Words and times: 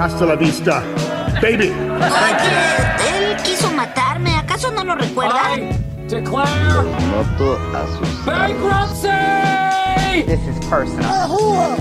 Hasta 0.00 0.24
la 0.24 0.34
vista, 0.34 0.82
baby. 1.42 1.68
Oye, 1.68 1.74
él 3.06 3.36
quiso 3.42 3.70
matarme. 3.70 4.34
¿Acaso 4.34 4.70
no 4.70 4.82
lo 4.82 4.94
recuerdan? 4.94 5.68
Declare 6.08 6.88
Noto 7.10 7.58
a 7.74 7.86
sus 7.98 8.24
bankruptcy! 8.24 9.08
This 10.24 10.40
is 10.48 10.66
personal. 10.70 11.76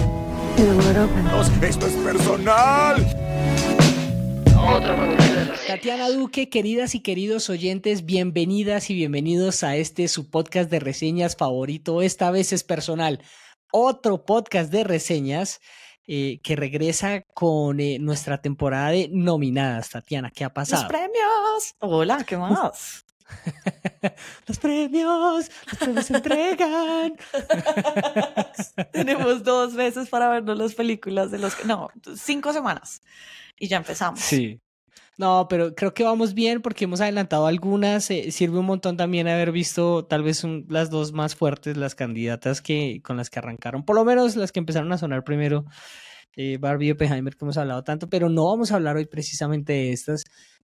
Esto 1.61 1.88
es 1.88 1.93
personal. 1.93 3.07
Tatiana 5.65 6.09
Duque, 6.09 6.49
queridas 6.49 6.95
y 6.95 6.99
queridos 6.99 7.49
oyentes, 7.49 8.04
bienvenidas 8.05 8.89
y 8.89 8.95
bienvenidos 8.95 9.63
a 9.63 9.77
este 9.77 10.09
su 10.09 10.29
podcast 10.29 10.70
de 10.70 10.81
reseñas 10.81 11.38
favorito. 11.38 12.01
Esta 12.01 12.31
vez 12.31 12.51
es 12.51 12.65
personal. 12.65 13.21
Otro 13.71 14.26
podcast 14.26 14.73
de 14.73 14.84
reseñas 14.84 15.62
eh, 16.08 16.39
que 16.41 16.55
regresa 16.55 17.21
con 17.34 17.80
eh, 17.80 17.98
nuestra 17.99 18.41
temporada 18.41 18.89
de 18.89 19.09
nominadas. 19.12 19.89
Tatiana, 19.89 20.31
¿qué 20.31 20.44
ha 20.44 20.48
Los 20.48 20.53
pasado? 20.53 20.88
premios. 20.88 21.75
Hola, 21.80 22.23
¿qué 22.23 22.38
más? 22.38 23.05
los 24.48 24.58
premios, 24.58 25.49
los 25.67 25.77
premios 25.80 26.05
se 26.05 26.16
entregan. 26.16 27.16
Tenemos 28.91 29.44
dos 29.44 29.75
veces 29.75 30.09
para 30.09 30.30
vernos 30.30 30.58
las 30.58 30.73
películas 30.73 31.31
de 31.31 31.38
los 31.39 31.55
que. 31.55 31.66
No, 31.66 31.89
cinco 32.16 32.53
semanas. 32.53 33.02
Y 33.59 33.67
ya 33.67 33.77
empezamos. 33.77 34.20
Sí. 34.20 34.59
No, 35.20 35.48
pero 35.50 35.76
creo 35.76 35.94
que 35.94 36.05
vamos 36.05 36.34
bien 36.34 36.62
porque 36.62 36.86
hemos 36.86 37.02
adelantado 37.02 37.46
algunas. 37.46 38.09
eh, 38.09 38.32
sirve 38.32 38.59
un 38.59 38.66
montón 38.66 38.96
también 38.96 39.28
haber 39.28 39.52
visto 39.52 40.05
tal 40.05 40.23
vez 40.23 40.45
las 40.70 40.90
dos 40.90 41.12
más 41.12 41.36
fuertes, 41.36 41.76
las 41.76 41.94
candidatas 41.94 42.62
que 42.62 43.02
con 43.04 43.18
las 43.18 43.30
que 43.30 43.40
arrancaron, 43.40 43.84
por 43.84 43.98
lo 43.98 44.05
menos 44.05 44.38
las 44.38 44.54
que 44.54 44.59
empezaron 44.59 44.94
a 44.94 44.98
sonar 44.98 45.26
primero, 45.26 45.66
eh, 46.38 46.58
Barbie 46.58 46.88
y 46.88 46.92
Oppenheimer, 46.92 47.36
que 47.36 47.44
hemos 47.44 47.58
hablado 47.58 47.84
tanto, 47.84 48.09
pero 48.09 48.30
no 48.30 48.45
vamos 48.45 48.72
a 48.72 48.76
hablar 48.76 48.95
hoy 48.95 49.08
precisamente 49.08 49.73
de 49.73 49.92
estas 49.92 50.23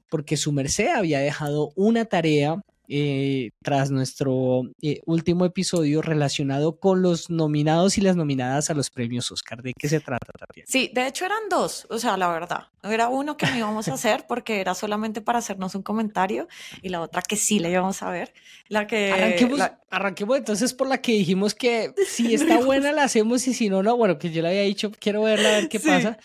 porque 0.10 0.38
su 0.38 0.54
merced 0.54 0.88
había 0.88 1.20
dejado 1.20 1.72
una 1.76 2.06
tarea 2.06 2.56
eh, 2.88 3.50
tras 3.64 3.92
nuestro 3.92 4.64
eh, 4.82 5.00
último 5.06 5.46
episodio 5.46 6.02
relacionado 6.02 6.80
con 6.80 7.02
los 7.02 7.30
nominados 7.30 7.98
y 7.98 8.02
las 8.02 8.16
nominadas 8.16 8.70
a 8.70 8.74
los 8.74 8.90
premios 8.90 9.32
Oscar. 9.32 9.62
¿De 9.62 9.74
qué 9.78 9.88
se 9.90 10.00
trata, 10.00 10.32
Tatiana? 10.38 10.66
Sí, 10.70 10.92
de 10.94 11.08
hecho 11.08 11.26
eran 11.26 11.50
dos, 11.50 11.88
o 11.90 11.98
sea, 12.00 12.18
la 12.18 12.28
verdad. 12.30 12.68
Era 12.84 13.08
uno 13.10 13.36
que 13.38 13.48
no 13.48 13.58
íbamos 13.58 13.88
a 13.88 13.94
hacer 13.96 14.26
porque 14.28 14.60
era 14.62 14.76
solamente 14.76 15.22
para 15.22 15.40
hacernos 15.40 15.74
un 15.76 15.82
comentario 15.82 16.48
y 16.84 16.90
la 16.90 17.02
otra 17.02 17.22
que 17.22 17.36
sí 17.36 17.60
le 17.60 17.72
íbamos 17.72 18.04
a 18.04 18.12
ver. 18.12 18.34
La 18.68 18.86
que. 18.88 19.12
Arranquemos, 19.12 19.58
la- 19.58 19.80
arranquemos 19.90 20.38
entonces 20.38 20.74
por 20.74 20.88
la 20.88 21.00
que 21.02 21.14
dijimos 21.14 21.56
que 21.56 21.94
si 22.08 22.34
está 22.36 22.60
buena 22.60 22.92
la 22.92 23.04
hacemos 23.04 23.48
y 23.48 23.54
si 23.54 23.70
no, 23.70 23.82
no. 23.84 23.98
Bueno, 23.98 24.18
que 24.20 24.30
yo 24.32 24.42
le 24.42 24.50
había 24.50 24.62
dicho, 24.62 24.92
quiero 25.00 25.24
verla, 25.24 25.50
a 25.50 25.52
ver 25.54 25.70
qué 25.70 25.80
Sí. 25.80 25.88
pasa. 25.88 26.18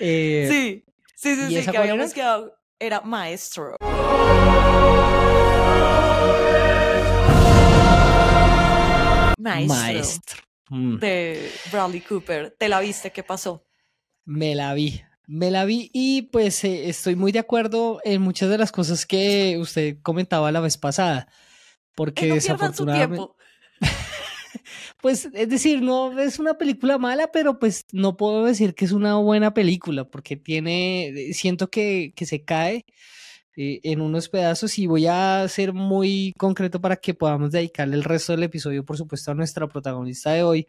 Eh, 0.00 0.46
Sí, 0.48 0.84
sí, 1.16 1.34
sí, 1.34 1.54
¿y 1.54 1.62
sí, 1.62 1.70
que 1.70 1.76
habíamos 1.76 2.12
quedado. 2.14 2.54
Era 2.78 3.00
maestro. 3.00 3.74
Maestro. 9.38 9.76
Maestro. 9.76 10.42
Mm, 10.70 10.98
De 10.98 11.50
Bradley 11.72 12.00
Cooper. 12.02 12.54
¿Te 12.58 12.68
la 12.68 12.80
viste? 12.80 13.10
¿Qué 13.10 13.22
pasó? 13.22 13.64
me 14.24 14.54
la 14.54 14.74
vi. 14.74 15.00
Me 15.26 15.50
la 15.50 15.64
vi 15.64 15.90
y 15.94 16.22
pues 16.22 16.64
eh, 16.64 16.88
estoy 16.90 17.16
muy 17.16 17.32
de 17.32 17.38
acuerdo 17.38 18.00
en 18.04 18.20
muchas 18.20 18.50
de 18.50 18.58
las 18.58 18.72
cosas 18.72 19.06
que 19.06 19.56
usted 19.58 19.96
comentaba 20.02 20.52
la 20.52 20.60
vez 20.60 20.76
pasada. 20.76 21.28
Porque 21.94 22.26
Eh, 22.26 22.28
no 22.28 22.34
su 22.34 22.40
desafortunadamente, 22.40 23.16
tiempo. 23.16 23.36
pues 25.00 25.28
es 25.32 25.48
decir, 25.48 25.80
no 25.82 26.18
es 26.18 26.38
una 26.38 26.58
película 26.58 26.98
mala, 26.98 27.30
pero 27.32 27.58
pues 27.58 27.86
no 27.92 28.16
puedo 28.16 28.44
decir 28.44 28.74
que 28.74 28.84
es 28.84 28.92
una 28.92 29.16
buena 29.16 29.54
película 29.54 30.04
porque 30.04 30.36
tiene, 30.36 31.30
siento 31.32 31.70
que, 31.70 32.12
que 32.14 32.26
se 32.26 32.44
cae 32.44 32.84
eh, 33.60 33.80
en 33.82 34.00
unos 34.00 34.28
pedazos 34.28 34.78
y 34.78 34.86
voy 34.86 35.08
a 35.08 35.44
ser 35.48 35.72
muy 35.72 36.32
concreto 36.38 36.80
para 36.80 36.94
que 36.94 37.12
podamos 37.12 37.50
dedicarle 37.50 37.96
el 37.96 38.04
resto 38.04 38.32
del 38.32 38.44
episodio, 38.44 38.84
por 38.84 38.96
supuesto, 38.96 39.32
a 39.32 39.34
nuestra 39.34 39.66
protagonista 39.66 40.30
de 40.30 40.44
hoy. 40.44 40.68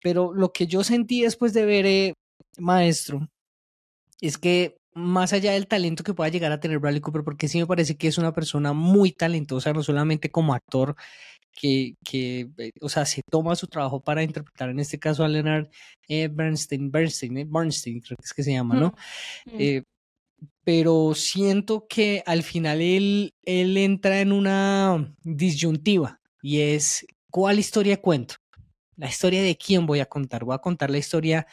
Pero 0.00 0.32
lo 0.32 0.52
que 0.52 0.68
yo 0.68 0.84
sentí 0.84 1.22
después 1.22 1.52
de 1.54 1.64
ver 1.66 1.86
eh, 1.86 2.14
Maestro 2.58 3.28
es 4.20 4.38
que 4.38 4.76
más 4.94 5.32
allá 5.32 5.54
del 5.54 5.66
talento 5.66 6.04
que 6.04 6.14
pueda 6.14 6.30
llegar 6.30 6.52
a 6.52 6.60
tener 6.60 6.78
Bradley 6.78 7.00
Cooper, 7.00 7.24
porque 7.24 7.48
sí 7.48 7.58
me 7.58 7.66
parece 7.66 7.96
que 7.96 8.06
es 8.06 8.16
una 8.16 8.32
persona 8.32 8.72
muy 8.72 9.10
talentosa, 9.10 9.72
no 9.72 9.82
solamente 9.82 10.30
como 10.30 10.54
actor, 10.54 10.94
que, 11.52 11.96
que 12.04 12.48
eh, 12.58 12.70
o 12.80 12.88
sea, 12.88 13.06
se 13.06 13.22
toma 13.28 13.56
su 13.56 13.66
trabajo 13.66 14.00
para 14.00 14.22
interpretar, 14.22 14.68
en 14.70 14.78
este 14.78 15.00
caso 15.00 15.24
a 15.24 15.28
Leonard 15.28 15.68
eh, 16.08 16.28
Bernstein, 16.30 16.92
Bernstein, 16.92 17.38
eh, 17.38 17.46
Bernstein, 17.48 18.00
creo 18.00 18.16
que 18.16 18.24
es 18.24 18.32
que 18.32 18.44
se 18.44 18.52
llama, 18.52 18.76
¿no? 18.76 18.94
Mm. 19.46 19.56
Eh, 19.58 19.82
pero 20.64 21.14
siento 21.14 21.86
que 21.88 22.22
al 22.26 22.42
final 22.42 22.80
él, 22.80 23.34
él 23.44 23.76
entra 23.76 24.20
en 24.20 24.32
una 24.32 25.14
disyuntiva 25.22 26.20
y 26.42 26.60
es, 26.60 27.06
¿cuál 27.30 27.58
historia 27.58 28.00
cuento? 28.00 28.36
La 28.96 29.08
historia 29.08 29.42
de 29.42 29.56
quién 29.56 29.86
voy 29.86 30.00
a 30.00 30.06
contar. 30.06 30.44
Voy 30.44 30.54
a 30.54 30.58
contar 30.58 30.90
la 30.90 30.98
historia 30.98 31.46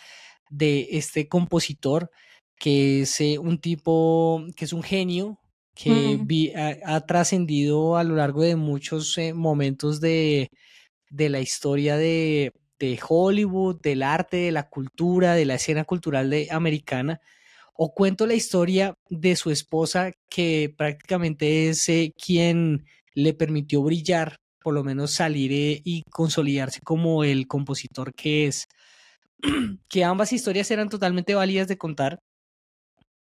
de 0.50 0.88
este 0.92 1.28
compositor 1.28 2.12
que 2.60 3.02
es 3.02 3.20
eh, 3.22 3.40
un 3.40 3.60
tipo, 3.60 4.44
que 4.56 4.66
es 4.66 4.74
un 4.74 4.84
genio, 4.84 5.40
que 5.76 6.18
Mm. 6.22 6.28
vi- 6.28 6.54
ha, 6.54 6.78
ha 6.86 7.06
trascendido 7.06 7.98
a 7.98 8.04
lo 8.04 8.16
largo 8.16 8.42
de 8.44 8.56
muchos 8.56 9.18
eh, 9.18 9.34
momentos 9.34 10.00
de, 10.02 10.50
de 11.10 11.30
la 11.30 11.40
historia 11.42 11.98
de, 11.98 12.54
de 12.80 13.00
Hollywood, 13.08 13.82
del 13.82 14.04
arte, 14.04 14.38
de 14.38 14.52
la 14.52 14.70
cultura, 14.70 15.36
de 15.36 15.46
la 15.46 15.56
escena 15.56 15.84
cultural 15.86 16.30
de, 16.30 16.48
americana 16.52 17.22
o 17.74 17.94
cuento 17.94 18.28
la 18.28 18.34
historia 18.34 18.94
de 19.10 19.36
su 19.36 19.52
esposa 19.52 20.12
que 20.30 20.74
prácticamente 20.78 21.70
es 21.70 21.88
eh, 21.90 22.14
quien 22.18 22.86
le 23.14 23.34
permitió 23.34 23.82
brillar, 23.82 24.38
por 24.62 24.74
lo 24.74 24.84
menos 24.84 25.12
salir 25.12 25.52
eh, 25.52 25.82
y 25.84 26.04
consolidarse 26.12 26.82
como 26.82 27.24
el 27.24 27.48
compositor 27.48 28.14
que 28.14 28.48
es. 28.48 28.68
que 29.90 30.04
ambas 30.04 30.34
historias 30.34 30.70
eran 30.72 30.90
totalmente 30.90 31.34
válidas 31.34 31.68
de 31.68 31.78
contar, 31.78 32.20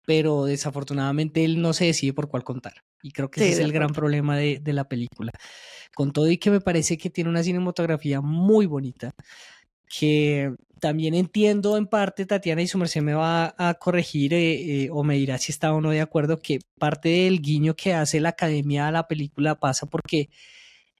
pero 0.05 0.45
desafortunadamente 0.45 1.45
él 1.45 1.61
no 1.61 1.73
se 1.73 1.85
decide 1.85 2.13
por 2.13 2.29
cuál 2.29 2.43
contar. 2.43 2.73
Y 3.01 3.11
creo 3.11 3.29
que 3.29 3.39
Sí, 3.39 3.45
ese 3.47 3.53
es 3.53 3.59
el 3.59 3.71
gran 3.71 3.93
problema 3.93 4.35
de, 4.35 4.59
de 4.59 4.73
la 4.73 4.85
película. 4.85 5.31
Con 5.95 6.11
todo 6.11 6.29
y 6.29 6.37
que 6.37 6.51
me 6.51 6.61
parece 6.61 6.97
que 6.97 7.09
tiene 7.09 7.29
una 7.29 7.43
cinematografía 7.43 8.19
muy 8.19 8.65
bonita, 8.65 9.11
que 9.87 10.53
también 10.79 11.13
entiendo 11.13 11.77
en 11.77 11.87
parte, 11.87 12.25
Tatiana 12.25 12.61
y 12.61 12.67
su 12.67 12.77
merced 12.77 13.01
me 13.01 13.13
va 13.13 13.53
a 13.57 13.73
corregir 13.75 14.33
eh, 14.33 14.85
eh, 14.85 14.89
o 14.91 15.03
me 15.03 15.15
dirá 15.15 15.37
si 15.37 15.51
está 15.51 15.73
o 15.73 15.81
no 15.81 15.91
de 15.91 16.01
acuerdo, 16.01 16.39
que 16.41 16.59
parte 16.77 17.09
del 17.09 17.41
guiño 17.41 17.75
que 17.75 17.93
hace 17.93 18.19
la 18.19 18.29
academia 18.29 18.87
a 18.87 18.91
la 18.91 19.07
película 19.07 19.59
pasa 19.59 19.85
porque 19.85 20.29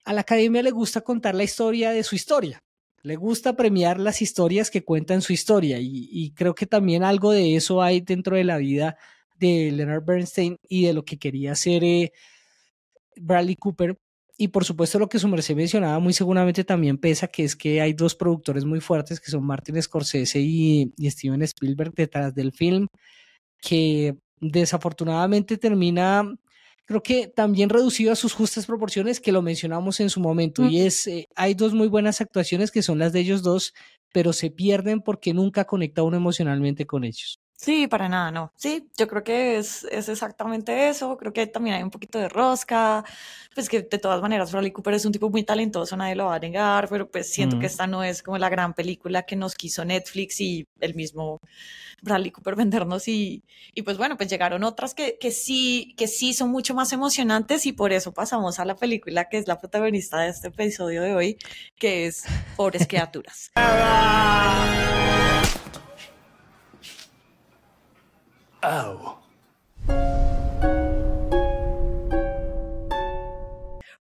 a 0.06 0.14
la 0.14 0.22
academia 0.22 0.64
le 0.64 0.72
gusta 0.72 1.02
contar 1.02 1.36
la 1.36 1.44
historia 1.44 1.92
de 1.92 2.04
su 2.04 2.16
historia. 2.16 2.64
Le 3.02 3.16
gusta 3.16 3.56
premiar 3.56 4.00
las 4.00 4.22
historias 4.22 4.70
que 4.70 4.84
cuentan 4.84 5.22
su 5.22 5.34
historia 5.34 5.78
y, 5.80 6.32
creo 6.36 6.54
que 6.54 6.66
también 6.66 7.04
algo 7.04 7.32
de 7.32 7.56
eso 7.56 7.82
hay 7.82 8.02
dentro 8.02 8.36
de 8.36 8.44
la 8.44 8.58
vida 8.58 8.98
de 9.38 9.72
Leonard 9.72 10.04
Bernstein 10.04 10.58
y 10.68 10.86
de 10.86 10.94
lo 10.94 11.06
que 11.06 11.18
quería 11.18 11.54
hacer 11.54 11.84
eh, 11.84 12.12
Bradley 13.16 13.56
Cooper. 13.56 13.98
Y 14.42 14.48
por 14.48 14.64
supuesto 14.64 14.98
lo 15.00 15.10
que 15.10 15.20
su 15.20 15.28
merced 15.28 15.54
mencionaba 15.54 16.00
muy 16.00 16.14
seguramente 16.14 16.64
también 16.64 16.98
pesa, 16.98 17.28
que 17.28 17.44
es 17.44 17.58
que 17.58 17.82
hay 17.82 17.92
dos 17.92 18.16
productores 18.16 18.64
muy 18.64 18.80
fuertes, 18.80 19.20
que 19.20 19.30
son 19.30 19.44
Martin 19.44 19.82
Scorsese 19.82 20.40
y, 20.40 20.94
y 20.96 21.12
Steven 21.12 21.42
Spielberg 21.42 21.94
detrás 21.94 22.34
del 22.34 22.54
film, 22.54 22.88
que 23.60 24.16
desafortunadamente 24.40 25.58
termina, 25.58 26.24
creo 26.86 27.04
que 27.04 27.28
también 27.28 27.70
reducido 27.70 28.14
a 28.14 28.16
sus 28.16 28.32
justas 28.32 28.66
proporciones, 28.66 29.20
que 29.20 29.34
lo 29.34 29.42
mencionamos 29.42 30.00
en 30.00 30.10
su 30.10 30.22
momento. 30.22 30.62
Mm. 30.62 30.70
Y 30.70 30.82
es, 30.84 31.06
eh, 31.08 31.28
hay 31.36 31.54
dos 31.54 31.74
muy 31.74 31.90
buenas 31.90 32.22
actuaciones 32.22 32.72
que 32.72 32.82
son 32.82 32.98
las 32.98 33.12
de 33.12 33.20
ellos 33.20 33.44
dos, 33.44 33.74
pero 34.14 34.32
se 34.32 34.52
pierden 34.52 35.02
porque 35.02 35.34
nunca 35.34 35.66
conecta 35.66 36.04
uno 36.04 36.16
emocionalmente 36.16 36.86
con 36.86 37.04
ellos. 37.04 37.42
Sí, 37.62 37.88
para 37.88 38.08
nada, 38.08 38.32
no. 38.32 38.54
Sí, 38.56 38.90
yo 38.98 39.06
creo 39.10 39.22
que 39.22 39.58
es, 39.58 39.84
es 39.92 40.08
exactamente 40.08 40.88
eso. 40.88 41.18
Creo 41.18 41.34
que 41.34 41.46
también 41.46 41.76
hay 41.76 41.84
un 41.84 41.90
poquito 41.92 42.18
de 42.18 42.30
rosca. 42.30 43.04
Pues 43.54 43.68
que 43.68 43.82
de 43.82 43.98
todas 43.98 44.22
maneras, 44.22 44.54
Bradley 44.54 44.72
Cooper 44.72 44.94
es 44.94 45.04
un 45.04 45.12
tipo 45.12 45.30
muy 45.30 45.44
talentoso, 45.44 45.98
nadie 45.98 46.16
lo 46.16 46.28
va 46.28 46.36
a 46.36 46.40
negar, 46.40 46.88
pero 46.88 47.12
pues 47.12 47.30
siento 47.34 47.58
Mm. 47.58 47.60
que 47.60 47.66
esta 47.66 47.86
no 47.86 48.02
es 48.02 48.24
como 48.24 48.38
la 48.38 48.48
gran 48.48 48.74
película 48.74 49.24
que 49.24 49.36
nos 49.36 49.56
quiso 49.56 49.84
Netflix 49.84 50.40
y 50.40 50.66
el 50.80 50.96
mismo 50.96 51.42
Bradley 52.02 52.32
Cooper 52.32 52.56
vendernos. 52.56 53.10
Y, 53.10 53.44
y 53.76 53.82
pues 53.82 53.98
bueno, 53.98 54.16
pues 54.16 54.30
llegaron 54.30 54.64
otras 54.64 54.96
que, 54.96 55.18
que 55.20 55.32
sí, 55.32 55.94
que 55.98 56.08
sí 56.08 56.34
son 56.34 56.52
mucho 56.52 56.74
más 56.74 56.94
emocionantes 56.94 57.66
y 57.66 57.74
por 57.74 57.92
eso 57.92 58.14
pasamos 58.14 58.60
a 58.60 58.64
la 58.66 58.78
película 58.78 59.28
que 59.28 59.38
es 59.38 59.50
la 59.50 59.60
protagonista 59.60 60.22
de 60.22 60.30
este 60.30 60.48
episodio 60.48 61.02
de 61.02 61.14
hoy, 61.14 61.38
que 61.78 62.06
es 62.08 62.24
Pobres 62.56 62.88
Criaturas. 62.88 63.52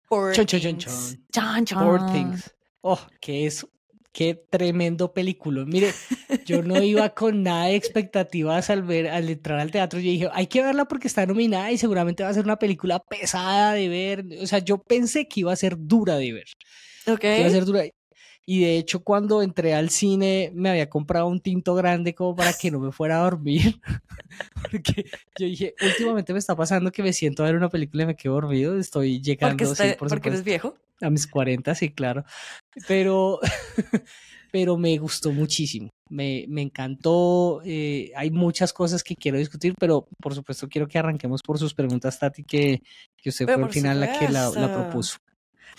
Poor 0.08 0.32
Chon, 0.32 0.46
Things. 0.46 0.84
chon. 0.84 1.24
Chon, 1.32 1.64
chon. 1.64 1.78
Poor 1.84 2.12
Things. 2.12 2.54
Oh, 2.82 3.00
que 3.20 3.46
es, 3.46 3.66
Qué 4.16 4.34
tremendo 4.48 5.12
película. 5.12 5.66
Mire, 5.66 5.92
yo 6.46 6.62
no 6.62 6.82
iba 6.82 7.10
con 7.10 7.42
nada 7.42 7.66
de 7.66 7.74
expectativas 7.74 8.70
al 8.70 8.82
ver, 8.82 9.08
al 9.08 9.28
entrar 9.28 9.58
al 9.58 9.70
teatro. 9.70 10.00
Yo 10.00 10.10
dije, 10.10 10.30
hay 10.32 10.46
que 10.46 10.62
verla 10.62 10.86
porque 10.86 11.06
está 11.06 11.26
nominada 11.26 11.70
y 11.70 11.76
seguramente 11.76 12.22
va 12.22 12.30
a 12.30 12.32
ser 12.32 12.44
una 12.44 12.58
película 12.58 12.98
pesada 12.98 13.74
de 13.74 13.90
ver. 13.90 14.24
O 14.40 14.46
sea, 14.46 14.60
yo 14.60 14.78
pensé 14.78 15.28
que 15.28 15.40
iba 15.40 15.52
a 15.52 15.56
ser 15.56 15.76
dura 15.78 16.16
de 16.16 16.32
ver. 16.32 16.46
Ok. 17.06 17.20
que 17.20 17.40
iba 17.40 17.48
a 17.48 17.50
ser 17.50 17.66
dura. 17.66 17.82
Y 18.48 18.60
de 18.60 18.78
hecho, 18.78 19.02
cuando 19.02 19.42
entré 19.42 19.74
al 19.74 19.90
cine, 19.90 20.52
me 20.54 20.70
había 20.70 20.88
comprado 20.88 21.26
un 21.26 21.40
tinto 21.40 21.74
grande 21.74 22.14
como 22.14 22.36
para 22.36 22.52
que 22.52 22.70
no 22.70 22.78
me 22.78 22.92
fuera 22.92 23.18
a 23.18 23.24
dormir. 23.24 23.80
Porque 24.70 25.04
yo 25.36 25.46
dije, 25.46 25.74
últimamente 25.82 26.32
me 26.32 26.38
está 26.38 26.54
pasando 26.54 26.92
que 26.92 27.02
me 27.02 27.12
siento 27.12 27.42
a 27.42 27.46
ver 27.46 27.56
una 27.56 27.68
película 27.68 28.04
y 28.04 28.06
me 28.06 28.16
quedo 28.16 28.34
dormido. 28.34 28.78
Estoy 28.78 29.20
llegando, 29.20 29.64
Porque, 29.64 29.74
sí, 29.74 29.96
por 29.98 30.08
porque 30.08 30.28
eres 30.28 30.44
viejo. 30.44 30.76
a 31.00 31.10
mis 31.10 31.26
40, 31.26 31.74
sí, 31.74 31.90
claro. 31.90 32.24
Pero, 32.86 33.40
pero 34.52 34.76
me 34.76 34.96
gustó 34.98 35.32
muchísimo. 35.32 35.90
Me, 36.08 36.44
me 36.48 36.62
encantó. 36.62 37.62
eh, 37.64 38.12
hay 38.14 38.30
muchas 38.30 38.72
cosas 38.72 39.02
que 39.02 39.16
quiero 39.16 39.38
discutir, 39.38 39.74
pero 39.76 40.06
por 40.22 40.36
supuesto 40.36 40.68
quiero 40.68 40.86
que 40.86 40.98
arranquemos 41.00 41.42
por 41.42 41.58
sus 41.58 41.74
preguntas, 41.74 42.16
Tati, 42.18 42.44
que, 42.44 42.80
que 43.16 43.30
usted 43.30 43.46
Pero 43.46 43.58
fue 43.58 43.66
al 43.66 43.72
final 43.72 44.00
la 44.00 44.18
que 44.18 44.28
la, 44.28 44.50
propuso. 44.72 45.18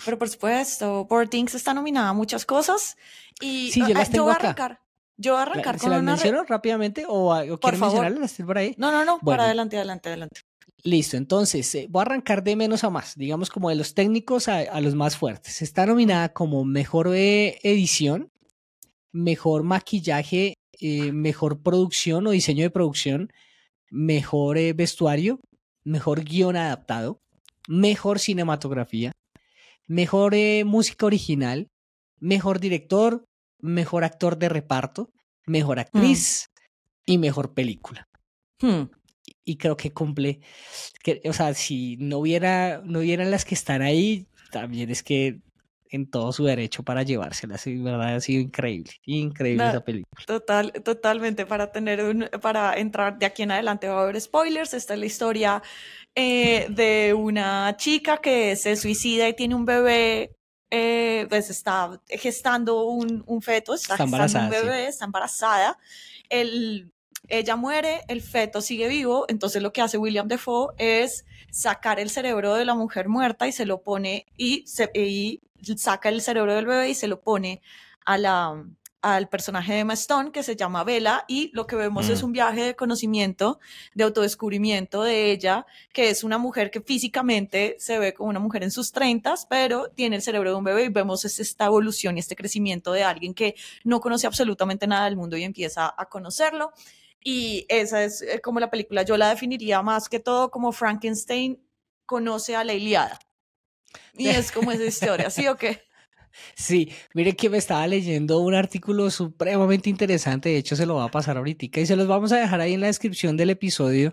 Pero 0.04 0.18
por 0.18 0.28
supuesto, 0.28 1.06
Poor 1.08 1.28
Things 1.28 1.54
está 1.54 1.74
nominada 1.74 2.10
a 2.10 2.12
muchas 2.12 2.44
cosas. 2.46 2.96
Y 3.40 3.70
Sí, 3.72 3.80
yo 3.80 3.88
eh, 3.88 3.94
las 3.94 4.10
tengo 4.10 4.24
voy 4.24 4.32
a 4.32 4.36
acá. 4.36 4.44
arrancar. 4.48 4.80
Yo 5.16 5.32
voy 5.32 5.40
a 5.40 5.42
arrancar 5.42 5.74
¿Se 5.78 5.80
con 5.82 5.90
las 5.90 6.00
una. 6.00 6.12
menciono 6.12 6.44
rápidamente 6.44 7.04
o, 7.08 7.34
o 7.34 7.58
Por 7.60 7.76
favor. 7.76 8.06
por 8.46 8.58
ahí? 8.58 8.74
No, 8.78 8.92
no, 8.92 9.04
no, 9.04 9.18
Bueno. 9.20 9.36
para 9.36 9.44
adelante, 9.46 9.76
adelante, 9.76 10.08
adelante. 10.08 10.40
Listo, 10.84 11.16
entonces 11.16 11.74
eh, 11.74 11.86
voy 11.90 12.00
a 12.00 12.02
arrancar 12.02 12.44
de 12.44 12.54
menos 12.54 12.84
a 12.84 12.90
más, 12.90 13.16
digamos 13.16 13.50
como 13.50 13.68
de 13.68 13.74
los 13.74 13.94
técnicos 13.94 14.46
a, 14.46 14.58
a 14.58 14.80
los 14.80 14.94
más 14.94 15.16
fuertes. 15.16 15.60
Está 15.60 15.86
nominada 15.86 16.32
como 16.32 16.64
mejor 16.64 17.08
eh, 17.14 17.58
edición, 17.64 18.30
mejor 19.10 19.64
maquillaje, 19.64 20.54
eh, 20.80 21.10
mejor 21.10 21.60
producción 21.62 22.28
o 22.28 22.30
diseño 22.30 22.62
de 22.62 22.70
producción, 22.70 23.32
mejor 23.90 24.56
vestuario, 24.74 25.40
mejor 25.82 26.22
guion 26.22 26.56
adaptado, 26.56 27.20
mejor 27.66 28.20
cinematografía, 28.20 29.10
mejor 29.88 30.34
eh, 30.34 30.64
música 30.64 31.06
original, 31.06 31.68
mejor 32.20 32.60
director, 32.60 33.24
mejor 33.58 34.04
actor 34.04 34.38
de 34.38 34.48
reparto, 34.48 35.10
mejor 35.46 35.80
actriz 35.80 36.50
y 37.04 37.18
mejor 37.18 37.54
película 37.54 38.06
Hmm. 38.60 38.90
y 39.44 39.56
creo 39.56 39.76
que 39.76 39.92
cumple. 39.92 40.40
Que, 41.02 41.22
o 41.28 41.32
sea, 41.32 41.54
si 41.54 41.96
no 41.98 42.18
hubiera, 42.18 42.82
no 42.84 43.00
hubieran 43.00 43.30
las 43.30 43.44
que 43.44 43.54
están 43.54 43.82
ahí, 43.82 44.26
también 44.50 44.90
es 44.90 45.02
que 45.02 45.40
en 45.90 46.10
todo 46.10 46.32
su 46.32 46.44
derecho 46.44 46.82
para 46.82 47.02
llevárselas. 47.02 47.66
Y 47.66 47.78
verdad 47.78 48.16
ha 48.16 48.20
sido 48.20 48.40
increíble, 48.42 48.92
increíble 49.04 49.64
No, 49.64 49.70
esa 49.70 49.84
película. 49.84 50.24
Total, 50.26 50.72
totalmente. 50.84 51.46
Para 51.46 51.72
tener 51.72 52.04
un, 52.04 52.28
para 52.42 52.78
entrar 52.78 53.18
de 53.18 53.26
aquí 53.26 53.42
en 53.42 53.52
adelante 53.52 53.88
va 53.88 54.00
a 54.00 54.02
haber 54.02 54.20
spoilers. 54.20 54.74
Esta 54.74 54.94
es 54.94 55.00
la 55.00 55.06
historia 55.06 55.62
eh, 56.20 56.66
de 56.70 57.14
una 57.14 57.76
chica 57.76 58.18
que 58.18 58.56
se 58.56 58.76
suicida 58.76 59.28
y 59.28 59.34
tiene 59.34 59.54
un 59.54 59.64
bebé. 59.64 60.32
eh, 60.70 61.26
pues 61.30 61.48
está 61.50 62.00
gestando 62.08 62.84
un, 62.86 63.22
un 63.26 63.40
feto, 63.42 63.74
está, 63.74 63.94
Está 63.94 64.06
gestando 64.06 64.38
un 64.38 64.50
sí. 64.52 64.66
bebé, 64.66 64.88
está 64.88 65.04
embarazada. 65.06 65.78
El, 66.28 66.92
ella 67.28 67.56
muere, 67.56 68.02
el 68.08 68.20
feto 68.22 68.60
sigue 68.60 68.88
vivo. 68.88 69.24
Entonces 69.28 69.62
lo 69.62 69.72
que 69.72 69.80
hace 69.82 69.96
William 69.98 70.28
Defoe 70.28 70.74
es 70.78 71.24
sacar 71.50 71.98
el 72.00 72.10
cerebro 72.10 72.54
de 72.54 72.64
la 72.64 72.74
mujer 72.74 73.08
muerta 73.08 73.46
y 73.46 73.52
se 73.52 73.64
lo 73.66 73.82
pone 73.82 74.26
y, 74.36 74.66
se, 74.66 74.90
y 74.94 75.40
saca 75.76 76.08
el 76.10 76.20
cerebro 76.20 76.54
del 76.54 76.66
bebé 76.66 76.90
y 76.90 76.94
se 76.94 77.08
lo 77.08 77.20
pone 77.20 77.62
a 78.04 78.18
la, 78.18 78.64
al 79.00 79.28
personaje 79.28 79.74
de 79.74 79.78
Emma 79.80 79.94
Stone 79.94 80.32
que 80.32 80.42
se 80.42 80.56
llama 80.56 80.82
Bella 80.82 81.24
y 81.28 81.50
lo 81.54 81.66
que 81.66 81.76
vemos 81.76 82.08
es 82.08 82.22
Mm. 82.22 82.26
un 82.26 82.32
viaje 82.32 82.62
de 82.62 82.76
conocimiento, 82.76 83.60
de 83.94 84.04
autodescubrimiento 84.04 85.02
de 85.02 85.30
ella, 85.30 85.66
que 85.92 86.10
es 86.10 86.24
una 86.24 86.38
mujer 86.38 86.70
que 86.70 86.80
físicamente 86.80 87.76
se 87.78 87.98
ve 87.98 88.12
como 88.14 88.30
una 88.30 88.40
mujer 88.40 88.64
en 88.64 88.70
sus 88.70 88.90
treintas, 88.90 89.46
pero 89.48 89.90
tiene 89.90 90.16
el 90.16 90.22
cerebro 90.22 90.50
de 90.50 90.56
un 90.56 90.64
bebé 90.64 90.84
y 90.84 90.88
vemos 90.88 91.24
es 91.24 91.38
esta 91.38 91.66
evolución 91.66 92.16
y 92.16 92.20
este 92.20 92.34
crecimiento 92.34 92.92
de 92.92 93.04
alguien 93.04 93.34
que 93.34 93.54
no 93.84 94.00
conoce 94.00 94.26
absolutamente 94.26 94.86
nada 94.86 95.04
del 95.04 95.16
mundo 95.16 95.36
y 95.36 95.44
empieza 95.44 95.94
a 95.96 96.06
conocerlo. 96.06 96.72
Y 97.22 97.66
esa 97.68 98.02
es 98.04 98.22
eh, 98.22 98.40
como 98.40 98.60
la 98.60 98.70
película, 98.70 99.02
yo 99.02 99.16
la 99.16 99.28
definiría 99.28 99.82
más 99.82 100.08
que 100.08 100.20
todo 100.20 100.50
como 100.50 100.72
Frankenstein 100.72 101.60
conoce 102.06 102.56
a 102.56 102.64
la 102.64 102.74
Iliada. 102.74 103.18
Y 104.14 104.28
es 104.28 104.50
como 104.52 104.72
esa 104.72 104.84
historia, 104.84 105.30
¿sí 105.30 105.46
o 105.48 105.56
qué? 105.56 105.82
Sí, 106.54 106.90
mire 107.14 107.36
que 107.36 107.50
me 107.50 107.58
estaba 107.58 107.86
leyendo 107.86 108.40
un 108.40 108.54
artículo 108.54 109.10
supremamente 109.10 109.90
interesante, 109.90 110.48
de 110.48 110.58
hecho 110.58 110.76
se 110.76 110.86
lo 110.86 110.96
va 110.96 111.04
a 111.04 111.10
pasar 111.10 111.36
ahorita 111.36 111.80
y 111.80 111.86
se 111.86 111.96
los 111.96 112.06
vamos 112.06 112.32
a 112.32 112.38
dejar 112.38 112.60
ahí 112.60 112.74
en 112.74 112.80
la 112.80 112.86
descripción 112.88 113.36
del 113.36 113.50
episodio 113.50 114.12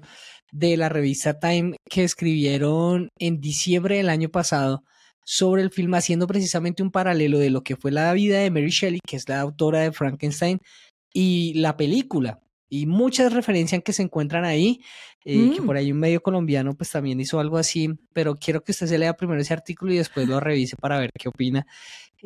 de 0.52 0.78
la 0.78 0.90
revista 0.90 1.40
Time 1.40 1.76
que 1.90 2.04
escribieron 2.04 3.10
en 3.18 3.42
diciembre 3.42 3.98
del 3.98 4.10
año 4.10 4.30
pasado 4.30 4.84
sobre 5.26 5.64
el 5.64 5.72
film 5.72 5.94
haciendo 5.96 6.28
precisamente 6.28 6.84
un 6.84 6.92
paralelo 6.92 7.40
de 7.40 7.50
lo 7.50 7.64
que 7.64 7.76
fue 7.76 7.92
la 7.92 8.14
vida 8.14 8.40
de 8.40 8.52
Mary 8.52 8.70
Shelley, 8.70 9.00
que 9.06 9.18
es 9.18 9.28
la 9.28 9.42
autora 9.42 9.80
de 9.80 9.92
Frankenstein, 9.92 10.60
y 11.14 11.54
la 11.56 11.76
película. 11.78 12.40
Y 12.70 12.86
muchas 12.86 13.34
referencias 13.34 13.82
que 13.84 13.94
se 13.94 14.04
encuentran 14.04 14.46
ahí, 14.46 14.82
eh, 15.26 15.52
que 15.56 15.62
Mm. 15.62 15.66
por 15.66 15.76
ahí 15.76 15.92
un 15.92 16.00
medio 16.00 16.22
colombiano 16.22 16.74
pues 16.76 16.92
también 16.92 17.20
hizo 17.20 17.40
algo 17.40 17.58
así, 17.58 17.90
pero 18.14 18.36
quiero 18.36 18.64
que 18.64 18.72
usted 18.72 18.86
se 18.88 18.98
lea 19.00 19.16
primero 19.18 19.42
ese 19.42 19.54
artículo 19.54 19.92
y 19.92 19.98
después 19.98 20.28
lo 20.28 20.40
revise 20.40 20.76
para 20.78 21.00
ver 21.00 21.10
qué 21.20 21.28
opina, 21.30 21.66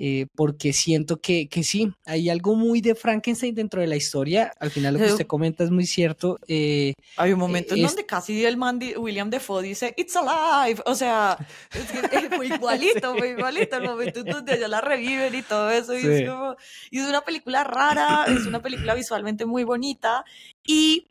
eh, 0.01 0.27
porque 0.35 0.71
siento 0.73 1.19
que, 1.19 1.47
que 1.49 1.63
sí, 1.63 1.91
hay 2.05 2.29
algo 2.29 2.55
muy 2.55 2.79
de 2.81 2.95
Frankenstein 2.95 3.55
dentro 3.55 3.81
de 3.81 3.87
la 3.87 3.95
historia, 3.95 4.51
al 4.59 4.69
final 4.69 4.93
lo 4.93 4.99
que 4.99 5.11
usted 5.11 5.27
comenta 5.27 5.63
es 5.63 5.71
muy 5.71 5.85
cierto, 5.85 6.37
eh, 6.47 6.93
Hay 7.17 7.33
un 7.33 7.39
momento 7.39 7.73
en 7.73 7.81
es- 7.85 7.87
donde 7.91 8.05
casi 8.05 8.45
el 8.45 8.55
man, 8.57 8.79
di- 8.79 8.95
William 8.95 9.29
Defoe 9.29 9.61
dice, 9.63 9.93
It's 9.97 10.15
alive. 10.15 10.81
O 10.85 10.95
sea, 10.95 11.37
es 11.73 11.91
que, 11.91 11.99
eh, 12.17 12.29
fue 12.35 12.47
igualito, 12.47 13.13
fue 13.17 13.29
igualito 13.31 13.77
el 13.77 13.83
momento 13.83 14.19
en 14.21 14.25
donde 14.27 14.55
ella 14.55 14.67
la 14.67 14.79
reviven 14.81 15.33
y 15.35 15.41
todo 15.41 15.69
eso. 15.69 15.97
Y, 15.97 16.01
Sí. 16.01 16.07
es 16.07 16.29
como- 16.29 16.55
y 16.91 16.99
es 16.99 17.07
una 17.07 17.21
película 17.21 17.63
rara, 17.63 18.25
es 18.27 18.45
una 18.45 18.61
película 18.61 18.93
visualmente 18.93 19.45
muy 19.45 19.63
bonita. 19.65 20.23
Y 20.65 21.07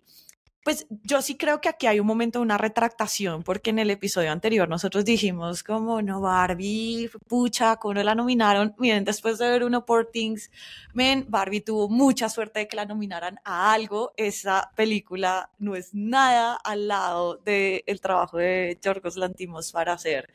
pues 0.68 0.86
yo 1.02 1.22
sí 1.22 1.38
creo 1.38 1.62
que 1.62 1.70
aquí 1.70 1.86
hay 1.86 1.98
un 1.98 2.06
momento 2.06 2.40
de 2.40 2.42
una 2.42 2.58
retractación, 2.58 3.42
porque 3.42 3.70
en 3.70 3.78
el 3.78 3.88
episodio 3.88 4.30
anterior 4.30 4.68
nosotros 4.68 5.02
dijimos 5.02 5.62
como, 5.62 6.02
no, 6.02 6.20
Barbie, 6.20 7.08
pucha, 7.26 7.76
como 7.76 7.94
no 7.94 8.02
la 8.02 8.14
nominaron. 8.14 8.74
Miren, 8.76 9.02
después 9.02 9.38
de 9.38 9.48
ver 9.48 9.64
uno 9.64 9.86
por 9.86 10.10
Things, 10.10 10.50
men, 10.92 11.24
Barbie 11.26 11.62
tuvo 11.62 11.88
mucha 11.88 12.28
suerte 12.28 12.58
de 12.58 12.68
que 12.68 12.76
la 12.76 12.84
nominaran 12.84 13.40
a 13.44 13.72
algo. 13.72 14.12
Esa 14.18 14.70
película 14.76 15.50
no 15.58 15.74
es 15.74 15.94
nada 15.94 16.56
al 16.62 16.86
lado 16.86 17.38
del 17.38 18.00
trabajo 18.02 18.36
de 18.36 18.78
Yorgos 18.82 19.16
Lantimos 19.16 19.72
para 19.72 19.94
hacer, 19.94 20.28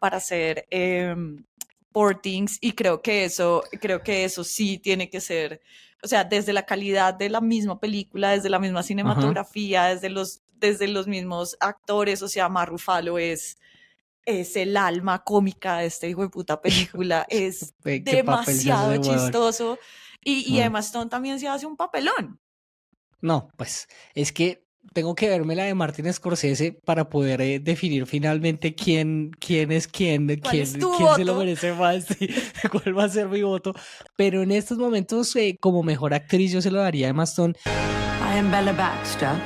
para 0.00 0.16
hacer 0.16 0.66
em, 0.70 1.44
Poor 1.92 2.20
Things, 2.20 2.58
y 2.60 2.72
creo 2.72 3.00
que 3.00 3.24
eso, 3.24 3.62
creo 3.80 4.02
que 4.02 4.24
eso 4.24 4.42
sí 4.42 4.78
tiene 4.78 5.08
que 5.08 5.20
ser 5.20 5.60
o 6.02 6.08
sea, 6.08 6.24
desde 6.24 6.52
la 6.52 6.64
calidad 6.64 7.14
de 7.14 7.28
la 7.28 7.40
misma 7.40 7.80
película, 7.80 8.30
desde 8.30 8.50
la 8.50 8.58
misma 8.58 8.82
cinematografía, 8.82 9.86
desde 9.86 10.08
los, 10.08 10.42
desde 10.54 10.88
los 10.88 11.06
mismos 11.06 11.56
actores, 11.60 12.22
o 12.22 12.28
sea, 12.28 12.48
Mark 12.48 12.70
Ruffalo 12.70 13.18
es, 13.18 13.58
es 14.24 14.56
el 14.56 14.76
alma 14.76 15.24
cómica 15.24 15.78
de 15.78 15.86
este 15.86 16.08
hijo 16.08 16.22
de 16.22 16.28
puta 16.28 16.60
película, 16.60 17.26
es 17.28 17.74
demasiado 17.82 18.90
de 18.90 19.00
chistoso. 19.00 19.78
Y, 20.24 20.52
y 20.52 20.58
Mm. 20.58 20.62
Emma 20.62 20.80
Stone 20.80 21.08
también 21.08 21.38
se 21.38 21.48
hace 21.48 21.64
un 21.64 21.76
papelón. 21.76 22.40
No, 23.20 23.50
pues 23.56 23.88
es 24.14 24.32
que 24.32 24.67
tengo 24.92 25.14
que 25.14 25.28
verme 25.28 25.54
la 25.54 25.64
de 25.64 25.74
Martin 25.74 26.12
Scorsese 26.12 26.72
para 26.72 27.08
poder 27.08 27.40
eh, 27.40 27.58
definir 27.58 28.06
finalmente 28.06 28.74
quién, 28.74 29.30
quién 29.38 29.72
es 29.72 29.86
quién, 29.86 30.26
¿Cuál 30.26 30.40
quién, 30.40 30.62
es 30.62 30.72
quién 30.72 31.14
se 31.16 31.24
lo 31.24 31.36
merece 31.36 31.72
más, 31.72 32.06
sí, 32.18 32.28
cuál 32.70 32.98
va 32.98 33.04
a 33.04 33.08
ser 33.08 33.28
mi 33.28 33.42
voto. 33.42 33.74
Pero 34.16 34.42
en 34.42 34.50
estos 34.50 34.78
momentos, 34.78 35.34
eh, 35.36 35.56
como 35.60 35.82
mejor 35.82 36.14
actriz, 36.14 36.52
yo 36.52 36.60
se 36.60 36.70
lo 36.70 36.80
daría 36.80 37.06
a 37.06 37.10
Emma 37.10 37.24
Stone. 37.24 37.54
I 37.66 38.38
am 38.38 38.50
Bella 38.50 38.72
Baxter, 38.72 39.40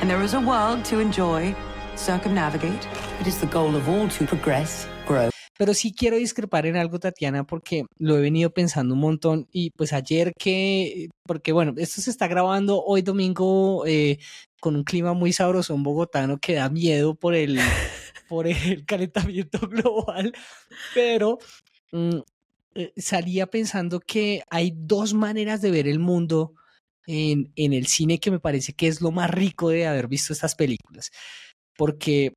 and 0.00 0.08
there 0.08 0.24
is 0.24 0.34
a 0.34 0.40
world 0.40 0.84
to 0.84 1.00
enjoy, 1.00 1.54
circumnavigate. 1.96 2.86
It 3.20 3.26
is 3.26 3.38
the 3.38 3.46
goal 3.46 3.74
of 3.74 3.88
all 3.88 4.08
to 4.08 4.24
progress, 4.26 4.86
grow. 5.06 5.30
Pero 5.58 5.74
sí 5.74 5.92
quiero 5.92 6.16
discrepar 6.16 6.66
en 6.66 6.76
algo, 6.76 7.00
Tatiana, 7.00 7.44
porque 7.44 7.82
lo 7.98 8.16
he 8.16 8.20
venido 8.20 8.50
pensando 8.50 8.94
un 8.94 9.00
montón. 9.00 9.48
Y 9.50 9.70
pues 9.70 9.92
ayer 9.92 10.32
que, 10.38 11.08
porque 11.26 11.50
bueno, 11.52 11.74
esto 11.76 12.00
se 12.00 12.10
está 12.10 12.28
grabando 12.28 12.80
hoy 12.80 13.02
domingo 13.02 13.84
eh, 13.84 14.20
con 14.60 14.76
un 14.76 14.84
clima 14.84 15.12
muy 15.12 15.32
sabroso 15.32 15.74
en 15.74 15.82
bogotano 15.82 16.38
que 16.38 16.54
da 16.54 16.68
miedo 16.68 17.14
por 17.14 17.34
el, 17.34 17.58
por 18.28 18.46
el 18.46 18.84
calentamiento 18.86 19.60
global. 19.68 20.32
Pero 20.94 21.38
mm, 21.92 22.18
eh, 22.74 22.92
salía 22.96 23.46
pensando 23.46 24.00
que 24.00 24.42
hay 24.50 24.72
dos 24.74 25.14
maneras 25.14 25.60
de 25.62 25.70
ver 25.70 25.88
el 25.88 25.98
mundo 25.98 26.54
en, 27.06 27.52
en 27.56 27.72
el 27.72 27.86
cine 27.86 28.20
que 28.20 28.30
me 28.30 28.40
parece 28.40 28.74
que 28.74 28.88
es 28.88 29.00
lo 29.00 29.10
más 29.10 29.30
rico 29.30 29.70
de 29.70 29.86
haber 29.86 30.08
visto 30.08 30.32
estas 30.32 30.54
películas. 30.54 31.10
Porque 31.76 32.34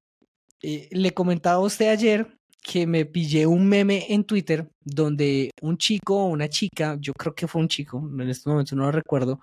eh, 0.62 0.90
le 0.92 1.12
comentaba 1.14 1.56
a 1.58 1.66
usted 1.66 1.90
ayer 1.90 2.38
que 2.62 2.86
me 2.86 3.06
pillé 3.06 3.48
un 3.48 3.68
meme 3.68 4.06
en 4.10 4.24
Twitter 4.24 4.70
donde 4.80 5.52
un 5.62 5.78
chico 5.78 6.24
o 6.24 6.28
una 6.28 6.48
chica, 6.48 6.98
yo 7.00 7.14
creo 7.14 7.34
que 7.34 7.48
fue 7.48 7.62
un 7.62 7.68
chico, 7.68 7.98
en 8.20 8.30
este 8.30 8.50
momento 8.50 8.76
no 8.76 8.84
lo 8.84 8.92
recuerdo, 8.92 9.40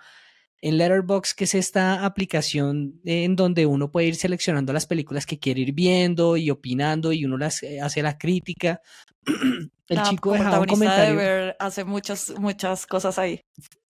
en 0.61 0.77
Letterboxd, 0.77 1.37
que 1.37 1.45
es 1.45 1.55
esta 1.55 2.05
aplicación 2.05 3.00
en 3.05 3.37
donde 3.37 3.67
uno 3.67 3.91
puede 3.91 4.09
ir 4.09 4.17
seleccionando 4.17 4.73
las 4.73 4.87
películas 4.87 5.27
que 5.27 5.38
quiere 5.38 5.61
ir 5.61 5.73
viendo 5.73 6.37
y 6.37 6.50
opinando 6.50 7.12
y 7.12 7.25
uno 7.25 7.37
las 7.38 7.62
eh, 7.62 7.81
hace 7.81 8.03
la 8.03 8.19
crítica. 8.19 8.81
El 9.88 10.03
chico 10.03 10.33
dejaba 10.33 10.61
un 10.61 10.67
comentario. 10.67 11.17
De 11.17 11.17
ver, 11.17 11.57
hace 11.59 11.85
muchas, 11.85 12.35
muchas 12.38 12.87
cosas 12.87 13.19
ahí. 13.19 13.41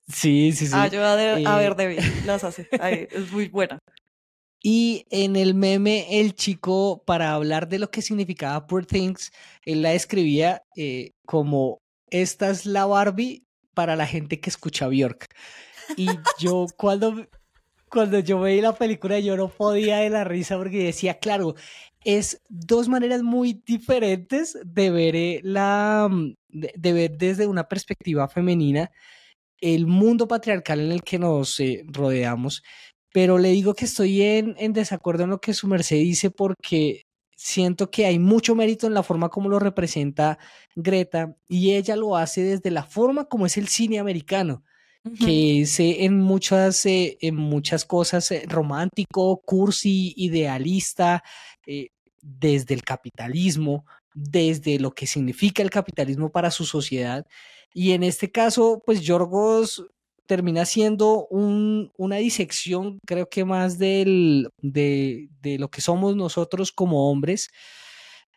Sí, 0.06 0.52
sí, 0.52 0.66
sí. 0.66 0.72
Ah, 0.74 0.88
yo 0.88 1.04
a, 1.04 1.16
de, 1.16 1.44
a 1.46 1.56
ver, 1.56 1.72
Eh, 1.72 1.74
David, 1.76 2.00
las 2.24 2.44
hace. 2.44 2.68
Ahí, 2.80 3.08
es 3.10 3.32
muy 3.32 3.48
buena. 3.48 3.78
Y 4.62 5.06
en 5.10 5.36
el 5.36 5.54
meme, 5.54 6.20
el 6.20 6.34
chico, 6.34 7.02
para 7.04 7.32
hablar 7.32 7.68
de 7.68 7.78
lo 7.78 7.90
que 7.90 8.02
significaba 8.02 8.66
Poor 8.66 8.86
Things, 8.86 9.30
él 9.64 9.82
la 9.82 9.90
describía 9.90 10.62
eh, 10.76 11.12
como 11.26 11.80
esta 12.10 12.50
es 12.50 12.66
la 12.66 12.86
Barbie 12.86 13.44
para 13.74 13.94
la 13.96 14.06
gente 14.06 14.40
que 14.40 14.50
escucha 14.50 14.88
Bjork. 14.88 15.28
Y 15.96 16.06
yo 16.38 16.66
cuando, 16.76 17.26
cuando 17.88 18.18
yo 18.20 18.40
veí 18.40 18.60
la 18.60 18.74
película 18.74 19.18
yo 19.18 19.36
no 19.36 19.48
podía 19.48 19.98
de 19.98 20.10
la 20.10 20.24
risa 20.24 20.56
porque 20.56 20.84
decía, 20.84 21.18
claro, 21.18 21.54
es 22.04 22.42
dos 22.48 22.88
maneras 22.88 23.22
muy 23.22 23.62
diferentes 23.66 24.58
de 24.64 24.90
ver 24.90 25.16
eh, 25.16 25.40
la 25.42 26.08
mm, 26.10 26.34
de, 26.48 26.72
de 26.76 26.92
ver 26.92 27.18
desde 27.18 27.46
una 27.46 27.68
perspectiva 27.68 28.28
femenina 28.28 28.90
el 29.60 29.86
mundo 29.86 30.28
patriarcal 30.28 30.80
en 30.80 30.92
el 30.92 31.02
que 31.02 31.18
nos 31.18 31.58
eh, 31.60 31.84
rodeamos. 31.86 32.62
Pero 33.12 33.38
le 33.38 33.50
digo 33.50 33.74
que 33.74 33.86
estoy 33.86 34.22
en, 34.22 34.54
en, 34.58 34.72
desacuerdo 34.72 35.24
en 35.24 35.30
lo 35.30 35.40
que 35.40 35.54
su 35.54 35.66
merced 35.66 35.96
dice 35.96 36.30
porque 36.30 37.02
siento 37.36 37.90
que 37.90 38.06
hay 38.06 38.18
mucho 38.18 38.54
mérito 38.54 38.86
en 38.86 38.94
la 38.94 39.02
forma 39.02 39.28
como 39.30 39.48
lo 39.48 39.58
representa 39.58 40.38
Greta 40.76 41.36
y 41.48 41.74
ella 41.74 41.96
lo 41.96 42.16
hace 42.16 42.42
desde 42.42 42.70
la 42.70 42.84
forma 42.84 43.26
como 43.26 43.46
es 43.46 43.56
el 43.56 43.68
cine 43.68 43.98
americano 44.00 44.64
que 45.18 45.62
es 45.62 45.80
eh, 45.80 46.04
en 46.04 46.20
muchas 46.20 46.84
en 46.86 47.36
muchas 47.36 47.84
cosas 47.84 48.30
eh, 48.30 48.44
romántico 48.46 49.40
cursi 49.44 50.12
idealista 50.16 51.22
eh, 51.66 51.90
desde 52.20 52.74
el 52.74 52.82
capitalismo 52.82 53.84
desde 54.14 54.78
lo 54.78 54.92
que 54.92 55.06
significa 55.06 55.62
el 55.62 55.70
capitalismo 55.70 56.30
para 56.30 56.50
su 56.50 56.64
sociedad. 56.64 57.26
Y 57.72 57.92
en 57.92 58.02
este 58.02 58.30
caso 58.30 58.82
pues 58.84 59.00
Yorgos 59.02 59.84
termina 60.26 60.66
siendo 60.66 61.26
un, 61.28 61.90
una 61.96 62.16
disección, 62.16 62.98
creo 63.06 63.30
que 63.30 63.44
más 63.46 63.78
del, 63.78 64.50
de, 64.60 65.28
de, 65.40 65.58
lo 65.58 65.70
que 65.70 65.80
somos 65.80 66.16
nosotros 66.16 66.70
como 66.70 67.10
hombres, 67.10 67.48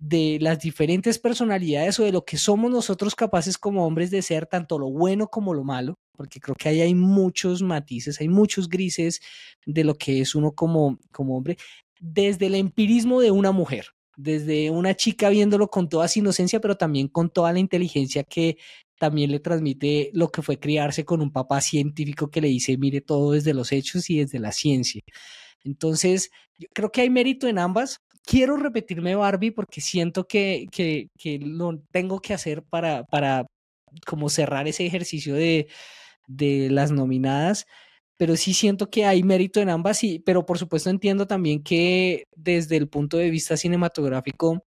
de 0.01 0.39
las 0.41 0.59
diferentes 0.59 1.19
personalidades 1.19 1.99
o 1.99 2.03
de 2.03 2.11
lo 2.11 2.25
que 2.25 2.37
somos 2.37 2.71
nosotros 2.71 3.13
capaces 3.13 3.55
como 3.59 3.85
hombres 3.85 4.09
de 4.09 4.23
ser, 4.23 4.47
tanto 4.47 4.79
lo 4.79 4.89
bueno 4.89 5.27
como 5.27 5.53
lo 5.53 5.63
malo, 5.63 5.99
porque 6.17 6.39
creo 6.39 6.55
que 6.55 6.69
ahí 6.69 6.81
hay 6.81 6.95
muchos 6.95 7.61
matices, 7.61 8.19
hay 8.19 8.27
muchos 8.27 8.67
grises 8.67 9.21
de 9.63 9.83
lo 9.83 9.93
que 9.93 10.19
es 10.19 10.33
uno 10.33 10.53
como, 10.53 10.97
como 11.11 11.37
hombre, 11.37 11.55
desde 11.99 12.47
el 12.47 12.55
empirismo 12.55 13.21
de 13.21 13.29
una 13.29 13.51
mujer, 13.51 13.89
desde 14.17 14.71
una 14.71 14.95
chica 14.95 15.29
viéndolo 15.29 15.69
con 15.69 15.87
toda 15.87 16.07
su 16.07 16.17
inocencia, 16.17 16.59
pero 16.59 16.75
también 16.75 17.07
con 17.07 17.29
toda 17.29 17.53
la 17.53 17.59
inteligencia 17.59 18.23
que 18.23 18.57
también 18.97 19.29
le 19.29 19.39
transmite 19.39 20.09
lo 20.13 20.31
que 20.31 20.41
fue 20.41 20.59
criarse 20.59 21.05
con 21.05 21.21
un 21.21 21.31
papá 21.31 21.61
científico 21.61 22.31
que 22.31 22.41
le 22.41 22.47
dice, 22.47 22.75
mire 22.75 23.01
todo 23.01 23.33
desde 23.33 23.53
los 23.53 23.71
hechos 23.71 24.09
y 24.09 24.17
desde 24.17 24.39
la 24.39 24.51
ciencia. 24.51 25.03
Entonces, 25.63 26.31
yo 26.57 26.67
creo 26.73 26.91
que 26.91 27.01
hay 27.01 27.11
mérito 27.11 27.47
en 27.47 27.59
ambas. 27.59 28.01
Quiero 28.23 28.55
repetirme 28.57 29.15
Barbie 29.15 29.51
porque 29.51 29.81
siento 29.81 30.27
que, 30.27 30.67
que, 30.71 31.09
que 31.17 31.39
lo 31.39 31.79
tengo 31.91 32.21
que 32.21 32.33
hacer 32.33 32.63
para, 32.63 33.03
para 33.03 33.47
como 34.05 34.29
cerrar 34.29 34.67
ese 34.67 34.85
ejercicio 34.85 35.35
de, 35.35 35.67
de 36.27 36.69
las 36.69 36.91
nominadas, 36.91 37.65
pero 38.17 38.35
sí 38.37 38.53
siento 38.53 38.89
que 38.89 39.05
hay 39.05 39.23
mérito 39.23 39.59
en 39.59 39.69
ambas, 39.69 40.03
y, 40.03 40.19
pero 40.19 40.45
por 40.45 40.59
supuesto 40.59 40.89
entiendo 40.89 41.27
también 41.27 41.63
que 41.63 42.25
desde 42.35 42.77
el 42.77 42.87
punto 42.87 43.17
de 43.17 43.31
vista 43.31 43.57
cinematográfico, 43.57 44.63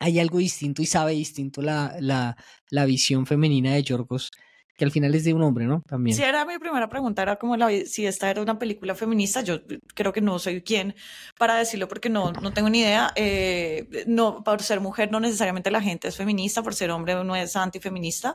hay 0.00 0.18
algo 0.18 0.38
distinto 0.38 0.82
y 0.82 0.86
sabe 0.86 1.12
distinto 1.12 1.62
la, 1.62 1.96
la, 2.00 2.36
la 2.70 2.84
visión 2.84 3.26
femenina 3.26 3.74
de 3.74 3.82
Yorgos, 3.82 4.30
que 4.76 4.84
al 4.84 4.90
final 4.90 5.14
es 5.14 5.24
de 5.24 5.34
un 5.34 5.42
hombre, 5.42 5.66
¿no? 5.66 5.82
También. 5.86 6.16
Sí, 6.16 6.22
era 6.22 6.44
mi 6.44 6.58
primera 6.58 6.88
pregunta, 6.88 7.22
era 7.22 7.36
como 7.36 7.56
la, 7.56 7.68
si 7.86 8.06
esta 8.06 8.30
era 8.30 8.42
una 8.42 8.58
película 8.58 8.94
feminista, 8.94 9.40
yo 9.40 9.60
creo 9.94 10.12
que 10.12 10.20
no 10.20 10.38
soy 10.38 10.62
quien 10.62 10.94
para 11.38 11.56
decirlo 11.56 11.86
porque 11.86 12.08
no, 12.08 12.32
no 12.32 12.52
tengo 12.52 12.68
ni 12.70 12.80
idea, 12.80 13.12
eh, 13.14 14.04
no, 14.06 14.42
por 14.42 14.62
ser 14.62 14.80
mujer 14.80 15.12
no 15.12 15.20
necesariamente 15.20 15.70
la 15.70 15.80
gente 15.80 16.08
es 16.08 16.16
feminista, 16.16 16.62
por 16.62 16.74
ser 16.74 16.90
hombre 16.90 17.22
no 17.22 17.36
es 17.36 17.54
antifeminista, 17.54 18.34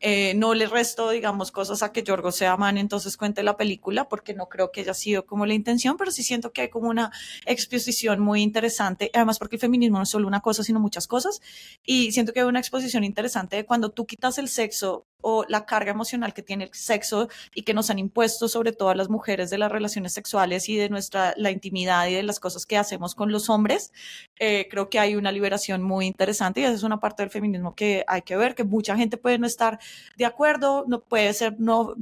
eh, 0.00 0.34
no 0.34 0.54
le 0.54 0.66
resto, 0.66 1.10
digamos, 1.10 1.50
cosas 1.50 1.82
a 1.82 1.92
que 1.92 2.02
Yorgos 2.02 2.36
sea 2.36 2.56
man, 2.56 2.76
entonces 2.76 3.16
cuente 3.16 3.42
la 3.42 3.56
película, 3.56 4.08
porque 4.08 4.34
no 4.34 4.48
creo 4.48 4.70
que 4.70 4.82
haya 4.82 4.94
sido 4.94 5.24
como 5.24 5.46
la 5.46 5.54
intención, 5.54 5.96
pero 5.96 6.10
sí 6.10 6.22
siento 6.22 6.52
que 6.52 6.62
hay 6.62 6.68
como 6.68 6.88
una 6.88 7.10
exposición 7.46 8.20
muy 8.20 8.42
interesante, 8.42 9.10
además 9.14 9.38
porque 9.38 9.56
el 9.56 9.60
feminismo 9.60 9.96
no 9.98 10.02
es 10.02 10.10
solo 10.10 10.28
una 10.28 10.40
cosa, 10.40 10.62
sino 10.62 10.80
muchas 10.80 11.06
cosas, 11.06 11.40
y 11.82 12.12
siento 12.12 12.32
que 12.32 12.40
hay 12.40 12.46
una 12.46 12.60
exposición 12.60 13.04
interesante 13.04 13.56
de 13.56 13.64
cuando 13.64 13.90
tú 13.90 14.06
quitas 14.06 14.38
el 14.38 14.48
sexo 14.48 15.06
o 15.20 15.44
la 15.48 15.66
carga 15.66 15.90
emocional 15.90 16.34
que 16.34 16.42
tiene 16.42 16.64
el 16.64 16.70
sexo 16.74 17.28
y 17.54 17.62
que 17.62 17.74
nos 17.74 17.90
han 17.90 17.98
impuesto 17.98 18.48
sobre 18.48 18.72
todo 18.72 18.90
a 18.90 18.94
las 18.94 19.08
mujeres 19.08 19.50
de 19.50 19.58
las 19.58 19.70
relaciones 19.70 20.12
sexuales 20.12 20.68
y 20.68 20.76
de 20.76 20.88
nuestra 20.88 21.34
la 21.36 21.50
intimidad 21.50 22.06
y 22.08 22.14
de 22.14 22.22
las 22.22 22.40
cosas 22.40 22.66
que 22.66 22.76
hacemos 22.76 23.14
con 23.14 23.32
los 23.32 23.50
hombres, 23.50 23.92
eh, 24.38 24.68
creo 24.70 24.88
que 24.90 24.98
hay 24.98 25.16
una 25.16 25.32
liberación 25.32 25.82
muy 25.82 26.06
interesante 26.06 26.60
y 26.60 26.64
esa 26.64 26.74
es 26.74 26.82
una 26.82 27.00
parte 27.00 27.22
del 27.22 27.30
feminismo 27.30 27.74
que 27.74 28.04
hay 28.06 28.22
que 28.22 28.36
ver, 28.36 28.54
que 28.54 28.64
mucha 28.64 28.96
gente 28.96 29.16
puede 29.16 29.38
no 29.38 29.46
estar 29.46 29.78
de 30.16 30.24
acuerdo, 30.24 30.84
no 30.88 31.00
puede 31.02 31.32
ser, 31.34 31.58
no, 31.58 31.94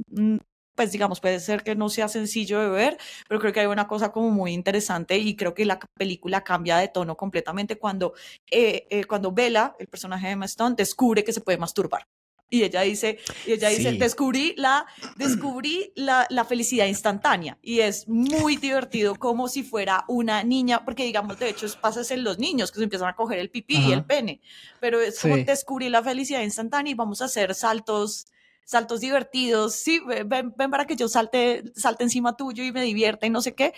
pues 0.76 0.92
digamos, 0.92 1.20
puede 1.20 1.40
ser 1.40 1.62
que 1.64 1.74
no 1.74 1.88
sea 1.88 2.08
sencillo 2.08 2.60
de 2.60 2.68
ver, 2.68 2.98
pero 3.28 3.40
creo 3.40 3.52
que 3.52 3.60
hay 3.60 3.66
una 3.66 3.88
cosa 3.88 4.12
como 4.12 4.30
muy 4.30 4.52
interesante 4.52 5.18
y 5.18 5.34
creo 5.36 5.54
que 5.54 5.64
la 5.64 5.80
película 5.80 6.44
cambia 6.44 6.76
de 6.76 6.88
tono 6.88 7.16
completamente 7.16 7.78
cuando, 7.78 8.14
eh, 8.50 8.86
eh, 8.90 9.04
cuando 9.04 9.32
Bella, 9.32 9.74
el 9.78 9.88
personaje 9.88 10.26
de 10.26 10.32
Emma 10.34 10.44
Stone, 10.46 10.76
descubre 10.76 11.24
que 11.24 11.32
se 11.32 11.40
puede 11.40 11.58
masturbar. 11.58 12.06
Y 12.48 12.62
ella 12.62 12.82
dice, 12.82 13.18
y 13.44 13.52
ella 13.52 13.70
dice, 13.70 13.90
Sí. 13.90 13.98
descubrí 13.98 14.54
la, 14.56 14.86
descubrí 15.16 15.92
la, 15.96 16.26
la 16.30 16.44
felicidad 16.44 16.86
instantánea. 16.86 17.58
Y 17.60 17.80
es 17.80 18.06
muy 18.06 18.56
divertido 18.56 19.16
como 19.16 19.48
si 19.48 19.64
fuera 19.64 20.04
una 20.06 20.44
niña, 20.44 20.84
porque 20.84 21.04
digamos, 21.04 21.38
de 21.40 21.48
hecho, 21.48 21.66
pasa 21.80 22.02
en 22.14 22.22
los 22.22 22.38
niños 22.38 22.70
que 22.70 22.78
se 22.78 22.84
empiezan 22.84 23.08
a 23.08 23.16
coger 23.16 23.40
el 23.40 23.50
pipí 23.50 23.76
y 23.78 23.92
el 23.92 24.04
pene. 24.04 24.40
Pero 24.80 25.00
es 25.00 25.18
como 25.18 25.34
Sí. 25.36 25.42
descubrí 25.44 25.88
la 25.88 26.02
felicidad 26.04 26.42
instantánea 26.42 26.92
y 26.92 26.94
vamos 26.94 27.20
a 27.22 27.24
hacer 27.26 27.54
saltos 27.54 28.26
saltos 28.68 29.00
divertidos, 29.00 29.76
sí, 29.76 30.00
ven, 30.04 30.52
ven 30.56 30.70
para 30.72 30.86
que 30.86 30.96
yo 30.96 31.06
salte, 31.06 31.62
salte 31.76 32.02
encima 32.02 32.36
tuyo 32.36 32.64
y 32.64 32.72
me 32.72 32.82
divierta 32.82 33.24
y 33.24 33.30
no 33.30 33.40
sé 33.40 33.54
qué. 33.54 33.72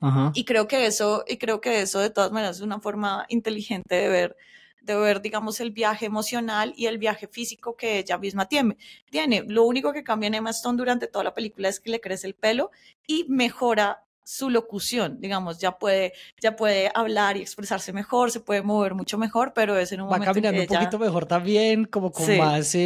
Ajá. 0.00 0.30
Y 0.32 0.44
creo 0.44 0.68
que 0.68 0.86
eso, 0.86 1.24
y 1.26 1.38
creo 1.38 1.60
que 1.60 1.80
eso 1.82 1.98
de 1.98 2.10
todas 2.10 2.30
maneras 2.30 2.56
es 2.58 2.62
una 2.62 2.78
forma 2.80 3.26
inteligente 3.28 3.96
de 3.96 4.08
ver, 4.08 4.36
de 4.86 4.96
ver, 4.96 5.20
digamos, 5.20 5.60
el 5.60 5.72
viaje 5.72 6.06
emocional 6.06 6.72
y 6.76 6.86
el 6.86 6.98
viaje 6.98 7.26
físico 7.26 7.76
que 7.76 7.98
ella 7.98 8.16
misma 8.16 8.46
tiene. 8.46 8.76
Tiene. 9.10 9.42
Lo 9.46 9.64
único 9.64 9.92
que 9.92 10.04
cambia 10.04 10.28
en 10.28 10.34
Emma 10.34 10.50
Stone 10.50 10.78
durante 10.78 11.08
toda 11.08 11.24
la 11.24 11.34
película 11.34 11.68
es 11.68 11.80
que 11.80 11.90
le 11.90 12.00
crece 12.00 12.26
el 12.26 12.34
pelo 12.34 12.70
y 13.06 13.26
mejora 13.28 14.05
su 14.28 14.50
locución, 14.50 15.20
digamos, 15.20 15.58
ya 15.60 15.78
puede, 15.78 16.12
ya 16.40 16.56
puede 16.56 16.90
hablar 16.96 17.36
y 17.36 17.42
expresarse 17.42 17.92
mejor, 17.92 18.32
se 18.32 18.40
puede 18.40 18.60
mover 18.60 18.94
mucho 18.94 19.18
mejor, 19.18 19.52
pero 19.54 19.78
es 19.78 19.92
en 19.92 20.00
un 20.00 20.08
Va 20.08 20.14
momento 20.18 20.30
en 20.30 20.42
caminando 20.42 20.66
que 20.66 20.74
un 20.74 20.80
poquito 20.80 20.98
mejor 20.98 21.26
también, 21.26 21.84
como 21.84 22.10
con 22.10 22.26
Sí. 22.26 22.36
más, 22.36 22.74
eh, 22.74 22.80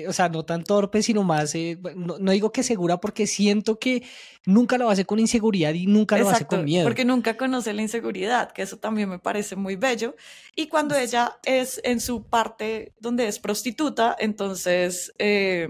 eh, 0.00 0.08
o 0.08 0.12
sea, 0.12 0.28
no 0.28 0.44
tan 0.44 0.64
torpe, 0.64 1.04
sino 1.04 1.22
más, 1.22 1.54
eh, 1.54 1.78
no, 1.94 2.18
no 2.18 2.32
digo 2.32 2.50
que 2.50 2.64
segura, 2.64 2.98
porque 2.98 3.28
siento 3.28 3.78
que 3.78 4.02
nunca 4.44 4.76
lo 4.76 4.90
hace 4.90 5.04
con 5.04 5.20
inseguridad 5.20 5.72
y 5.72 5.86
nunca 5.86 6.18
lo 6.18 6.28
hace 6.28 6.46
con 6.46 6.64
miedo. 6.64 6.84
porque 6.84 7.04
nunca 7.04 7.36
conoce 7.36 7.72
la 7.72 7.82
inseguridad, 7.82 8.50
que 8.50 8.62
eso 8.62 8.76
también 8.76 9.08
me 9.08 9.20
parece 9.20 9.54
muy 9.54 9.76
bello. 9.76 10.16
Y 10.56 10.66
cuando 10.66 10.96
ella 10.96 11.38
es 11.44 11.80
en 11.84 12.00
su 12.00 12.24
parte 12.24 12.92
donde 12.98 13.28
es 13.28 13.38
prostituta, 13.38 14.16
entonces 14.18 15.12
eh, 15.20 15.68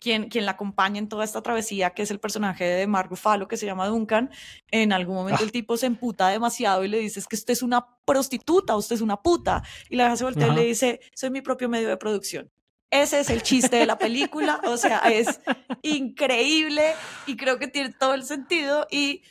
quien, 0.00 0.28
quien 0.28 0.46
la 0.46 0.52
acompaña 0.52 0.98
en 0.98 1.08
toda 1.08 1.24
esta 1.24 1.42
travesía, 1.42 1.90
que 1.90 2.02
es 2.02 2.10
el 2.10 2.18
personaje 2.18 2.64
de 2.64 2.86
Mark 2.86 3.10
Ruffalo, 3.10 3.46
que 3.46 3.56
se 3.56 3.66
llama 3.66 3.86
Duncan, 3.86 4.30
en 4.70 4.92
algún 4.92 5.14
momento 5.14 5.42
Ah. 5.42 5.44
el 5.44 5.52
tipo 5.52 5.76
se 5.76 5.86
emputa 5.86 6.28
demasiado 6.28 6.84
y 6.84 6.88
le 6.88 6.98
dice, 6.98 7.20
es 7.20 7.28
que 7.28 7.36
usted 7.36 7.52
es 7.52 7.62
una 7.62 7.86
prostituta, 8.04 8.74
usted 8.76 8.96
es 8.96 9.02
una 9.02 9.18
puta. 9.22 9.62
Y 9.88 9.96
la 9.96 10.16
se 10.16 10.24
voltea 10.24 10.48
y 10.48 10.54
le 10.54 10.64
dice, 10.64 11.00
soy 11.14 11.30
mi 11.30 11.42
propio 11.42 11.68
medio 11.68 11.88
de 11.88 11.96
producción. 11.96 12.50
Ese 12.90 13.20
es 13.20 13.30
el 13.30 13.42
chiste 13.42 13.76
de 13.76 13.86
la 13.86 13.98
película, 13.98 14.60
o 14.64 14.76
sea, 14.76 14.98
es 14.98 15.40
increíble 15.82 16.94
y 17.26 17.36
creo 17.36 17.58
que 17.58 17.68
tiene 17.68 17.92
todo 17.92 18.14
el 18.14 18.24
sentido 18.24 18.86
y 18.90 19.22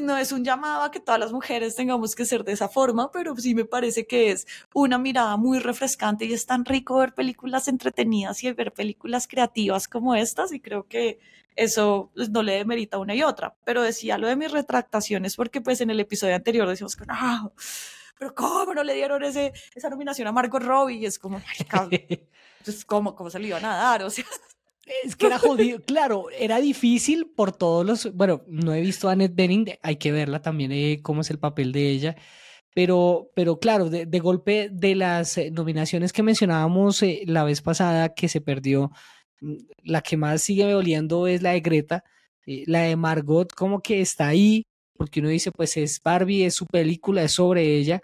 no 0.00 0.16
es 0.16 0.32
un 0.32 0.44
llamado 0.44 0.82
a 0.82 0.90
que 0.90 1.00
todas 1.00 1.20
las 1.20 1.32
mujeres 1.32 1.74
tengamos 1.74 2.14
que 2.14 2.24
ser 2.24 2.44
de 2.44 2.52
esa 2.52 2.68
forma, 2.68 3.10
pero 3.10 3.36
sí 3.36 3.54
me 3.54 3.64
parece 3.64 4.06
que 4.06 4.30
es 4.30 4.46
una 4.72 4.98
mirada 4.98 5.36
muy 5.36 5.58
refrescante 5.58 6.24
y 6.24 6.32
es 6.32 6.46
tan 6.46 6.64
rico 6.64 6.98
ver 6.98 7.14
películas 7.14 7.68
entretenidas 7.68 8.42
y 8.44 8.52
ver 8.52 8.72
películas 8.72 9.26
creativas 9.26 9.88
como 9.88 10.14
estas 10.14 10.52
y 10.52 10.60
creo 10.60 10.86
que 10.86 11.18
eso 11.56 12.10
pues, 12.14 12.30
no 12.30 12.42
le 12.42 12.54
demerita 12.54 12.98
una 12.98 13.14
y 13.14 13.22
otra. 13.22 13.56
Pero 13.64 13.82
decía 13.82 14.18
lo 14.18 14.28
de 14.28 14.36
mis 14.36 14.52
retractaciones 14.52 15.36
porque 15.36 15.60
pues 15.60 15.80
en 15.80 15.90
el 15.90 16.00
episodio 16.00 16.34
anterior 16.34 16.68
decimos 16.68 16.96
que 16.96 17.04
no, 17.06 17.52
pero 18.18 18.34
¿cómo 18.36 18.72
no 18.74 18.84
le 18.84 18.94
dieron 18.94 19.24
ese, 19.24 19.52
esa 19.74 19.90
nominación 19.90 20.28
a 20.28 20.32
Margot 20.32 20.62
Robbie? 20.62 20.98
Y 20.98 21.06
es 21.06 21.18
como, 21.18 21.42
pues, 22.64 22.84
¿cómo, 22.84 23.16
¿cómo 23.16 23.30
se 23.30 23.40
le 23.40 23.48
iban 23.48 23.64
a 23.64 23.76
dar? 23.76 24.04
O 24.04 24.10
sea, 24.10 24.24
Es 25.04 25.16
que 25.16 25.26
era 25.26 25.38
jodido, 25.38 25.80
claro, 25.86 26.26
era 26.30 26.60
difícil 26.60 27.30
por 27.36 27.52
todos 27.52 27.86
los, 27.86 28.12
bueno, 28.14 28.42
no 28.48 28.74
he 28.74 28.80
visto 28.80 29.08
a 29.08 29.12
Annette 29.12 29.34
Bening, 29.34 29.66
hay 29.82 29.96
que 29.96 30.12
verla 30.12 30.42
también, 30.42 30.72
eh, 30.72 31.00
cómo 31.02 31.20
es 31.20 31.30
el 31.30 31.38
papel 31.38 31.72
de 31.72 31.88
ella, 31.90 32.16
pero, 32.74 33.30
pero 33.34 33.58
claro, 33.58 33.90
de, 33.90 34.06
de 34.06 34.18
golpe 34.20 34.68
de 34.72 34.94
las 34.94 35.38
eh, 35.38 35.50
nominaciones 35.50 36.12
que 36.12 36.22
mencionábamos 36.22 37.02
eh, 37.02 37.22
la 37.26 37.44
vez 37.44 37.62
pasada 37.62 38.14
que 38.14 38.28
se 38.28 38.40
perdió, 38.40 38.90
mm, 39.40 39.56
la 39.84 40.00
que 40.02 40.16
más 40.16 40.42
sigue 40.42 40.70
doliendo 40.70 41.26
es 41.26 41.42
la 41.42 41.52
de 41.52 41.60
Greta, 41.60 42.04
eh, 42.46 42.64
la 42.66 42.82
de 42.82 42.96
Margot 42.96 43.52
como 43.54 43.80
que 43.80 44.00
está 44.00 44.28
ahí, 44.28 44.64
porque 44.96 45.20
uno 45.20 45.28
dice, 45.28 45.52
pues 45.52 45.76
es 45.76 46.00
Barbie, 46.02 46.44
es 46.44 46.54
su 46.54 46.66
película, 46.66 47.22
es 47.24 47.32
sobre 47.32 47.76
ella, 47.76 48.02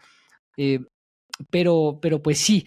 pero, 1.50 1.98
pero 2.02 2.22
pues 2.22 2.38
sí, 2.38 2.66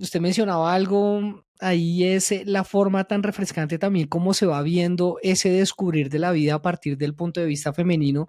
usted 0.00 0.20
mencionaba 0.20 0.72
algo, 0.74 1.44
ahí 1.60 2.04
es 2.04 2.32
la 2.46 2.64
forma 2.64 3.04
tan 3.04 3.22
refrescante 3.22 3.78
también 3.78 4.08
como 4.08 4.34
se 4.34 4.46
va 4.46 4.62
viendo 4.62 5.18
ese 5.22 5.50
descubrir 5.50 6.10
de 6.10 6.18
la 6.18 6.32
vida 6.32 6.54
a 6.54 6.62
partir 6.62 6.96
del 6.98 7.14
punto 7.14 7.40
de 7.40 7.46
vista 7.46 7.72
femenino, 7.72 8.28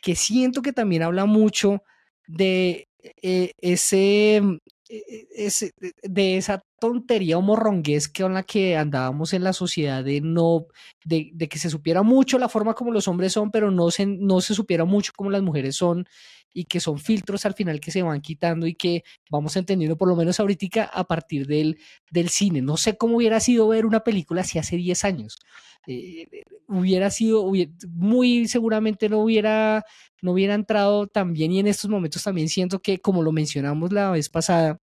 que 0.00 0.16
siento 0.16 0.62
que 0.62 0.72
también 0.72 1.02
habla 1.02 1.26
mucho 1.26 1.82
de 2.26 2.88
eh, 3.22 3.52
ese, 3.60 4.40
mm, 4.42 4.58
eh, 4.90 5.26
ese- 5.36 5.72
de- 6.02 6.36
esa 6.36 6.62
tontería 6.80 7.38
o 7.38 7.42
morronguez 7.42 8.08
con 8.08 8.34
la 8.34 8.42
que 8.44 8.76
andábamos 8.76 9.32
en 9.34 9.44
la 9.44 9.52
sociedad 9.52 10.04
de 10.04 10.20
no, 10.20 10.66
de, 11.04 11.30
de 11.34 11.48
que 11.48 11.58
se 11.58 11.70
supiera 11.70 12.02
mucho 12.02 12.38
la 12.38 12.48
forma 12.48 12.74
como 12.74 12.92
los 12.92 13.08
hombres 13.08 13.32
son, 13.32 13.50
pero 13.50 13.70
no 13.70 13.90
se, 13.90 14.06
no 14.06 14.40
se 14.40 14.54
supiera 14.54 14.84
mucho 14.84 15.12
como 15.16 15.30
las 15.30 15.42
mujeres 15.42 15.76
son 15.76 16.06
y 16.52 16.64
que 16.64 16.80
son 16.80 16.98
filtros 16.98 17.44
al 17.46 17.54
final 17.54 17.80
que 17.80 17.90
se 17.90 18.02
van 18.02 18.20
quitando 18.20 18.66
y 18.66 18.74
que 18.74 19.04
vamos 19.30 19.56
entendiendo 19.56 19.96
por 19.96 20.08
lo 20.08 20.16
menos 20.16 20.38
ahorita 20.40 20.84
a 20.84 21.04
partir 21.04 21.46
del, 21.46 21.78
del 22.10 22.28
cine. 22.28 22.62
No 22.62 22.76
sé 22.76 22.96
cómo 22.96 23.16
hubiera 23.16 23.40
sido 23.40 23.68
ver 23.68 23.86
una 23.86 24.00
película 24.00 24.44
si 24.44 24.58
hace 24.58 24.76
10 24.76 25.04
años. 25.04 25.38
Eh, 25.86 26.26
hubiera 26.68 27.10
sido, 27.10 27.50
muy 27.90 28.46
seguramente 28.46 29.08
no 29.08 29.18
hubiera, 29.18 29.84
no 30.20 30.32
hubiera 30.32 30.54
entrado 30.54 31.06
tan 31.08 31.32
bien 31.32 31.52
y 31.52 31.58
en 31.58 31.66
estos 31.66 31.90
momentos 31.90 32.22
también 32.22 32.48
siento 32.48 32.80
que, 32.80 33.00
como 33.00 33.22
lo 33.22 33.32
mencionamos 33.32 33.92
la 33.92 34.10
vez 34.10 34.28
pasada, 34.28 34.80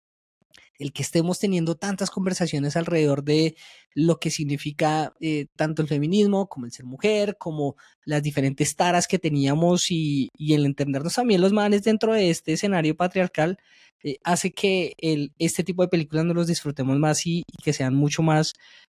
el 0.78 0.92
que 0.92 1.02
estemos 1.02 1.38
teniendo 1.38 1.76
tantas 1.76 2.10
conversaciones 2.10 2.76
alrededor 2.76 3.22
de 3.24 3.56
lo 3.94 4.18
que 4.18 4.30
significa 4.30 5.12
eh, 5.20 5.46
tanto 5.56 5.82
el 5.82 5.88
feminismo 5.88 6.48
como 6.48 6.66
el 6.66 6.72
ser 6.72 6.86
mujer, 6.86 7.36
como 7.38 7.76
las 8.04 8.22
diferentes 8.22 8.74
taras 8.74 9.06
que 9.06 9.18
teníamos 9.18 9.90
y, 9.90 10.28
y 10.36 10.54
el 10.54 10.66
entendernos 10.66 11.14
también 11.14 11.40
los 11.40 11.52
manes 11.52 11.82
dentro 11.82 12.14
de 12.14 12.30
este 12.30 12.54
escenario 12.54 12.96
patriarcal, 12.96 13.58
eh, 14.02 14.18
hace 14.24 14.52
que 14.52 14.94
el, 14.98 15.32
este 15.38 15.62
tipo 15.62 15.82
de 15.82 15.88
películas 15.88 16.24
nos 16.24 16.34
los 16.34 16.46
disfrutemos 16.46 16.98
más 16.98 17.26
y, 17.26 17.38
y 17.46 17.62
que 17.62 17.72
sean 17.72 17.94
mucho 17.94 18.22
más 18.22 18.54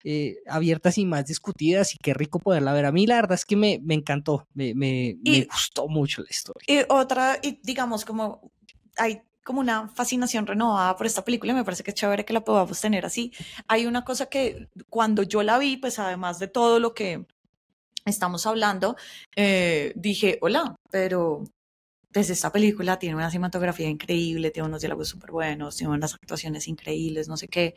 eh, 0.04 0.38
abiertas 0.48 0.98
y 0.98 1.06
más 1.06 1.26
discutidas 1.26 1.94
y 1.94 1.98
qué 1.98 2.14
rico 2.14 2.38
poderla 2.38 2.72
ver. 2.72 2.86
A 2.86 2.92
mí 2.92 3.06
la 3.06 3.16
verdad 3.16 3.34
es 3.34 3.44
que 3.44 3.56
me, 3.56 3.80
me 3.82 3.94
encantó, 3.94 4.48
me, 4.54 4.74
me, 4.74 5.16
gustó 5.52 5.88
mucho 5.88 6.22
la 6.22 6.28
historia. 6.30 6.64
Y 6.66 6.84
otra, 6.88 7.38
y 7.42 7.60
digamos, 7.62 8.04
como 8.04 8.52
hay 8.96 9.22
como 9.44 9.60
una 9.60 9.88
fascinación 9.88 10.46
renovada 10.46 10.96
por 10.96 11.06
esta 11.06 11.24
película, 11.24 11.54
me 11.54 11.64
parece 11.64 11.82
que 11.82 11.90
es 11.90 11.94
chévere 11.94 12.24
que 12.24 12.32
la 12.32 12.44
podamos 12.44 12.80
tener 12.80 13.04
así. 13.04 13.32
Hay 13.68 13.86
una 13.86 14.04
cosa 14.04 14.26
que 14.26 14.68
cuando 14.88 15.22
yo 15.22 15.42
la 15.42 15.58
vi, 15.58 15.76
pues 15.76 15.98
además 15.98 16.38
de 16.38 16.48
todo 16.48 16.78
lo 16.80 16.94
que 16.94 17.26
estamos 18.04 18.46
hablando, 18.46 18.96
eh, 19.36 19.92
dije, 19.96 20.38
hola, 20.40 20.76
pero 20.90 21.44
pues 22.12 22.30
esta 22.30 22.52
película 22.52 22.98
tiene 22.98 23.16
una 23.16 23.30
cinematografía 23.30 23.88
increíble, 23.88 24.50
tiene 24.50 24.68
unos 24.68 24.82
diálogos 24.82 25.08
súper 25.08 25.30
buenos, 25.30 25.76
tiene 25.76 25.92
unas 25.92 26.14
actuaciones 26.14 26.68
increíbles, 26.68 27.28
no 27.28 27.36
sé 27.36 27.48
qué. 27.48 27.74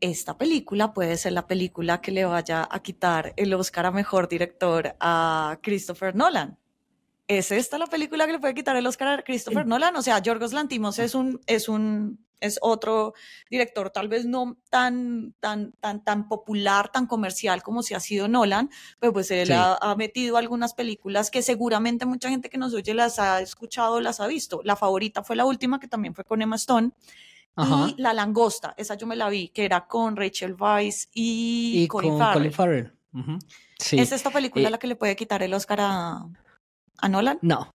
Esta 0.00 0.36
película 0.36 0.92
puede 0.92 1.16
ser 1.16 1.32
la 1.32 1.46
película 1.46 2.00
que 2.00 2.10
le 2.10 2.24
vaya 2.24 2.68
a 2.70 2.82
quitar 2.82 3.32
el 3.36 3.54
Oscar 3.54 3.86
a 3.86 3.90
Mejor 3.92 4.28
Director 4.28 4.96
a 5.00 5.58
Christopher 5.62 6.14
Nolan. 6.14 6.58
¿Es 7.28 7.52
esta 7.52 7.78
la 7.78 7.86
película 7.86 8.26
que 8.26 8.32
le 8.32 8.38
puede 8.40 8.54
quitar 8.54 8.76
el 8.76 8.86
Oscar 8.86 9.08
a 9.20 9.22
Christopher 9.22 9.66
Nolan? 9.66 9.94
O 9.96 10.02
sea, 10.02 10.18
Yorgos 10.18 10.52
Lantimos 10.52 10.98
es 10.98 11.14
un, 11.14 11.40
es 11.46 11.68
un, 11.68 12.24
es 12.40 12.58
otro 12.60 13.14
director, 13.48 13.90
tal 13.90 14.08
vez 14.08 14.24
no 14.26 14.58
tan, 14.68 15.32
tan, 15.38 15.72
tan, 15.80 16.02
tan 16.04 16.28
popular, 16.28 16.90
tan 16.90 17.06
comercial 17.06 17.62
como 17.62 17.82
si 17.84 17.94
ha 17.94 18.00
sido 18.00 18.26
Nolan, 18.26 18.68
pero 18.98 19.12
pues 19.12 19.30
él 19.30 19.46
Sí. 19.46 19.52
ha, 19.52 19.74
ha 19.80 19.94
metido 19.94 20.36
algunas 20.36 20.74
películas 20.74 21.30
que 21.30 21.42
seguramente 21.42 22.04
mucha 22.04 22.28
gente 22.28 22.50
que 22.50 22.58
nos 22.58 22.74
oye 22.74 22.92
las 22.92 23.18
ha 23.20 23.40
escuchado, 23.40 24.00
las 24.00 24.18
ha 24.20 24.26
visto. 24.26 24.60
La 24.64 24.74
favorita 24.76 25.22
fue 25.22 25.36
la 25.36 25.44
última, 25.44 25.78
que 25.78 25.86
también 25.88 26.14
fue 26.14 26.24
con 26.24 26.42
Emma 26.42 26.56
Stone, 26.56 26.90
Ajá. 27.54 27.94
y 27.96 28.00
La 28.02 28.12
Langosta, 28.12 28.74
esa 28.76 28.96
yo 28.96 29.06
me 29.06 29.14
la 29.14 29.28
vi, 29.28 29.48
que 29.50 29.64
era 29.64 29.86
con 29.86 30.16
Rachel 30.16 30.56
Weisz 30.58 31.08
y, 31.14 31.84
Y 31.84 31.88
Colin 31.88 32.10
con 32.10 32.18
Farrell. 32.18 32.34
Colin 32.34 32.52
Farrell. 32.52 32.92
Sí. 33.78 33.98
¿Es 34.00 34.10
esta 34.12 34.30
película 34.30 34.66
Eh, 34.68 34.70
la 34.70 34.78
que 34.78 34.86
le 34.88 34.96
puede 34.96 35.14
quitar 35.16 35.42
el 35.42 35.54
Oscar 35.54 35.78
a, 35.80 36.26
a 36.98 37.08
Nolan? 37.08 37.38
No, 37.42 37.70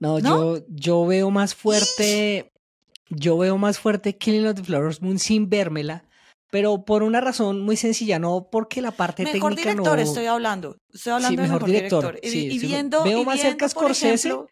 no, 0.00 0.18
¿No? 0.20 0.56
Yo, 0.58 0.64
yo 0.68 1.06
veo 1.06 1.30
más 1.30 1.54
fuerte, 1.54 2.52
yo 3.08 3.38
veo 3.38 3.56
más 3.58 3.78
fuerte 3.78 4.16
Killing 4.16 4.46
of 4.46 4.56
the 4.56 4.64
Flowers 4.64 5.00
Moon 5.00 5.18
sin 5.18 5.48
vérmela, 5.48 6.04
pero 6.50 6.84
por 6.84 7.02
una 7.02 7.20
razón 7.20 7.60
muy 7.60 7.76
sencilla, 7.76 8.18
no 8.18 8.48
porque 8.50 8.80
la 8.80 8.92
parte 8.92 9.24
Mejor 9.24 9.54
técnica 9.54 9.70
director 9.70 9.96
no. 9.96 10.02
estoy 10.02 10.26
hablando. 10.26 10.76
Estoy 10.92 11.12
hablando 11.14 11.42
de 11.42 11.48
mejor 11.48 11.62
mejor 11.62 11.70
director. 11.70 12.14
director, 12.14 12.28
Y, 12.28 12.30
sí, 12.30 12.46
y 12.46 12.60
sí, 12.60 12.66
viendo, 12.66 13.02
veo 13.04 13.20
y 13.20 13.24
más 13.24 13.40
cerca 13.40 13.66
a 13.66 13.68
Scorsese, 13.68 14.28
ejemplo, 14.28 14.48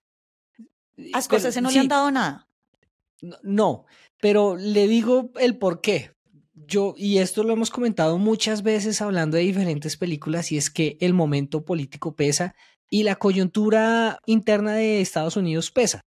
a 1.13 1.23
Scorsese 1.23 1.61
no 1.61 1.69
sí, 1.69 1.75
le 1.75 1.81
han 1.81 1.89
dado 1.89 2.11
nada. 2.11 2.49
No, 3.23 3.37
No, 3.43 3.85
pero 4.21 4.57
le 4.57 4.87
digo 4.87 5.31
el 5.39 5.57
por 5.59 5.81
qué. 5.81 6.13
Yo, 6.67 6.95
y 6.97 7.19
esto 7.19 7.43
lo 7.43 7.53
hemos 7.53 7.71
comentado 7.71 8.17
muchas 8.17 8.63
veces 8.63 9.03
hablando 9.03 9.37
de 9.37 9.43
diferentes 9.43 9.97
películas, 9.97 10.51
y 10.53 10.57
es 10.57 10.71
que 10.71 10.97
el 11.01 11.13
momento 11.13 11.65
político 11.65 12.15
pesa 12.15 12.55
y 12.91 13.03
la 13.03 13.17
coyuntura 13.17 14.19
interna 14.27 14.75
de 14.75 15.01
Estados 15.01 15.37
Unidos 15.37 15.71
pesa. 15.71 16.01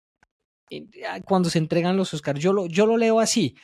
Ah, 1.08 1.20
Cuando 1.22 1.50
se 1.50 1.60
entregan 1.60 1.98
los 1.98 2.14
Oscars, 2.14 2.40
yo 2.40 2.54
lo, 2.54 2.66
yo 2.68 2.86
lo 2.86 2.98
leo 2.98 3.20
así. 3.20 3.56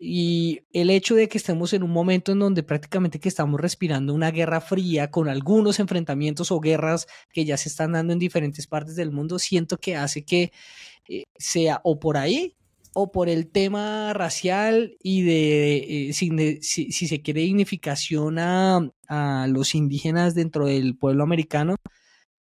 Y 0.00 0.60
el 0.72 0.90
hecho 0.90 1.16
de 1.16 1.28
que 1.28 1.38
estemos 1.38 1.72
en 1.72 1.82
un 1.82 1.90
momento 1.90 2.32
en 2.32 2.38
donde 2.38 2.62
prácticamente 2.62 3.18
que 3.20 3.28
estamos 3.28 3.60
respirando 3.60 4.14
una 4.14 4.30
guerra 4.30 4.60
fría 4.60 5.10
con 5.10 5.28
algunos 5.28 5.80
enfrentamientos 5.80 6.52
o 6.52 6.60
guerras 6.60 7.06
que 7.32 7.44
ya 7.44 7.56
se 7.56 7.68
están 7.68 7.92
dando 7.92 8.12
en 8.12 8.20
diferentes 8.20 8.66
partes 8.68 8.94
del 8.96 9.10
mundo, 9.10 9.38
siento 9.40 9.78
que 9.78 9.96
hace 9.96 10.24
que 10.24 10.52
eh, 11.08 11.24
sea 11.38 11.80
o 11.84 11.98
por 12.00 12.16
ahí 12.16 12.54
o 12.94 13.12
por 13.12 13.28
el 13.28 13.48
tema 13.50 14.12
racial 14.14 14.96
y 15.02 15.22
de, 15.22 15.76
eh, 15.78 16.10
signi- 16.12 16.60
si, 16.62 16.92
si 16.92 17.08
se 17.08 17.20
quiere, 17.22 17.42
dignificación 17.42 18.38
a, 18.38 18.80
a 19.08 19.46
los 19.48 19.74
indígenas 19.74 20.34
dentro 20.34 20.66
del 20.66 20.96
pueblo 20.96 21.24
americano, 21.24 21.76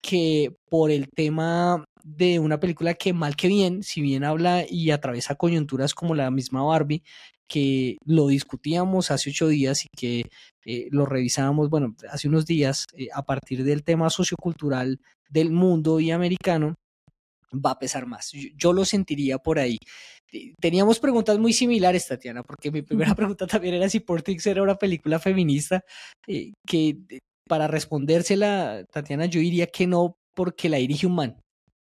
que 0.05 0.55
por 0.69 0.91
el 0.91 1.09
tema 1.09 1.83
de 2.03 2.39
una 2.39 2.61
película 2.61 2.93
que 2.93 3.15
mal 3.15 3.37
que 3.37 3.49
bien, 3.49 3.83
si 3.83 4.03
bien 4.03 4.23
habla 4.23 4.67
y 4.69 4.91
atraviesa 4.91 5.35
coyunturas 5.35 5.95
como 5.95 6.15
la 6.15 6.31
misma 6.31 6.63
Barbie, 6.63 7.03
que 7.49 7.97
lo 8.05 8.27
discutíamos 8.29 9.11
hace 9.11 9.31
ocho 9.31 9.49
días 9.49 9.87
y 9.87 9.89
que 9.97 10.27
eh, 10.67 10.89
lo 10.91 11.07
revisábamos, 11.07 11.71
bueno, 11.71 11.97
hace 12.11 12.29
unos 12.29 12.45
días, 12.45 12.85
eh, 12.97 13.09
a 13.15 13.23
partir 13.23 13.65
del 13.65 13.83
tema 13.83 14.11
sociocultural 14.11 15.01
del 15.31 15.51
mundo 15.51 15.99
y 16.01 16.11
americano, 16.11 16.75
va 17.55 17.71
a 17.73 17.79
pesar 17.79 18.07
más. 18.07 18.31
Yo, 18.33 18.51
yo 18.57 18.73
lo 18.75 18.85
sentiría 18.85 19.39
por 19.39 19.59
ahí. 19.59 19.79
Eh, 20.33 20.53
Teníamos 20.61 20.99
preguntas 20.99 21.39
muy 21.39 21.55
similares, 21.55 22.07
Tatiana, 22.07 22.43
porque 22.43 22.71
mi 22.71 22.83
primera 22.83 23.15
pregunta 23.15 23.47
también 23.47 23.75
era 23.75 23.89
si 23.89 24.01
Portix 24.01 24.47
era 24.47 24.63
una 24.63 24.75
película 24.75 25.19
feminista, 25.19 25.83
eh, 26.27 26.53
que 26.67 26.99
para 27.49 27.69
respondérsela, 27.69 28.85
Tatiana, 28.93 29.27
yo 29.27 29.41
diría 29.41 29.67
que 29.67 29.87
no, 29.87 30.19
porque 30.35 30.69
la 30.69 30.79
dirige 30.79 31.07
un 31.07 31.15
man. 31.17 31.37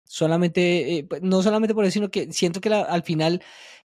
Solamente, 0.05 0.99
eh, 0.99 1.05
pues, 1.05 1.23
no 1.23 1.42
solamente 1.42 1.75
por 1.75 1.85
eso, 1.85 1.92
sino 1.94 2.11
que 2.11 2.33
siento 2.33 2.61
que 2.61 2.71
la- 2.71 2.83
al 2.83 3.03
final 3.03 3.42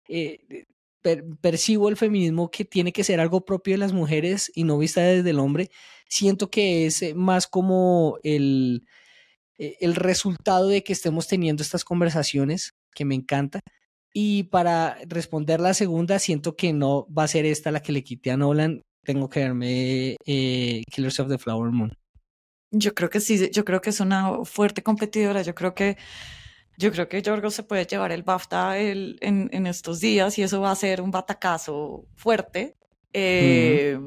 eh, 0.08 0.64
per- 1.02 1.24
percibo 1.40 1.88
el 1.88 1.96
feminismo 1.96 2.50
que 2.50 2.64
tiene 2.64 2.92
que 2.92 3.04
ser 3.04 3.20
algo 3.20 3.44
propio 3.44 3.74
de 3.74 3.78
las 3.78 3.92
mujeres 3.92 4.50
y 4.54 4.64
no 4.64 4.78
vista 4.78 5.00
desde 5.02 5.30
el 5.30 5.38
hombre. 5.40 5.70
Siento 6.08 6.50
que 6.50 6.86
es 6.86 7.02
eh, 7.02 7.14
más 7.14 7.46
como 7.46 8.18
el, 8.22 8.86
eh, 9.58 9.76
el 9.80 9.94
resultado 9.94 10.68
de 10.68 10.82
que 10.84 10.92
estemos 10.92 11.26
teniendo 11.28 11.62
estas 11.62 11.84
conversaciones, 11.84 12.74
que 12.94 13.04
me 13.04 13.14
encanta. 13.14 13.60
Y 14.14 14.44
para 14.44 14.98
responder 15.08 15.60
la 15.60 15.74
segunda, 15.74 16.18
siento 16.18 16.56
que 16.56 16.72
no 16.72 17.06
va 17.12 17.24
a 17.24 17.28
ser 17.28 17.46
esta 17.46 17.70
la 17.70 17.82
que 17.82 17.92
le 17.92 18.04
quite 18.04 18.30
a 18.30 18.36
Nolan. 18.36 18.82
Tengo 19.04 19.28
que 19.28 19.40
verme 19.40 20.16
eh, 20.26 20.82
Killers 20.90 21.18
of 21.20 21.28
the 21.28 21.38
Flower 21.38 21.70
Moon. 21.70 21.92
Yo 22.70 22.94
creo 22.94 23.10
que 23.10 23.20
sí, 23.20 23.50
yo 23.50 23.64
creo 23.64 23.80
que 23.80 23.90
es 23.90 24.00
una 24.00 24.44
fuerte 24.44 24.82
competidora. 24.82 25.42
Yo 25.42 25.54
creo 25.54 25.74
que, 25.74 25.96
yo 26.78 26.90
creo 26.92 27.08
que 27.08 27.20
Yorgos 27.20 27.54
se 27.54 27.64
puede 27.64 27.84
llevar 27.84 28.12
el 28.12 28.22
BAFTA 28.22 28.78
el- 28.78 29.18
en, 29.20 29.50
en 29.52 29.66
estos 29.66 30.00
días 30.00 30.38
y 30.38 30.42
eso 30.42 30.60
va 30.60 30.70
a 30.70 30.76
ser 30.76 31.02
un 31.02 31.10
batacazo 31.10 32.06
fuerte. 32.16 32.76
Eh, 33.12 33.98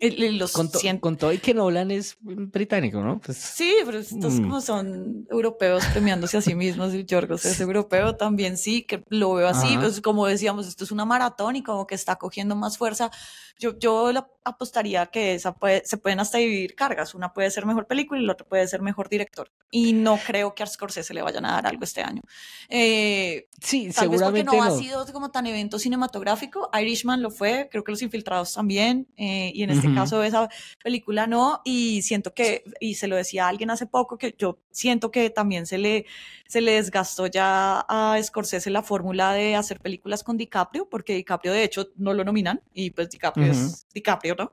los 0.00 0.52
Con, 0.52 0.68
to- 0.68 0.80
cien- 0.80 0.98
con 0.98 1.16
todo 1.16 1.32
y 1.32 1.38
que 1.38 1.54
Nolan 1.54 1.92
es 1.92 2.16
británico, 2.20 3.00
¿no? 3.04 3.20
Pues, 3.20 3.36
Sí, 3.36 3.72
pero 3.86 3.98
estos 4.00 4.34
Mm. 4.34 4.42
como 4.42 4.60
son 4.60 5.26
europeos 5.30 5.84
premiándose 5.92 6.36
a 6.38 6.40
sí 6.40 6.56
mismos 6.56 6.92
y 6.92 7.04
Yorgos 7.04 7.44
es 7.44 7.60
europeo 7.60 8.16
también, 8.16 8.56
sí, 8.56 8.82
que 8.82 9.04
lo 9.10 9.34
veo 9.34 9.46
así, 9.46 9.76
pues 9.78 10.00
como 10.00 10.26
decíamos, 10.26 10.66
esto 10.66 10.82
es 10.82 10.90
una 10.90 11.04
maratón 11.04 11.54
y 11.54 11.62
como 11.62 11.86
que 11.86 11.94
está 11.94 12.16
cogiendo 12.16 12.56
más 12.56 12.78
fuerza. 12.78 13.12
Yo, 13.58 13.78
yo 13.78 14.12
la- 14.12 14.28
apostaría 14.44 15.06
que 15.06 15.34
esa 15.34 15.54
puede- 15.54 15.84
se 15.84 15.96
pueden 15.98 16.18
hasta 16.18 16.38
dividir 16.38 16.74
cargas, 16.74 17.14
una 17.14 17.32
puede 17.32 17.48
ser 17.52 17.64
mejor 17.64 17.86
película 17.86 18.20
y 18.20 18.24
la 18.26 18.32
otra 18.32 18.44
puede 18.44 18.66
ser 18.66 18.82
mejor 18.82 19.08
director. 19.08 19.52
Y 19.70 19.92
no 19.92 20.18
creo 20.26 20.52
que 20.54 20.64
a 20.64 20.66
Scorsese 20.66 21.14
le 21.14 21.22
vayan 21.22 21.44
a 21.44 21.52
dar 21.52 21.66
algo 21.68 21.84
este 21.84 22.02
año. 22.02 22.22
Eh, 22.68 23.46
sí, 23.60 23.82
Tal 23.94 24.08
vez 24.08 24.20
porque 24.20 24.40
seguramente 24.40 24.44
no, 24.44 24.54
no. 24.56 24.62
ha 24.64 24.70
sido 24.78 25.06
como 25.12 25.30
tan 25.30 25.46
evento 25.46 25.78
cinematográfico. 25.78 26.70
Irishman 26.76 27.22
lo 27.22 27.30
fue, 27.30 27.68
creo 27.70 27.84
que 27.84 27.92
Los 27.92 28.02
Infiltrados 28.02 28.54
también, 28.54 29.06
eh, 29.16 29.52
y 29.54 29.62
en 29.62 29.70
este 29.70 29.86
Ujú. 29.86 29.96
caso 29.96 30.22
esa 30.24 30.48
película 30.82 31.26
no, 31.28 31.60
y 31.64 32.02
siento 32.02 32.34
que, 32.34 32.64
y 32.80 32.94
se 32.94 33.06
lo 33.06 33.14
decía 33.16 33.44
a 33.46 33.48
alguien 33.48 33.70
hace 33.70 33.86
poco, 33.86 34.18
que 34.18 34.34
yo 34.36 34.58
siento 34.72 35.10
que 35.10 35.30
también 35.30 35.66
se 35.66 35.78
le, 35.78 36.06
se 36.48 36.60
le 36.60 36.72
desgastó 36.72 37.26
ya 37.28 37.84
a 37.88 38.18
Scorsese 38.22 38.70
la 38.70 38.82
fórmula 38.82 39.32
de 39.34 39.54
hacer 39.54 39.78
películas 39.78 40.24
con 40.24 40.36
DiCaprio, 40.36 40.88
porque 40.88 41.14
DiCaprio 41.14 41.52
de 41.52 41.62
hecho 41.64 41.88
no 41.96 42.12
lo 42.12 42.24
nominan, 42.24 42.60
y 42.74 42.90
pues 42.90 43.08
DiCaprio. 43.10 43.51
Es 43.52 43.86
DiCaprio, 43.94 44.34
¿no? 44.38 44.52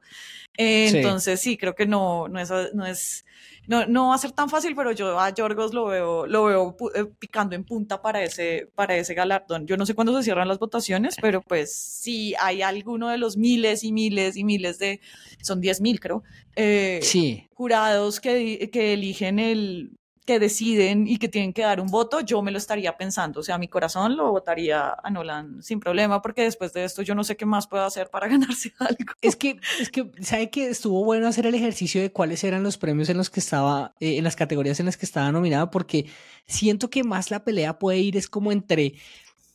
Eh, 0.57 0.89
Sí. 0.91 0.97
Entonces 0.97 1.39
sí, 1.39 1.57
creo 1.57 1.73
que 1.73 1.85
no, 1.85 2.27
no 2.27 2.39
es, 2.39 2.51
no 2.73 2.85
es, 2.85 3.25
no, 3.67 3.85
no 3.85 4.09
va 4.09 4.15
a 4.15 4.17
ser 4.17 4.31
tan 4.31 4.49
fácil, 4.49 4.75
pero 4.75 4.91
yo 4.91 5.19
a 5.19 5.33
Yorgos 5.33 5.73
lo 5.73 5.85
veo, 5.85 6.27
lo 6.27 6.45
veo 6.45 6.75
eh, 6.95 7.05
picando 7.17 7.55
en 7.55 7.63
punta 7.63 8.01
para 8.01 8.23
ese, 8.23 8.69
para 8.75 8.97
ese 8.97 9.13
galardón. 9.13 9.67
Yo 9.67 9.77
no 9.77 9.85
sé 9.85 9.93
cuándo 9.93 10.15
se 10.17 10.23
cierran 10.23 10.47
las 10.47 10.59
votaciones, 10.59 11.15
pero 11.21 11.41
pues 11.41 11.73
si 11.73 12.33
hay 12.39 12.62
alguno 12.62 13.09
de 13.09 13.17
los 13.17 13.38
miles 13.38 13.83
y 13.83 13.91
miles 13.91 14.35
y 14.38 14.43
miles 14.43 14.79
de, 14.79 14.99
son 15.41 15.62
10 15.62 15.81
mil 15.81 15.99
creo, 15.99 16.23
eh, 16.55 16.99
Sí, 17.03 17.47
jurados 17.53 18.19
que, 18.19 18.69
que 18.71 18.93
eligen 18.93 19.39
el, 19.39 19.91
que 20.25 20.39
deciden 20.39 21.08
y 21.08 21.17
que 21.17 21.27
tienen 21.27 21.53
que 21.53 21.63
dar 21.63 21.82
un 21.82 21.88
voto, 21.88 22.19
yo 22.21 22.41
me 22.41 22.51
lo 22.51 22.58
estaría 22.58 22.95
pensando. 22.97 23.39
O 23.39 23.43
sea, 23.43 23.58
mi 23.58 23.67
corazón 23.67 24.15
lo 24.15 24.32
votaría 24.32 24.95
a 25.03 25.10
Nolan 25.10 25.63
sin 25.63 25.79
problema, 25.79 26.21
porque 26.21 26.43
después 26.43 26.71
de 26.73 26.84
esto 26.84 27.01
yo 27.01 27.15
no 27.15 27.23
sé 27.23 27.36
qué 27.36 27.45
más 27.45 27.67
puedo 27.67 27.84
hacer 27.84 28.10
para 28.10 28.27
ganarse 28.29 28.73
algo. 28.79 29.13
es 29.21 29.36
que, 29.36 29.60
es 29.79 29.89
que, 29.89 30.12
¿sabe 30.21 30.49
que 30.49 30.69
estuvo 30.69 31.03
bueno 31.03 31.27
hacer 31.27 31.45
el 31.45 31.55
ejercicio 31.55 32.01
de 32.01 32.12
cuáles 32.12 32.43
eran 32.43 32.63
los 32.63 32.77
premios 32.77 33.10
en 33.10 33.17
los 33.17 33.29
que 33.29 33.39
estaba, 33.39 33.95
eh, 33.99 34.17
en 34.17 34.23
las 34.23 34.36
categorías 34.36 34.79
en 34.79 34.86
las 34.86 34.97
que 34.97 35.05
estaba 35.05 35.32
nominada? 35.32 35.71
Porque 35.71 36.05
siento 36.45 36.89
que 36.89 37.03
más 37.03 37.32
la 37.32 37.43
pelea 37.43 37.79
puede 37.79 37.99
ir 37.99 38.15
es 38.17 38.27
como 38.27 38.51
entre 38.51 38.93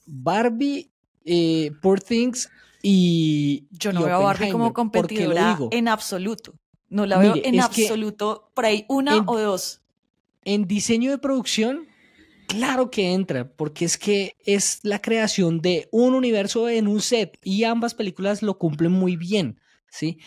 Barbie, 0.06 0.90
eh, 1.24 1.72
Poor 1.80 2.00
Things 2.00 2.50
y. 2.82 3.66
Yo 3.70 3.92
no 3.92 4.00
y 4.00 4.04
veo 4.04 4.16
a 4.16 4.18
Barbie 4.18 4.50
como 4.50 4.66
Oppenheimer. 4.66 4.92
¿Por 4.92 5.06
qué 5.08 5.14
lo 5.26 5.34
competidora 5.34 5.58
en 5.70 5.88
absoluto. 5.88 6.54
No 6.90 7.06
la 7.06 7.18
veo 7.18 7.34
Mire, 7.34 7.48
en 7.48 7.54
que 7.54 7.60
absoluto. 7.60 8.50
Por 8.54 8.66
ahí 8.66 8.84
una 8.88 9.16
en- 9.16 9.24
o 9.26 9.38
dos. 9.38 9.80
En 10.44 10.66
diseño 10.66 11.10
de 11.10 11.18
producción, 11.18 11.86
claro 12.48 12.90
que 12.90 13.12
entra, 13.12 13.48
porque 13.50 13.84
es 13.84 13.96
que 13.98 14.34
es 14.44 14.80
la 14.82 15.00
creación 15.00 15.60
de 15.60 15.88
un 15.90 16.14
universo 16.14 16.68
en 16.68 16.86
un 16.88 17.00
set 17.00 17.38
y 17.42 17.64
ambas 17.64 17.94
películas 17.94 18.42
lo 18.42 18.58
cumplen 18.58 18.92
muy 18.92 19.16
bien, 19.16 19.58
¿sí? 19.90 20.18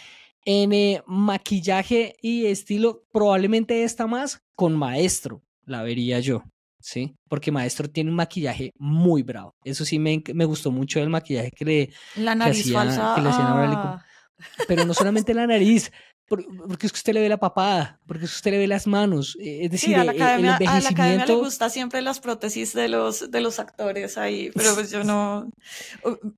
En 0.45 0.71
eh, 0.73 1.03
maquillaje 1.05 2.15
y 2.21 2.45
estilo, 2.45 3.03
probablemente 3.11 3.83
esta 3.83 4.07
más 4.07 4.41
con 4.55 4.75
Maestro, 4.75 5.41
la 5.65 5.83
vería 5.83 6.19
yo, 6.19 6.43
¿sí? 6.79 7.15
Porque 7.29 7.51
Maestro 7.51 7.89
tiene 7.89 8.09
un 8.09 8.15
maquillaje 8.15 8.71
muy 8.77 9.23
bravo. 9.23 9.55
Eso 9.63 9.83
sí 9.85 9.99
me, 9.99 10.23
me 10.33 10.45
gustó 10.45 10.71
mucho 10.71 10.99
el 11.01 11.09
maquillaje 11.09 11.51
que 11.51 11.65
le, 11.65 11.89
La 12.15 12.33
nariz 12.33 12.61
hacía- 12.61 12.73
falsa. 12.79 13.13
que 13.15 13.21
le 13.21 13.29
hacían 13.29 13.47
a 13.47 13.53
Bradley 13.53 13.77
ah, 13.79 14.05
pero 14.67 14.85
no 14.85 14.93
solamente 14.93 15.33
la 15.33 15.45
nariz, 15.47 15.91
porque 16.27 16.87
es 16.87 16.91
que 16.91 16.97
usted 16.97 17.13
le 17.13 17.21
ve 17.21 17.29
la 17.29 17.37
papada, 17.37 17.99
porque 18.05 18.25
es 18.25 18.31
que 18.31 18.35
usted 18.35 18.51
le 18.51 18.57
ve 18.57 18.67
las 18.67 18.85
manos, 18.85 19.37
eh, 19.39 19.59
es 19.63 19.71
decir, 19.71 19.89
Sí, 19.89 19.95
a 19.95 20.03
la, 20.03 20.11
eh, 20.11 20.15
el 20.15 20.21
academia, 20.21 20.55
a 20.55 20.79
la 20.81 20.89
academia 20.89 21.25
le 21.25 21.35
gusta 21.35 21.69
siempre 21.69 22.01
las 22.01 22.19
prótesis 22.19 22.73
de 22.73 22.89
los, 22.89 23.31
de 23.31 23.41
los 23.41 23.59
actores 23.59 24.17
ahí, 24.17 24.51
pero 24.53 24.75
pues 24.75 24.91
yo 24.91 25.03
no. 25.05 25.49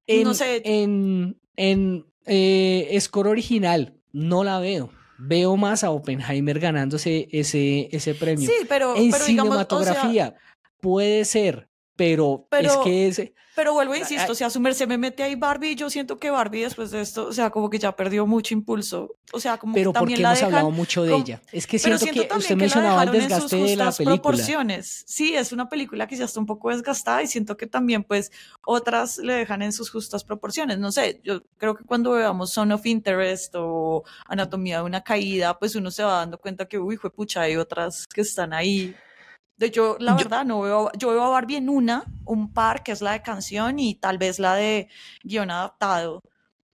en, 0.05 0.23
no 0.23 0.33
sé. 0.33 0.61
En, 0.65 1.39
en 1.55 2.05
eh, 2.25 2.97
score 3.01 3.27
original, 3.27 3.95
no 4.11 4.43
la 4.43 4.59
veo. 4.59 4.91
Veo 5.17 5.57
más 5.57 5.83
a 5.83 5.91
Oppenheimer 5.91 6.59
ganándose 6.59 7.27
ese, 7.31 7.89
ese 7.91 8.13
premio. 8.13 8.47
sí, 8.47 8.65
pero, 8.69 8.95
en 8.95 9.11
pero 9.11 9.25
digamos, 9.25 9.55
o 9.55 9.57
sea, 9.57 9.65
cinematografía 9.65 10.35
puede 10.79 11.25
ser, 11.25 11.68
pero, 11.99 12.47
es 12.51 12.71
Pero- 12.71 12.83
que 12.83 13.07
ese, 13.07 13.33
Pero 13.55 13.73
vuelvo 13.73 13.93
e 13.93 13.97
Ay, 13.97 14.01
insisto, 14.03 14.31
o 14.31 14.35
sea, 14.35 14.49
su 14.49 14.61
merced 14.61 14.87
me 14.87 14.97
mete 14.97 15.21
ahí 15.21 15.35
Barbie 15.35 15.71
y 15.71 15.75
yo 15.75 15.89
siento 15.89 16.17
que 16.17 16.29
Barbie 16.31 16.61
después 16.63 16.91
de 16.91 17.01
esto, 17.01 17.27
o 17.27 17.33
sea, 17.33 17.49
como 17.49 17.69
que 17.69 17.77
ya 17.77 17.93
perdió 17.93 18.25
mucho 18.25 18.53
impulso. 18.53 19.17
O 19.33 19.39
sea, 19.41 19.57
como 19.57 19.73
pero 19.73 19.91
que 19.91 19.99
también 19.99 20.21
la 20.21 20.29
hemos 20.29 20.39
dejan, 20.39 20.53
hablado 20.53 20.71
mucho 20.71 21.03
de 21.03 21.11
como- 21.11 21.23
ella. 21.25 21.41
Es 21.51 21.67
que 21.67 21.77
siento, 21.77 21.99
siento 21.99 22.21
que 22.25 22.37
usted 22.37 22.47
que 22.47 22.55
mencionaba 22.55 23.03
el 23.03 23.11
dejaron 23.11 23.15
en 23.33 23.41
sus 23.41 23.51
desgaste 23.51 23.55
de 23.57 23.75
la 23.75 23.91
película. 23.91 24.15
proporciones. 24.21 25.03
Sí, 25.07 25.35
es 25.35 25.51
una 25.51 25.67
película 25.67 26.07
que 26.07 26.15
ya 26.15 26.23
está 26.23 26.39
un 26.39 26.45
poco 26.45 26.69
desgastada 26.69 27.21
y 27.21 27.27
siento 27.27 27.57
que 27.57 27.67
también 27.67 28.05
pues 28.05 28.31
otras 28.65 29.17
le 29.17 29.33
dejan 29.33 29.61
en 29.61 29.73
sus 29.73 29.91
justas 29.91 30.23
proporciones. 30.23 30.79
No 30.79 30.93
sé, 30.93 31.19
yo 31.25 31.41
creo 31.57 31.75
que 31.75 31.83
cuando 31.83 32.11
veamos 32.11 32.51
Son 32.53 32.71
of 32.71 32.85
Interest 32.85 33.53
o 33.57 34.05
Anatomía 34.27 34.77
de 34.77 34.83
una 34.83 35.03
caída, 35.03 35.59
pues 35.59 35.75
uno 35.75 35.91
se 35.91 36.03
va 36.03 36.13
dando 36.19 36.37
cuenta 36.39 36.65
que, 36.65 36.79
uy, 36.79 36.95
fue 36.95 37.11
pucha, 37.11 37.41
hay 37.41 37.57
otras 37.57 38.07
que 38.07 38.21
están 38.21 38.53
ahí. 38.53 38.95
De 39.59 39.67
hecho, 39.67 39.97
la 39.99 40.13
Yo- 40.13 40.17
verdad, 40.17 40.45
no 40.45 40.61
veo, 40.61 40.89
yo 40.97 41.09
veo 41.09 41.21
a 41.23 41.29
Barbie 41.29 41.57
en 41.57 41.69
una, 41.69 42.05
un 42.25 42.51
par, 42.53 42.81
que 42.81 42.91
es 42.93 43.01
la 43.01 43.11
de 43.11 43.21
canción 43.21 43.77
y 43.77 43.93
tal 43.95 44.17
vez 44.17 44.39
la 44.39 44.55
de 44.55 44.87
guion 45.23 45.51
adaptado. 45.51 46.21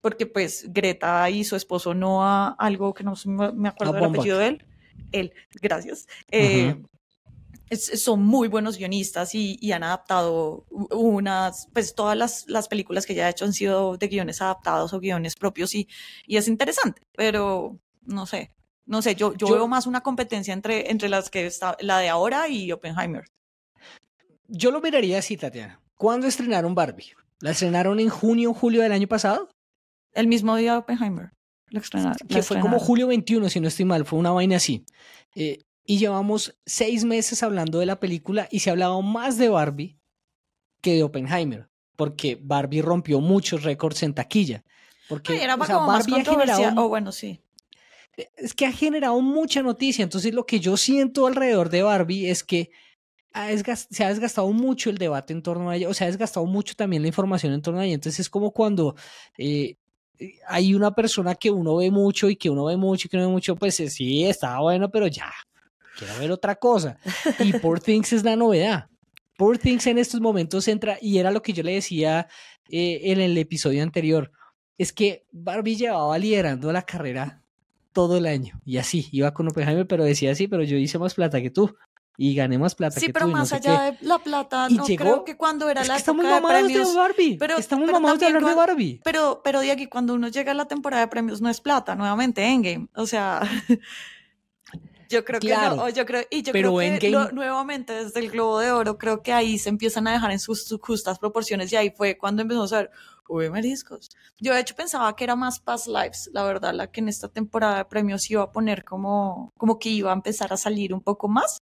Porque 0.00 0.24
pues 0.26 0.66
Greta 0.72 1.28
y 1.28 1.42
su 1.44 1.56
esposo 1.56 1.92
Noah, 1.94 2.54
algo 2.58 2.94
que 2.94 3.02
no 3.04 3.14
me 3.26 3.68
acuerdo 3.68 3.92
del 3.94 4.04
apellido 4.04 4.38
de 4.38 4.46
él, 4.46 4.64
él, 5.12 5.32
gracias, 5.60 6.06
eh, 6.30 6.76
es- 7.70 8.04
son 8.04 8.24
muy 8.24 8.46
buenos 8.46 8.76
guionistas 8.78 9.34
y, 9.34 9.58
y 9.60 9.72
han 9.72 9.82
adaptado 9.82 10.64
unas, 10.70 11.68
pues 11.72 11.94
todas 11.96 12.16
las, 12.16 12.44
las 12.46 12.68
películas 12.68 13.04
que 13.04 13.14
ya 13.16 13.26
ha 13.26 13.30
hecho 13.30 13.44
han 13.44 13.52
sido 13.52 13.96
de 13.96 14.06
guiones 14.06 14.40
adaptados 14.40 14.92
o 14.92 15.00
guiones 15.00 15.34
propios 15.34 15.74
y, 15.74 15.88
y 16.26 16.36
es 16.36 16.46
interesante, 16.46 17.02
pero 17.16 17.76
no 18.04 18.26
sé, 18.26 18.52
no 18.86 19.02
sé, 19.02 19.14
yo, 19.14 19.34
yo, 19.34 19.48
Yo- 19.48 19.54
veo 19.54 19.68
más 19.68 19.86
una 19.86 20.02
competencia 20.02 20.54
entre, 20.54 20.90
entre 20.90 21.08
las 21.08 21.28
que 21.30 21.46
está, 21.46 21.76
la 21.80 21.98
de 21.98 22.08
ahora 22.08 22.48
y 22.48 22.72
Oppenheimer. 22.72 23.24
Yo 24.48 24.70
lo 24.70 24.80
miraría 24.80 25.18
así, 25.18 25.36
Tatiana. 25.36 25.80
¿Cuándo 25.96 26.26
estrenaron 26.26 26.74
Barbie? 26.74 27.12
¿La 27.40 27.50
estrenaron 27.50 28.00
en 28.00 28.08
junio 28.08 28.50
o 28.50 28.54
julio 28.54 28.82
del 28.82 28.92
año 28.92 29.08
pasado? 29.08 29.48
El 30.12 30.28
mismo 30.28 30.56
día 30.56 30.72
de 30.72 30.78
Oppenheimer. 30.78 31.30
La 31.70 31.80
que 31.80 31.88
fue 31.88 32.60
como 32.60 32.76
estrenaron. 32.76 32.78
julio 32.78 33.06
21, 33.08 33.48
si 33.48 33.60
no 33.60 33.68
estoy 33.68 33.84
mal, 33.84 34.04
fue 34.06 34.18
una 34.18 34.30
vaina 34.30 34.56
así. 34.56 34.84
Eh, 35.34 35.58
y 35.84 35.98
llevamos 35.98 36.56
seis 36.64 37.04
meses 37.04 37.42
hablando 37.42 37.78
de 37.80 37.86
la 37.86 37.98
película 37.98 38.48
y 38.50 38.60
se 38.60 38.70
ha 38.70 38.72
hablado 38.72 39.02
más 39.02 39.36
de 39.36 39.48
Barbie 39.48 39.98
que 40.80 40.94
de 40.94 41.02
Oppenheimer, 41.02 41.68
porque 41.96 42.38
Barbie 42.40 42.82
rompió 42.82 43.20
muchos 43.20 43.62
récords 43.64 44.02
en 44.04 44.14
taquilla. 44.14 44.64
Porque 45.08 45.34
Ay, 45.34 45.40
era 45.40 45.56
o 45.56 45.64
sea, 45.64 45.78
Barbie 45.78 46.20
ha 46.20 46.24
generado, 46.24 46.84
Oh, 46.84 46.88
bueno, 46.88 47.12
sí. 47.12 47.40
Es 48.16 48.54
que 48.54 48.66
ha 48.66 48.72
generado 48.72 49.20
mucha 49.20 49.62
noticia. 49.62 50.02
Entonces, 50.02 50.34
lo 50.34 50.46
que 50.46 50.60
yo 50.60 50.76
siento 50.76 51.26
alrededor 51.26 51.68
de 51.68 51.82
Barbie 51.82 52.30
es 52.30 52.42
que 52.42 52.70
ha 53.32 53.48
se 53.74 54.04
ha 54.04 54.08
desgastado 54.08 54.50
mucho 54.52 54.88
el 54.88 54.96
debate 54.96 55.34
en 55.34 55.42
torno 55.42 55.68
a 55.68 55.76
ella, 55.76 55.88
o 55.88 55.94
se 55.94 56.04
ha 56.04 56.06
desgastado 56.06 56.46
mucho 56.46 56.74
también 56.74 57.02
la 57.02 57.08
información 57.08 57.52
en 57.52 57.62
torno 57.62 57.80
a 57.80 57.84
ella. 57.84 57.94
Entonces, 57.94 58.20
es 58.20 58.30
como 58.30 58.50
cuando 58.50 58.96
eh, 59.36 59.76
hay 60.46 60.74
una 60.74 60.94
persona 60.94 61.34
que 61.34 61.50
uno 61.50 61.76
ve 61.76 61.90
mucho 61.90 62.30
y 62.30 62.36
que 62.36 62.48
uno 62.48 62.64
ve 62.64 62.76
mucho 62.76 63.06
y 63.06 63.10
que 63.10 63.16
uno 63.16 63.26
ve 63.26 63.32
mucho, 63.32 63.56
pues 63.56 63.78
eh, 63.80 63.90
sí, 63.90 64.24
está 64.24 64.58
bueno, 64.60 64.90
pero 64.90 65.06
ya, 65.06 65.30
quiero 65.98 66.18
ver 66.18 66.32
otra 66.32 66.56
cosa. 66.56 66.98
Y 67.40 67.52
Poor 67.60 67.80
Things 67.80 68.12
es 68.12 68.24
la 68.24 68.36
novedad. 68.36 68.88
Poor 69.36 69.58
Things 69.58 69.86
en 69.86 69.98
estos 69.98 70.20
momentos 70.20 70.66
entra, 70.68 70.98
y 71.00 71.18
era 71.18 71.30
lo 71.30 71.42
que 71.42 71.52
yo 71.52 71.62
le 71.62 71.74
decía 71.74 72.28
eh, 72.70 73.00
en 73.04 73.20
el 73.20 73.36
episodio 73.36 73.82
anterior, 73.82 74.32
es 74.78 74.92
que 74.92 75.26
Barbie 75.30 75.76
llevaba 75.76 76.18
liderando 76.18 76.72
la 76.72 76.82
carrera 76.82 77.45
todo 77.96 78.18
el 78.18 78.26
año, 78.26 78.60
y 78.66 78.76
así, 78.76 79.08
iba 79.10 79.32
con 79.32 79.48
Oppenheimer, 79.48 79.86
pero 79.86 80.04
decía 80.04 80.30
así, 80.32 80.46
pero 80.48 80.62
yo 80.62 80.76
hice 80.76 80.98
más 80.98 81.14
plata 81.14 81.40
que 81.40 81.48
tú, 81.50 81.74
y 82.18 82.34
gané 82.34 82.58
más 82.58 82.74
plata 82.74 83.00
Sí, 83.00 83.06
que 83.06 83.12
pero 83.14 83.24
tú. 83.26 83.32
no 83.32 83.38
más 83.38 83.48
sé 83.48 83.56
allá 83.56 83.90
qué. 83.92 83.96
de 84.02 84.08
la 84.08 84.18
plata, 84.18 84.66
Y 84.70 84.74
no 84.74 84.86
llegó- 84.86 85.02
creo 85.04 85.24
que 85.24 85.36
cuando 85.36 85.68
era 85.70 85.80
Es 85.82 85.88
la 85.88 85.94
que 85.94 85.98
estamos 86.00 86.24
época 86.24 86.34
de 86.36 86.40
mamados 86.42 86.62
premios, 86.64 86.92
de 86.92 86.98
Barbie, 86.98 87.36
pero- 87.38 87.56
estamos 87.58 87.86
pero 87.86 87.96
mamados 88.00 88.20
de 88.20 88.26
hablar 88.26 88.44
de 88.44 88.54
Barbie. 88.54 89.00
Pero, 89.02 89.40
pero 89.42 89.60
Diego, 89.60 89.82
cuando 89.90 90.12
uno 90.14 90.28
llega 90.28 90.52
a 90.52 90.54
la 90.54 90.66
temporada 90.66 91.02
de 91.02 91.08
premios 91.08 91.40
no 91.40 91.48
es 91.48 91.60
plata, 91.60 91.94
nuevamente 91.94 92.42
Endgame. 92.44 92.88
O 92.94 93.06
sea, 93.06 93.40
yo 95.08 95.24
creo 95.24 95.40
que 95.40 95.46
Claro, 95.48 95.76
no. 95.76 95.84
o 95.84 95.88
Yo 95.88 96.04
creo, 96.04 96.22
y 96.30 96.42
yo 96.42 96.52
pero 96.52 96.74
creo 96.74 96.98
que 96.98 97.10
lo- 97.10 97.30
nuevamente 97.32 97.92
desde 97.92 98.20
el 98.20 98.30
Globo 98.30 98.58
de 98.60 98.72
Oro, 98.72 98.98
creo 98.98 99.22
que 99.22 99.32
ahí 99.32 99.56
se 99.58 99.68
empiezan 99.68 100.06
a 100.08 100.12
dejar 100.12 100.32
en 100.32 100.40
sus, 100.40 100.64
sus 100.64 100.80
justas 100.80 101.18
proporciones 101.18 101.72
y 101.72 101.76
ahí 101.76 101.92
fue 101.96 102.18
cuando 102.18 102.42
empezamos 102.42 102.72
a 102.72 102.78
ver, 102.78 102.90
uy, 103.28 103.50
mariscos. 103.50 104.10
Yo 104.38 104.54
de 104.54 104.60
hecho 104.60 104.74
pensaba 104.74 105.14
que 105.16 105.24
era 105.24 105.36
más 105.36 105.60
Past 105.60 105.86
Lives, 105.86 106.30
la 106.32 106.44
verdad, 106.44 106.74
la 106.74 106.90
que 106.90 107.00
en 107.00 107.08
esta 107.08 107.28
temporada 107.28 107.78
de 107.78 107.84
premios 107.84 108.30
iba 108.30 108.42
a 108.42 108.52
poner 108.52 108.84
como, 108.84 109.52
como 109.56 109.78
que 109.78 109.90
iba 109.90 110.10
a 110.10 110.14
empezar 110.14 110.52
a 110.52 110.56
salir 110.56 110.92
un 110.94 111.00
poco 111.00 111.28
más. 111.28 111.60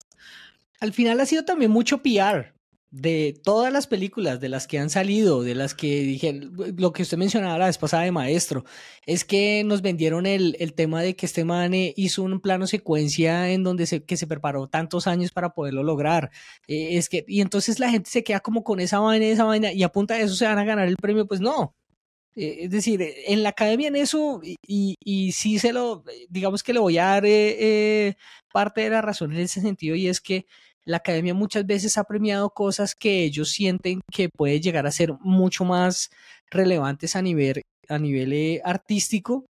Al 0.80 0.92
final 0.92 1.20
ha 1.20 1.26
sido 1.26 1.44
también 1.44 1.70
mucho 1.70 2.02
PR 2.02 2.53
de 2.94 3.34
todas 3.42 3.72
las 3.72 3.88
películas, 3.88 4.38
de 4.38 4.48
las 4.48 4.68
que 4.68 4.78
han 4.78 4.88
salido, 4.88 5.42
de 5.42 5.56
las 5.56 5.74
que 5.74 6.02
dije, 6.02 6.32
lo 6.76 6.92
que 6.92 7.02
usted 7.02 7.18
mencionaba 7.18 7.58
la 7.58 7.66
vez 7.66 7.76
pasada 7.76 8.04
de 8.04 8.12
Maestro, 8.12 8.64
es 9.04 9.24
que 9.24 9.64
nos 9.64 9.82
vendieron 9.82 10.26
el, 10.26 10.56
el 10.60 10.74
tema 10.74 11.02
de 11.02 11.16
que 11.16 11.26
este 11.26 11.44
man 11.44 11.74
eh, 11.74 11.92
hizo 11.96 12.22
un 12.22 12.38
plano 12.40 12.68
secuencia 12.68 13.50
en 13.50 13.64
donde 13.64 13.86
se, 13.86 14.04
que 14.04 14.16
se 14.16 14.28
preparó 14.28 14.68
tantos 14.68 15.08
años 15.08 15.32
para 15.32 15.54
poderlo 15.54 15.82
lograr. 15.82 16.30
Eh, 16.68 16.96
es 16.96 17.08
que, 17.08 17.24
y 17.26 17.40
entonces 17.40 17.80
la 17.80 17.90
gente 17.90 18.08
se 18.10 18.22
queda 18.22 18.38
como 18.38 18.62
con 18.62 18.78
esa 18.78 19.00
vaina 19.00 19.26
esa 19.26 19.42
vaina 19.44 19.72
y 19.72 19.82
a 19.82 19.88
punta 19.88 20.14
de 20.14 20.22
eso 20.22 20.36
se 20.36 20.46
van 20.46 20.58
a 20.58 20.64
ganar 20.64 20.86
el 20.86 20.96
premio, 20.96 21.26
pues 21.26 21.40
no. 21.40 21.74
Eh, 22.36 22.58
es 22.60 22.70
decir, 22.70 23.00
en 23.26 23.42
la 23.42 23.48
academia 23.48 23.88
en 23.88 23.96
eso, 23.96 24.40
y, 24.44 24.96
y, 25.00 25.32
sí 25.32 25.58
se 25.58 25.72
lo, 25.72 26.04
digamos 26.28 26.62
que 26.62 26.72
le 26.72 26.78
voy 26.80 26.98
a 26.98 27.06
dar 27.20 27.24
parte 28.52 28.82
de 28.82 28.90
la 28.90 29.02
razón 29.02 29.32
en 29.32 29.40
ese 29.40 29.60
sentido, 29.60 29.96
y 29.96 30.06
es 30.06 30.20
que 30.20 30.46
la 30.86 30.98
academia 30.98 31.34
muchas 31.34 31.66
veces 31.66 31.98
ha 31.98 32.04
premiado 32.04 32.50
cosas 32.50 32.94
que 32.94 33.24
ellos 33.24 33.50
sienten 33.50 34.00
que 34.12 34.28
puede 34.28 34.60
llegar 34.60 34.86
a 34.86 34.92
ser 34.92 35.14
mucho 35.20 35.64
más 35.64 36.10
relevantes 36.50 37.16
a 37.16 37.22
nivel, 37.22 37.62
a 37.88 37.98
nivel 37.98 38.32
eh, 38.32 38.60
artístico 38.64 39.46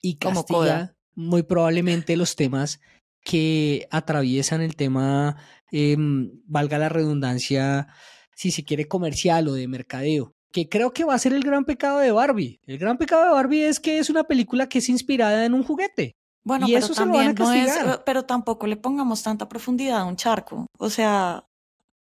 y 0.00 0.16
castiga 0.16 0.94
muy 1.14 1.42
probablemente 1.42 2.16
los 2.16 2.36
temas 2.36 2.80
que 3.22 3.88
atraviesan 3.90 4.60
el 4.60 4.76
tema, 4.76 5.36
em, 5.70 6.30
valga 6.46 6.78
la 6.78 6.88
redundancia, 6.88 7.88
si 8.34 8.50
se 8.50 8.64
quiere 8.64 8.86
comercial 8.86 9.48
o 9.48 9.54
de 9.54 9.66
mercadeo, 9.66 10.32
que 10.52 10.68
creo 10.68 10.92
que 10.92 11.04
va 11.04 11.14
a 11.14 11.18
ser 11.18 11.32
el 11.32 11.42
gran 11.42 11.64
pecado 11.64 11.98
de 12.00 12.12
Barbie. 12.12 12.60
El 12.66 12.78
gran 12.78 12.98
pecado 12.98 13.24
de 13.24 13.32
Barbie 13.32 13.64
es 13.64 13.80
que 13.80 13.98
es 13.98 14.10
una 14.10 14.24
película 14.24 14.68
que 14.68 14.78
es 14.78 14.88
inspirada 14.88 15.46
en 15.46 15.54
un 15.54 15.64
juguete. 15.64 16.12
Bueno, 16.44 16.66
pero 16.70 16.88
también 16.88 17.34
no 17.34 17.52
es, 17.52 17.72
pero 18.04 18.24
tampoco 18.24 18.66
le 18.66 18.76
pongamos 18.76 19.22
tanta 19.22 19.48
profundidad 19.48 20.00
a 20.00 20.04
un 20.04 20.16
charco. 20.16 20.66
O 20.78 20.90
sea, 20.90 21.44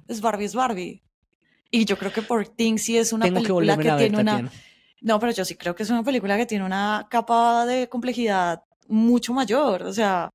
es 0.08 0.22
Barbie, 0.22 0.46
es 0.46 0.56
Barbie. 0.56 1.02
Y 1.72 1.86
yo 1.86 1.98
creo 1.98 2.14
que 2.14 2.22
por 2.22 2.48
Things 2.48 2.84
sí 2.84 2.98
es 2.98 3.12
una 3.12 3.26
película 3.26 3.76
que, 3.76 3.92
tiene 3.92 4.20
una. 4.20 4.52
No, 5.02 5.20
pero 5.20 5.32
yo 5.32 5.46
sí 5.46 5.56
creo 5.56 5.76
que 5.76 5.84
es 5.84 5.90
una 5.90 6.04
película 6.04 6.38
que 6.38 6.46
tiene 6.46 6.64
una 6.64 7.08
capa 7.10 7.66
de 7.66 7.90
complejidad 7.90 8.64
mucho 8.88 9.34
mayor. 9.34 9.84
O 9.84 9.94
sea. 9.94 10.30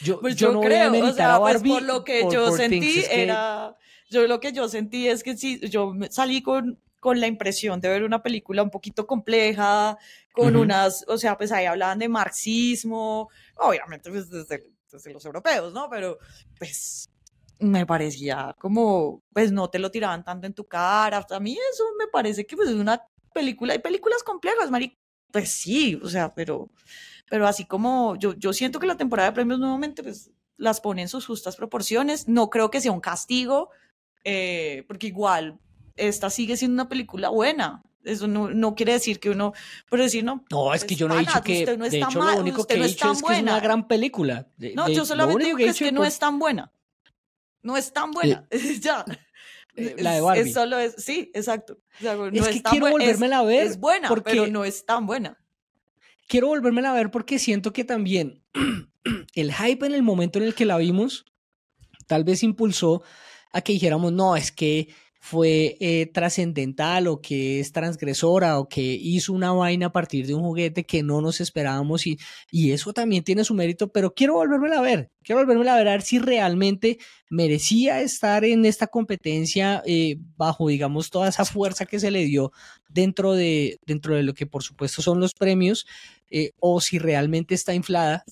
Yo, 0.00 0.20
pues 0.20 0.36
yo, 0.36 0.52
no 0.52 0.60
creo, 0.60 0.90
voy 0.90 1.00
a 1.00 1.04
o 1.04 1.12
sea, 1.12 1.38
pues 1.38 1.62
por 1.62 1.82
lo 1.82 2.04
que 2.04 2.26
yo 2.30 2.50
sentí 2.50 3.04
era. 3.10 3.76
Yo 4.10 4.26
lo 4.26 4.40
que 4.40 4.52
yo 4.52 4.68
sentí 4.68 5.08
es 5.08 5.22
que 5.22 5.36
sí, 5.38 5.58
yo 5.70 5.94
salí 6.10 6.42
con 6.42 6.78
con 7.02 7.18
la 7.18 7.26
impresión 7.26 7.80
de 7.80 7.88
ver 7.88 8.04
una 8.04 8.22
película 8.22 8.62
un 8.62 8.70
poquito 8.70 9.08
compleja, 9.08 9.98
con 10.32 10.54
unas, 10.54 11.04
o 11.08 11.18
sea, 11.18 11.36
pues 11.36 11.50
ahí 11.50 11.66
hablaban 11.66 11.98
de 11.98 12.08
marxismo, 12.08 13.28
obviamente 13.56 14.08
pues 14.08 14.30
desde, 14.30 14.70
desde, 14.88 15.12
los 15.12 15.24
europeos, 15.24 15.72
¿no? 15.72 15.90
Pero 15.90 16.18
pues 16.56 17.10
me 17.58 17.84
parecía 17.86 18.54
como, 18.56 19.24
pues 19.32 19.50
no 19.50 19.68
te 19.68 19.80
lo 19.80 19.90
tiraban 19.90 20.22
tanto 20.22 20.46
en 20.46 20.54
tu 20.54 20.64
cara, 20.64 21.26
a 21.28 21.40
mí 21.40 21.58
eso 21.72 21.84
me 21.98 22.06
parece 22.06 22.46
que 22.46 22.54
pues 22.54 22.68
es 22.68 22.76
una 22.76 23.02
película, 23.34 23.72
hay 23.72 23.80
películas 23.80 24.22
complejas, 24.22 24.70
Mari, 24.70 24.96
pues 25.32 25.50
sí, 25.50 25.98
o 26.04 26.08
sea, 26.08 26.32
pero, 26.32 26.70
pero 27.28 27.48
así 27.48 27.64
como 27.64 28.14
yo, 28.14 28.34
yo 28.34 28.52
siento 28.52 28.78
que 28.78 28.86
la 28.86 28.96
temporada 28.96 29.30
de 29.30 29.34
premios 29.34 29.58
nuevamente 29.58 30.04
pues 30.04 30.30
las 30.56 30.80
pone 30.80 31.02
en 31.02 31.08
sus 31.08 31.26
justas 31.26 31.56
proporciones, 31.56 32.28
no 32.28 32.48
creo 32.48 32.70
que 32.70 32.80
sea 32.80 32.92
un 32.92 33.00
castigo, 33.00 33.70
eh, 34.22 34.84
porque 34.86 35.08
igual 35.08 35.58
esta 35.96 36.30
sigue 36.30 36.56
siendo 36.56 36.74
una 36.74 36.88
película 36.88 37.28
buena. 37.28 37.82
Eso 38.04 38.26
no, 38.26 38.50
no 38.50 38.74
quiere 38.74 38.92
decir 38.92 39.20
que 39.20 39.30
uno, 39.30 39.52
pero 39.88 40.02
decir, 40.02 40.24
no. 40.24 40.44
No, 40.50 40.74
es 40.74 40.84
que 40.84 40.96
yo 40.96 41.06
no 41.06 41.16
he 41.16 41.20
dicho 41.20 41.40
que. 41.42 41.76
No 41.76 41.88
de 41.88 41.98
hecho, 41.98 42.20
lo 42.20 42.40
único 42.40 42.64
que 42.64 42.74
he 42.74 42.86
dicho 42.86 43.12
es, 43.12 43.22
que 43.22 43.32
es 43.34 43.42
una 43.42 43.60
gran 43.60 43.86
película. 43.86 44.48
no, 44.74 44.88
yo 44.88 45.04
solamente 45.04 45.44
digo 45.44 45.58
que, 45.58 45.66
es 45.66 45.78
que 45.78 45.92
no 45.92 46.04
es 46.04 46.18
tan 46.18 46.38
buena. 46.38 46.72
No 47.62 47.76
es 47.76 47.92
tan 47.92 48.10
buena. 48.10 48.46
ya. 48.80 49.04
Eh, 49.76 49.96
la 49.98 50.14
de 50.14 50.20
Barbie. 50.20 50.40
Es, 50.42 50.52
solo 50.52 50.78
es, 50.78 50.96
sí, 50.98 51.30
exacto. 51.32 51.78
no 52.00 52.26
es, 52.26 52.48
que 52.48 52.62
quiero 52.62 52.90
volvérmela 52.90 53.38
a 53.38 53.44
ver. 53.44 53.66
Es 53.66 53.78
buena, 53.78 54.08
porque 54.08 54.32
pero 54.32 54.46
no 54.48 54.64
es 54.64 54.84
tan 54.84 55.06
buena. 55.06 55.38
Quiero 56.26 56.48
volvérmela 56.48 56.90
a 56.90 56.94
ver 56.94 57.10
porque 57.10 57.38
siento 57.38 57.72
que 57.72 57.84
también 57.84 58.42
el 59.34 59.54
hype 59.54 59.86
en 59.86 59.94
el 59.94 60.02
momento 60.02 60.38
en 60.38 60.44
el 60.44 60.54
que 60.54 60.64
la 60.64 60.76
vimos 60.76 61.24
tal 62.06 62.24
vez 62.24 62.42
impulsó 62.42 63.02
a 63.52 63.60
que 63.62 63.72
dijéramos, 63.72 64.12
no, 64.12 64.36
es 64.36 64.52
que 64.52 64.88
fue 65.24 65.76
eh, 65.78 66.06
trascendental 66.12 67.06
o 67.06 67.20
que 67.20 67.60
es 67.60 67.70
transgresora 67.70 68.58
o 68.58 68.68
que 68.68 68.82
hizo 68.82 69.32
una 69.32 69.52
vaina 69.52 69.86
a 69.86 69.92
partir 69.92 70.26
de 70.26 70.34
un 70.34 70.42
juguete 70.42 70.84
que 70.84 71.04
no 71.04 71.20
nos 71.20 71.40
esperábamos 71.40 72.08
y, 72.08 72.18
y 72.50 72.72
eso 72.72 72.92
también 72.92 73.22
tiene 73.22 73.44
su 73.44 73.54
mérito, 73.54 73.92
pero 73.92 74.14
quiero 74.14 74.34
volverme 74.34 74.74
a 74.74 74.80
ver, 74.80 75.12
quiero 75.22 75.40
volverme 75.40 75.70
a 75.70 75.76
ver, 75.76 75.86
a 75.86 75.92
ver 75.92 76.02
si 76.02 76.18
realmente 76.18 76.98
merecía 77.30 78.00
estar 78.00 78.44
en 78.44 78.64
esta 78.64 78.88
competencia 78.88 79.80
eh, 79.86 80.16
bajo, 80.36 80.66
digamos, 80.66 81.08
toda 81.08 81.28
esa 81.28 81.44
fuerza 81.44 81.86
que 81.86 82.00
se 82.00 82.10
le 82.10 82.24
dio 82.24 82.50
dentro 82.88 83.34
de, 83.34 83.78
dentro 83.86 84.16
de 84.16 84.24
lo 84.24 84.34
que 84.34 84.46
por 84.46 84.64
supuesto 84.64 85.02
son 85.02 85.20
los 85.20 85.34
premios 85.34 85.86
eh, 86.30 86.50
o 86.58 86.80
si 86.80 86.98
realmente 86.98 87.54
está 87.54 87.74
inflada 87.74 88.24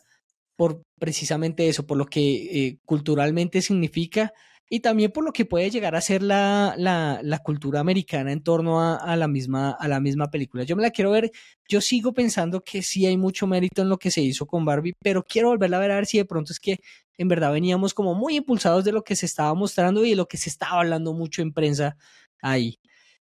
por 0.57 0.83
precisamente 0.99 1.69
eso, 1.69 1.87
por 1.87 1.99
lo 1.99 2.07
que 2.07 2.79
culturalmente 2.85 3.63
significa 3.63 4.33
y 4.73 4.81
también 4.81 5.11
por 5.11 5.25
lo 5.25 5.33
que 5.33 5.45
puede 5.45 5.69
llegar 5.69 5.97
a 5.97 6.01
ser 6.01 6.23
la, 6.23 6.77
la, 6.79 7.39
cultura 7.43 7.81
americana 7.81 8.31
en 8.31 8.41
torno 8.41 8.81
a, 8.81 9.17
la 9.17 9.27
misma, 9.27 9.73
a 9.73 9.89
la 9.89 9.99
misma 9.99 10.31
película. 10.31 10.63
Yo 10.63 10.77
me 10.77 10.83
la 10.83 10.93
quiero 10.93 11.11
ver, 11.11 11.33
yo 11.69 11.81
sigo 11.81 12.15
pensando 12.15 12.63
que 12.63 12.81
sí 12.81 13.05
hay 13.05 13.17
mucho 13.17 13.49
mérito 13.49 13.83
en 13.83 13.89
lo 13.89 13.99
que 13.99 14.13
se 14.13 14.21
hizo 14.21 14.47
con 14.47 14.65
Barbie, 14.65 14.95
pero 15.03 15.25
quiero 15.25 15.49
volverla 15.49 15.79
a 15.79 15.81
ver 15.81 15.91
a 15.91 15.97
ver 15.97 16.07
si 16.07 16.19
de 16.19 16.25
pronto 16.25 16.53
es 16.53 16.61
que 16.61 16.79
en 17.19 17.27
verdad 17.27 17.53
veníamos 17.53 17.93
como 17.93 18.15
muy 18.15 18.37
impulsados 18.37 18.85
de 18.85 18.93
lo 18.93 19.03
que 19.03 19.17
se 19.17 19.27
estaba 19.27 19.53
mostrando 19.55 20.05
y 20.05 20.11
de 20.11 20.17
lo 20.17 20.29
que 20.29 20.37
se 20.37 20.49
estaba 20.49 20.79
hablando 20.79 21.13
mucho 21.15 21.43
en 21.43 21.53
prensa 21.53 21.97
ahí. 22.41 22.79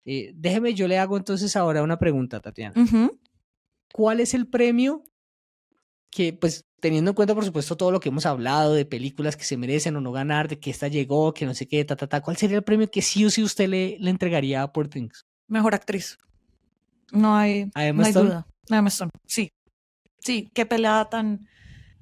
Eh, 0.04 0.30
déjeme, 0.36 0.74
yo 0.74 0.86
le 0.86 0.98
hago 0.98 1.16
entonces 1.16 1.56
ahora 1.56 1.82
una 1.82 1.98
pregunta, 1.98 2.38
Tatiana. 2.38 2.74
¿Cuál 3.92 4.20
es 4.20 4.32
el 4.32 4.46
premio 4.46 5.02
que, 6.08 6.32
pues, 6.32 6.66
teniendo 6.82 7.12
en 7.12 7.14
cuenta, 7.14 7.32
por 7.32 7.44
supuesto, 7.44 7.76
todo 7.76 7.92
lo 7.92 8.00
que 8.00 8.08
hemos 8.08 8.26
hablado 8.26 8.74
de 8.74 8.84
películas 8.84 9.36
que 9.36 9.44
se 9.44 9.56
merecen 9.56 9.94
o 9.94 10.00
no 10.00 10.10
ganar, 10.10 10.48
de 10.48 10.58
que 10.58 10.68
esta 10.68 10.88
llegó, 10.88 11.32
que 11.32 11.46
no 11.46 11.54
sé 11.54 11.68
qué, 11.68 11.84
ta, 11.84 11.94
ta, 11.94 12.08
ta, 12.08 12.20
¿cuál 12.20 12.36
sería 12.36 12.56
el 12.56 12.64
premio 12.64 12.90
que 12.90 13.02
sí 13.02 13.24
o 13.24 13.30
sí 13.30 13.40
usted 13.44 13.68
le, 13.68 13.96
le 14.00 14.10
entregaría 14.10 14.62
a 14.62 14.72
Poor 14.72 14.88
Things? 14.88 15.24
Mejor 15.46 15.76
actriz. 15.76 16.18
No 17.12 17.36
hay, 17.36 17.66
no 17.66 18.04
hay 18.04 18.12
duda. 18.12 18.48
Emma 18.68 18.88
Stone, 18.88 19.12
sí. 19.26 19.52
Sí, 20.18 20.50
qué 20.52 20.66
pelea 20.66 21.06
tan, 21.08 21.46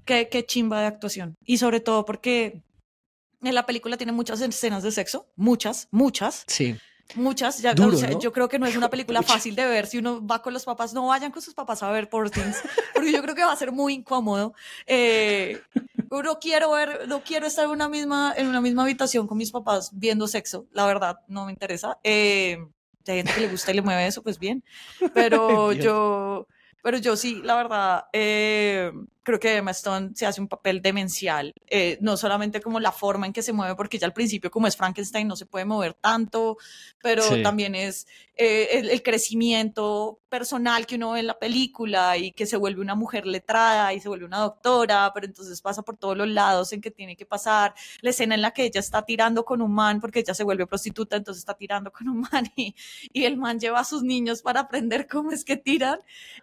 qué, 0.07 0.31
qué 0.31 0.47
chimba 0.47 0.81
de 0.81 0.87
actuación. 0.87 1.35
Y 1.45 1.59
sobre 1.59 1.81
todo 1.81 2.07
porque 2.07 2.63
en 3.43 3.55
la 3.55 3.67
película 3.67 3.99
tiene 3.99 4.13
muchas 4.13 4.41
escenas 4.41 4.83
de 4.83 4.93
sexo, 4.93 5.31
muchas, 5.37 5.89
muchas. 5.91 6.45
Sí. 6.47 6.75
Muchas, 7.15 7.61
ya, 7.61 7.75
yo 7.75 8.33
creo 8.33 8.49
que 8.49 8.59
no 8.59 8.67
es 8.67 8.77
una 8.77 8.91
película 8.91 9.23
fácil 9.23 9.55
de 9.55 9.67
ver 9.67 9.87
si 9.87 9.99
uno 9.99 10.25
va 10.25 10.43
con 10.43 10.53
los 10.53 10.65
papás, 10.65 10.93
no 10.93 11.07
vayan 11.07 11.33
con 11.33 11.43
sus 11.43 11.55
papás 11.55 11.83
a 11.83 11.91
ver 11.91 12.09
por 12.09 12.31
Things, 12.31 12.63
porque 12.95 13.13
yo 13.13 13.23
creo 13.23 13.35
que 13.35 13.45
va 13.45 13.53
a 13.53 13.57
ser 13.57 13.73
muy 13.73 13.95
incómodo. 13.95 14.55
Eh, 14.87 15.61
no 16.11 16.39
quiero 16.41 16.73
ver, 16.73 17.07
no 17.09 17.23
quiero 17.23 17.47
estar 17.47 17.65
en 17.65 17.71
una 17.71 17.89
misma, 17.89 18.35
en 18.37 18.49
una 18.49 18.61
misma 18.61 18.83
habitación 18.83 19.27
con 19.27 19.39
mis 19.39 19.51
papás 19.51 19.91
viendo 19.93 20.27
sexo, 20.27 20.67
la 20.73 20.87
verdad, 20.87 21.21
no 21.29 21.47
me 21.47 21.53
interesa. 21.53 21.99
Eh, 22.03 22.59
hay 23.07 23.17
gente 23.19 23.33
que 23.35 23.41
le 23.41 23.49
gusta 23.49 23.73
y 23.73 23.75
le 23.75 23.83
mueve 23.83 24.07
eso, 24.07 24.23
pues 24.23 24.39
bien, 24.39 24.63
pero 25.15 25.73
yo, 25.73 26.47
pero 26.83 26.99
yo 26.99 27.17
sí, 27.17 27.41
la 27.43 27.57
verdad, 27.57 28.05
eh, 28.13 28.93
creo 29.31 29.41
que 29.41 29.57
Emma 29.57 29.71
Stone 29.71 30.11
se 30.15 30.27
hace 30.27 30.41
un 30.41 30.49
papel 30.49 30.83
demencial, 30.83 31.55
eh, 31.69 31.99
no 32.01 32.17
solamente 32.17 32.61
como 32.61 32.81
la 32.81 32.91
forma 32.91 33.27
en 33.27 33.33
que 33.33 33.43
se 33.43 33.53
mueve, 33.53 33.77
porque 33.77 33.99
ya 33.99 34.07
al 34.07 34.13
principio 34.13 34.51
como 34.51 34.67
es 34.67 34.77
Frankenstein 34.77 35.29
no 35.29 35.37
se 35.37 35.47
puede 35.47 35.65
mover 35.65 35.95
tanto, 35.95 36.59
pero 37.01 37.23
también 37.43 37.75
es 37.75 38.07
eh, 38.37 38.81
el, 38.91 39.03
crecimiento 39.03 40.19
personal 40.29 40.87
que 40.87 40.97
uno 40.97 41.13
ve 41.13 41.21
en 41.21 41.27
la 41.27 41.39
película 41.39 42.17
y 42.17 42.33
que 42.33 42.47
se 42.47 42.57
vuelve 42.57 42.81
una 42.81 42.95
mujer 42.95 43.27
letrada 43.27 43.93
y 43.93 44.01
se 44.01 44.09
vuelve 44.09 44.25
una 44.25 44.39
doctora, 44.39 45.11
pero 45.15 45.27
entonces 45.27 45.61
pasa 45.61 45.83
por 45.83 45.97
todos 45.97 46.17
los 46.17 46.29
lados 46.29 46.73
en 46.73 46.81
que 46.81 46.91
tiene 46.91 47.17
que 47.17 47.27
pasar, 47.27 47.75
la 48.01 48.11
escena 48.11 48.35
en 48.35 48.43
la 48.43 48.53
que 48.53 48.65
ella 48.65 48.81
está 48.81 49.05
tirando 49.05 49.45
con 49.45 49.61
un 49.61 49.75
man 49.75 50.01
porque 50.01 50.21
ella 50.21 50.35
se 50.35 50.43
vuelve 50.43 50.67
prostituta, 50.67 51.17
entonces 51.17 51.43
está 51.43 51.55
tirando 51.55 51.93
con 51.93 52.09
un 52.09 52.21
man 52.33 52.51
y, 52.57 52.75
y 53.13 53.25
el 53.25 53.37
man 53.37 53.61
lleva 53.61 53.81
a 53.81 53.85
sus 53.85 54.03
niños 54.03 54.43
para 54.43 54.61
aprender 54.61 55.07
cómo 55.07 55.33
es 55.33 55.45
que 55.45 55.57
tiran, 55.57 55.99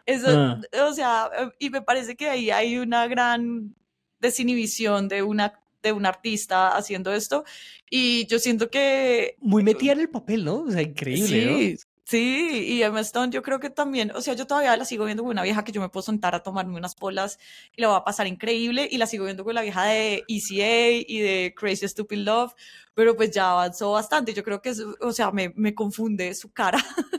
eso, 0.05 0.27
ah. 0.29 0.61
o 0.87 0.93
sea, 0.93 1.31
y 1.57 1.69
me 1.69 1.81
parece 1.81 2.15
que 2.15 2.29
ahí 2.29 2.51
hay 2.51 2.76
una 2.79 3.07
gran 3.07 3.75
desinhibición 4.19 5.07
de 5.07 5.23
una 5.23 5.59
de 5.83 5.91
un 5.91 6.05
artista 6.05 6.75
haciendo 6.75 7.13
esto 7.13 7.43
y 7.89 8.25
yo 8.25 8.39
siento 8.39 8.69
que 8.69 9.37
muy 9.39 9.63
metida 9.63 9.93
en 9.93 10.01
el 10.01 10.09
papel, 10.09 10.43
¿no? 10.43 10.63
O 10.63 10.71
sea, 10.71 10.81
increíble, 10.81 11.27
sí, 11.27 11.77
Sí, 12.09 12.63
y 12.69 12.83
Emma 12.83 13.01
Stone 13.01 13.33
yo 13.33 13.41
creo 13.41 13.59
que 13.59 13.69
también, 13.69 14.11
o 14.15 14.21
sea, 14.21 14.33
yo 14.33 14.47
todavía 14.47 14.77
la 14.77 14.85
sigo 14.85 15.03
viendo 15.03 15.23
con 15.23 15.31
una 15.31 15.43
vieja 15.43 15.65
que 15.65 15.73
yo 15.73 15.81
me 15.81 15.89
puedo 15.89 16.03
sentar 16.03 16.35
a 16.35 16.41
tomarme 16.41 16.77
unas 16.77 16.95
polas 16.95 17.37
y 17.75 17.81
la 17.81 17.89
va 17.89 17.97
a 17.97 18.03
pasar 18.05 18.27
increíble 18.27 18.87
y 18.89 18.97
la 18.97 19.07
sigo 19.07 19.25
viendo 19.25 19.43
con 19.43 19.53
la 19.53 19.61
vieja 19.61 19.83
de 19.83 20.23
ECA 20.29 21.05
y 21.05 21.19
de 21.19 21.53
Crazy 21.53 21.85
Stupid 21.85 22.19
Love, 22.19 22.53
pero 22.93 23.17
pues 23.17 23.31
ya 23.31 23.51
avanzó 23.51 23.91
bastante, 23.91 24.33
yo 24.33 24.41
creo 24.45 24.61
que, 24.61 24.73
o 25.01 25.11
sea, 25.11 25.31
me, 25.31 25.51
me 25.57 25.75
confunde 25.75 26.33
su 26.33 26.49
cara. 26.53 26.77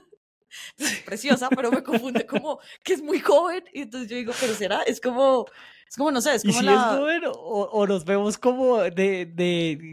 preciosa, 1.05 1.49
pero 1.51 1.71
me 1.71 1.83
confunde 1.83 2.27
como 2.27 2.59
que 2.83 2.95
es 2.95 3.03
muy 3.03 3.21
joven. 3.21 3.65
Y 3.73 3.83
entonces 3.83 4.09
yo 4.11 4.17
digo, 4.17 4.33
pero 4.41 4.55
será, 4.55 4.83
es 4.83 5.01
como, 5.01 5.47
es 5.89 5.97
como, 5.97 6.11
no 6.11 6.21
sé, 6.21 6.35
es 6.35 6.45
¿Y 6.45 6.49
como 6.49 6.61
si 6.61 6.65
la... 6.67 6.73
es 6.75 6.99
joven 6.99 7.23
o, 7.27 7.31
o 7.73 7.87
nos 7.87 8.05
vemos 8.05 8.39
como 8.39 8.79
de, 8.79 8.91
de, 9.27 9.27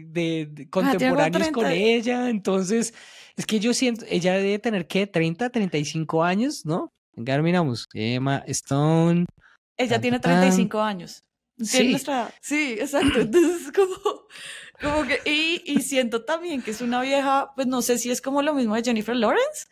de- 0.08 0.46
de 0.50 0.70
contemporáneos 0.70 1.48
con 1.50 1.64
30. 1.64 1.72
ella? 1.74 2.28
Entonces, 2.30 2.94
es 3.36 3.46
que 3.46 3.58
yo 3.60 3.74
siento, 3.74 4.04
ella 4.08 4.34
debe 4.34 4.58
tener, 4.58 4.86
¿qué? 4.86 5.06
30, 5.06 5.50
35 5.50 6.22
años, 6.24 6.64
¿no? 6.64 6.90
Venga, 7.14 7.38
miramos. 7.42 7.86
Emma 7.94 8.42
Stone. 8.46 9.26
Ella 9.78 9.92
Tan, 9.96 10.00
tiene 10.02 10.20
tan, 10.20 10.32
tan. 10.32 10.40
35 10.42 10.80
años. 10.80 11.22
Sí. 11.58 11.88
nuestra. 11.88 12.30
Sí, 12.42 12.72
exacto. 12.78 13.20
Entonces, 13.20 13.72
como, 13.72 14.26
como 14.82 15.06
que, 15.06 15.20
y, 15.24 15.62
y 15.64 15.80
siento 15.80 16.24
también 16.24 16.60
que 16.60 16.70
es 16.72 16.82
una 16.82 17.00
vieja, 17.00 17.52
pues 17.56 17.66
no 17.66 17.80
sé 17.80 17.96
si 17.98 18.10
es 18.10 18.20
como 18.20 18.42
lo 18.42 18.52
mismo 18.52 18.74
de 18.74 18.82
Jennifer 18.84 19.16
Lawrence, 19.16 19.66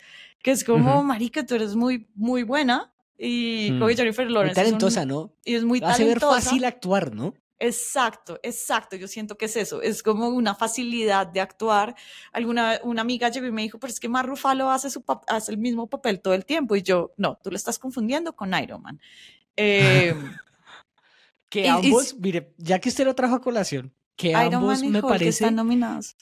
que 0.45 0.51
es 0.51 0.63
como, 0.63 0.97
Ujú. 0.99 1.05
marica, 1.05 1.45
tú 1.47 1.55
eres 1.55 1.75
muy, 1.75 2.07
muy 2.15 2.43
buena. 2.43 2.93
Y 3.17 3.71
como 3.71 3.87
que 3.87 3.95
Mm. 3.95 3.97
Jennifer 3.97 4.25
Muy 4.27 4.35
Lawrence 4.35 4.61
es 4.61 4.67
un- 4.67 4.73
talentosa, 4.73 5.07
¿no? 5.07 5.33
y 5.45 5.55
es 5.55 5.65
muy 5.65 5.79
Hace 5.83 6.05
ver 6.05 6.19
talentosa. 6.19 6.41
fácil 6.51 6.65
actuar, 6.67 7.15
¿no? 7.15 7.33
Exacto, 7.61 8.39
exacto. 8.43 8.97
Yo 8.97 9.09
siento 9.09 9.39
que 9.39 9.47
es 9.47 9.57
eso. 9.57 9.81
Es 9.81 10.03
como 10.03 10.29
una 10.29 10.55
facilidad 10.55 11.27
de 11.29 11.41
actuar. 11.41 11.95
Alguna 12.33 12.79
una 12.83 13.01
amiga 13.01 13.31
llegó 13.31 13.47
y 13.47 13.53
me 13.53 13.63
dijo, 13.63 13.79
pero 13.79 13.91
es 13.93 14.01
que 14.01 14.09
Mar 14.09 14.27
Ruffalo 14.27 14.69
hace, 14.71 14.91
su 14.91 15.03
hace 15.29 15.53
el 15.53 15.59
mismo 15.59 15.89
papel 15.89 16.21
todo 16.21 16.35
el 16.35 16.45
tiempo. 16.45 16.77
Y 16.77 16.83
yo, 16.83 17.15
no, 17.17 17.39
tú 17.43 17.51
lo 17.51 17.57
estás 17.57 17.79
confundiendo 17.79 18.35
con 18.37 18.53
Iron 18.63 18.83
Man. 18.83 19.01
Eh, 19.57 20.15
Que 21.49 21.63
Y- 21.63 21.69
ambos, 21.69 22.17
mire, 22.19 22.53
ya 22.59 22.81
que 22.81 22.89
usted 22.89 23.05
lo 23.05 23.15
trajo 23.15 23.37
a 23.37 23.41
colación, 23.41 23.95
que 24.17 24.31
Iron 24.31 24.55
ambos 24.55 24.79
Man 24.81 24.85
y 24.85 24.89
me 24.91 24.99
Hulk 24.99 25.09
parece, 25.09 25.29
están 25.45 25.55
nominados. 25.55 26.17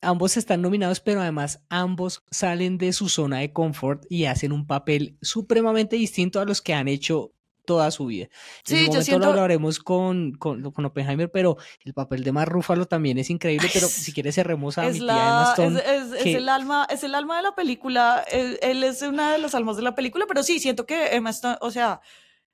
Ambos 0.00 0.36
están 0.36 0.62
nominados, 0.62 1.00
pero 1.00 1.20
además 1.20 1.60
ambos 1.68 2.22
salen 2.30 2.78
de 2.78 2.92
su 2.92 3.08
zona 3.08 3.38
de 3.38 3.52
confort 3.52 4.04
y 4.08 4.24
hacen 4.26 4.52
un 4.52 4.66
papel 4.66 5.16
supremamente 5.22 5.96
distinto 5.96 6.40
a 6.40 6.44
los 6.44 6.62
que 6.62 6.74
han 6.74 6.88
hecho 6.88 7.32
toda 7.64 7.90
su 7.90 8.06
vida. 8.06 8.24
En 8.24 8.30
Sí, 8.64 8.74
un 8.74 8.80
yo 8.80 8.86
momento 8.86 9.04
siento- 9.04 9.26
lo 9.26 9.30
hablaremos 9.32 9.78
con, 9.78 10.32
con, 10.32 10.70
con 10.72 10.84
Oppenheimer, 10.86 11.30
pero 11.30 11.58
el 11.84 11.92
papel 11.92 12.24
de 12.24 12.32
Mark 12.32 12.50
Ruffalo 12.50 12.86
también 12.86 13.18
es 13.18 13.28
increíble, 13.28 13.68
pero 13.74 13.88
si 13.88 14.10
quieres 14.14 14.36
cerremos 14.36 14.78
a 14.78 14.82
mi 14.84 14.88
Es, 14.88 14.94
tía 14.94 15.04
la, 15.04 15.28
Emma 15.28 15.42
es, 15.42 15.48
Stone, 15.50 15.78
es- 15.96 16.12
es 16.18 16.22
que- 16.24 16.36
el 16.36 16.48
alma, 16.48 16.86
es 16.88 17.04
el 17.04 17.14
alma 17.14 17.36
de 17.36 17.42
la 17.42 17.54
película. 17.54 18.24
Él, 18.32 18.58
él 18.62 18.82
es 18.84 19.02
una 19.02 19.32
de 19.32 19.38
las 19.38 19.54
almas 19.54 19.76
de 19.76 19.82
la 19.82 19.94
película, 19.94 20.24
pero 20.26 20.42
sí, 20.42 20.60
siento 20.60 20.86
que 20.86 21.14
Emma 21.14 21.28
Stone, 21.28 21.58
o 21.60 21.70
sea, 21.70 22.00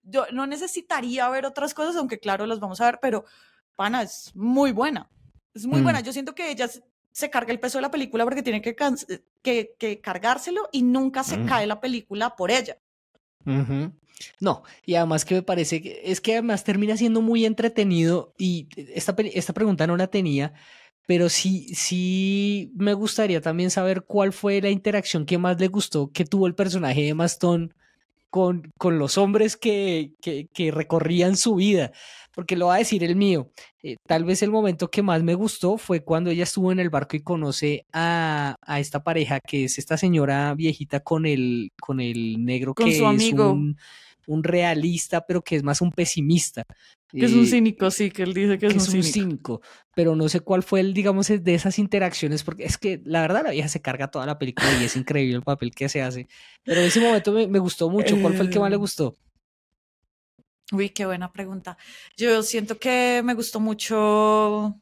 yo 0.02 0.26
no 0.32 0.48
necesitaría 0.48 1.28
ver 1.28 1.46
otras 1.46 1.74
cosas, 1.74 1.94
aunque 1.94 2.18
claro, 2.18 2.44
las 2.46 2.58
vamos 2.58 2.80
a 2.80 2.86
ver, 2.86 2.98
pero 3.00 3.24
pana, 3.76 4.02
es 4.02 4.32
muy 4.34 4.72
buena. 4.72 5.08
Es 5.54 5.64
muy 5.64 5.80
Mm. 5.80 5.84
buena. 5.84 6.00
Yo 6.00 6.12
siento 6.12 6.34
que 6.34 6.50
ella 6.50 6.68
se, 7.14 7.30
carga 7.30 7.52
el 7.52 7.60
peso 7.60 7.78
de 7.78 7.82
la 7.82 7.90
película 7.90 8.24
porque 8.24 8.42
tiene 8.42 8.60
que, 8.60 8.74
cans- 8.74 9.06
que, 9.42 9.74
que 9.78 10.00
cargárselo 10.00 10.68
y 10.72 10.82
nunca 10.82 11.22
se 11.24 11.36
Mm. 11.38 11.46
cae 11.46 11.66
la 11.66 11.80
película 11.80 12.36
por 12.36 12.50
ella. 12.50 12.76
No, 14.40 14.62
y 14.86 14.94
además 14.94 15.24
que 15.24 15.34
me 15.36 15.42
parece 15.42 15.82
que 15.82 16.00
es 16.04 16.20
que 16.20 16.32
además 16.32 16.64
termina 16.64 16.96
siendo 16.96 17.20
muy 17.20 17.44
entretenido 17.44 18.32
y 18.38 18.68
esta, 18.94 19.14
pe- 19.16 19.36
esta 19.38 19.52
pregunta 19.52 19.86
no 19.86 19.96
la 19.96 20.06
tenía, 20.06 20.54
pero 21.06 21.28
sí, 21.28 21.74
sí 21.74 22.72
me 22.76 22.94
gustaría 22.94 23.40
también 23.40 23.70
saber 23.70 24.04
cuál 24.04 24.32
fue 24.32 24.60
la 24.62 24.70
interacción 24.70 25.26
que 25.26 25.36
más 25.38 25.60
le 25.60 25.68
gustó 25.68 26.10
que 26.12 26.24
tuvo 26.24 26.46
el 26.46 26.54
personaje 26.54 27.02
de 27.02 27.08
Emma 27.08 27.26
Stone 27.26 27.70
con, 28.34 28.72
con 28.76 28.98
los 28.98 29.16
hombres 29.16 29.56
que, 29.56 30.14
que, 30.20 30.48
que 30.52 30.72
recorrían 30.72 31.36
su 31.36 31.54
vida, 31.54 31.92
porque 32.34 32.56
lo 32.56 32.66
va 32.66 32.74
a 32.74 32.78
decir 32.78 33.04
el 33.04 33.14
mío. 33.14 33.52
Eh, 33.80 33.94
tal 34.08 34.24
vez 34.24 34.42
el 34.42 34.50
momento 34.50 34.90
que 34.90 35.02
más 35.02 35.22
me 35.22 35.34
gustó 35.34 35.78
fue 35.78 36.02
cuando 36.02 36.30
ella 36.30 36.42
estuvo 36.42 36.72
en 36.72 36.80
el 36.80 36.90
barco 36.90 37.14
y 37.16 37.22
conoce 37.22 37.86
a, 37.92 38.56
a 38.60 38.80
esta 38.80 39.04
pareja 39.04 39.38
que 39.38 39.66
es 39.66 39.78
esta 39.78 39.96
señora 39.96 40.52
viejita 40.56 40.98
con 40.98 41.26
el, 41.26 41.70
con 41.80 42.00
el 42.00 42.44
negro 42.44 42.74
Con 42.74 42.86
que 42.86 42.96
su 42.98 43.04
es 43.04 43.08
amigo. 43.08 43.52
un, 43.52 43.78
un 44.26 44.44
realista, 44.44 45.26
pero 45.26 45.42
que 45.42 45.56
es 45.56 45.62
más 45.62 45.80
un 45.80 45.92
pesimista. 45.92 46.64
Que 47.16 47.26
es 47.26 47.32
un 47.32 47.46
cínico, 47.46 47.90
sí, 47.90 48.10
que 48.10 48.22
él 48.24 48.34
dice 48.34 48.58
que 48.58 48.66
es 48.66 48.74
un 48.74 48.80
es 48.80 48.88
un 48.88 49.02
cínico. 49.04 49.60
pero 49.94 50.16
no 50.16 50.28
sé 50.28 50.40
cuál 50.40 50.62
fue 50.62 50.80
el, 50.80 50.94
digamos, 50.94 51.28
de 51.28 51.54
esas 51.54 51.78
interacciones, 51.78 52.42
porque 52.42 52.64
es 52.64 52.76
que 52.78 53.00
la 53.04 53.20
verdad 53.22 53.44
la 53.44 53.50
vieja 53.52 53.68
se 53.68 53.80
carga 53.82 54.10
toda 54.10 54.26
la 54.26 54.38
película 54.38 54.72
y 54.74 54.84
es 54.84 54.96
increíble 54.96 55.36
el 55.36 55.42
papel 55.42 55.72
que 55.74 55.88
se 55.88 56.02
hace. 56.02 56.28
Pero 56.64 56.80
en 56.80 56.86
ese 56.88 57.00
momento 57.00 57.32
me, 57.32 57.46
me 57.46 57.58
gustó 57.60 57.88
mucho. 57.90 58.18
¿Cuál 58.18 58.34
fue 58.34 58.44
el 58.44 58.50
que 58.50 58.58
más 58.60 58.70
le 58.70 58.76
Eh, 58.76 58.78
gustó? 58.78 59.16
Uy, 60.72 60.90
qué 60.90 61.06
buena 61.06 61.32
pregunta. 61.32 61.76
Yo 62.16 62.42
siento 62.42 62.78
que 62.78 63.22
me 63.24 63.34
gustó 63.34 63.60
mucho 63.60 64.80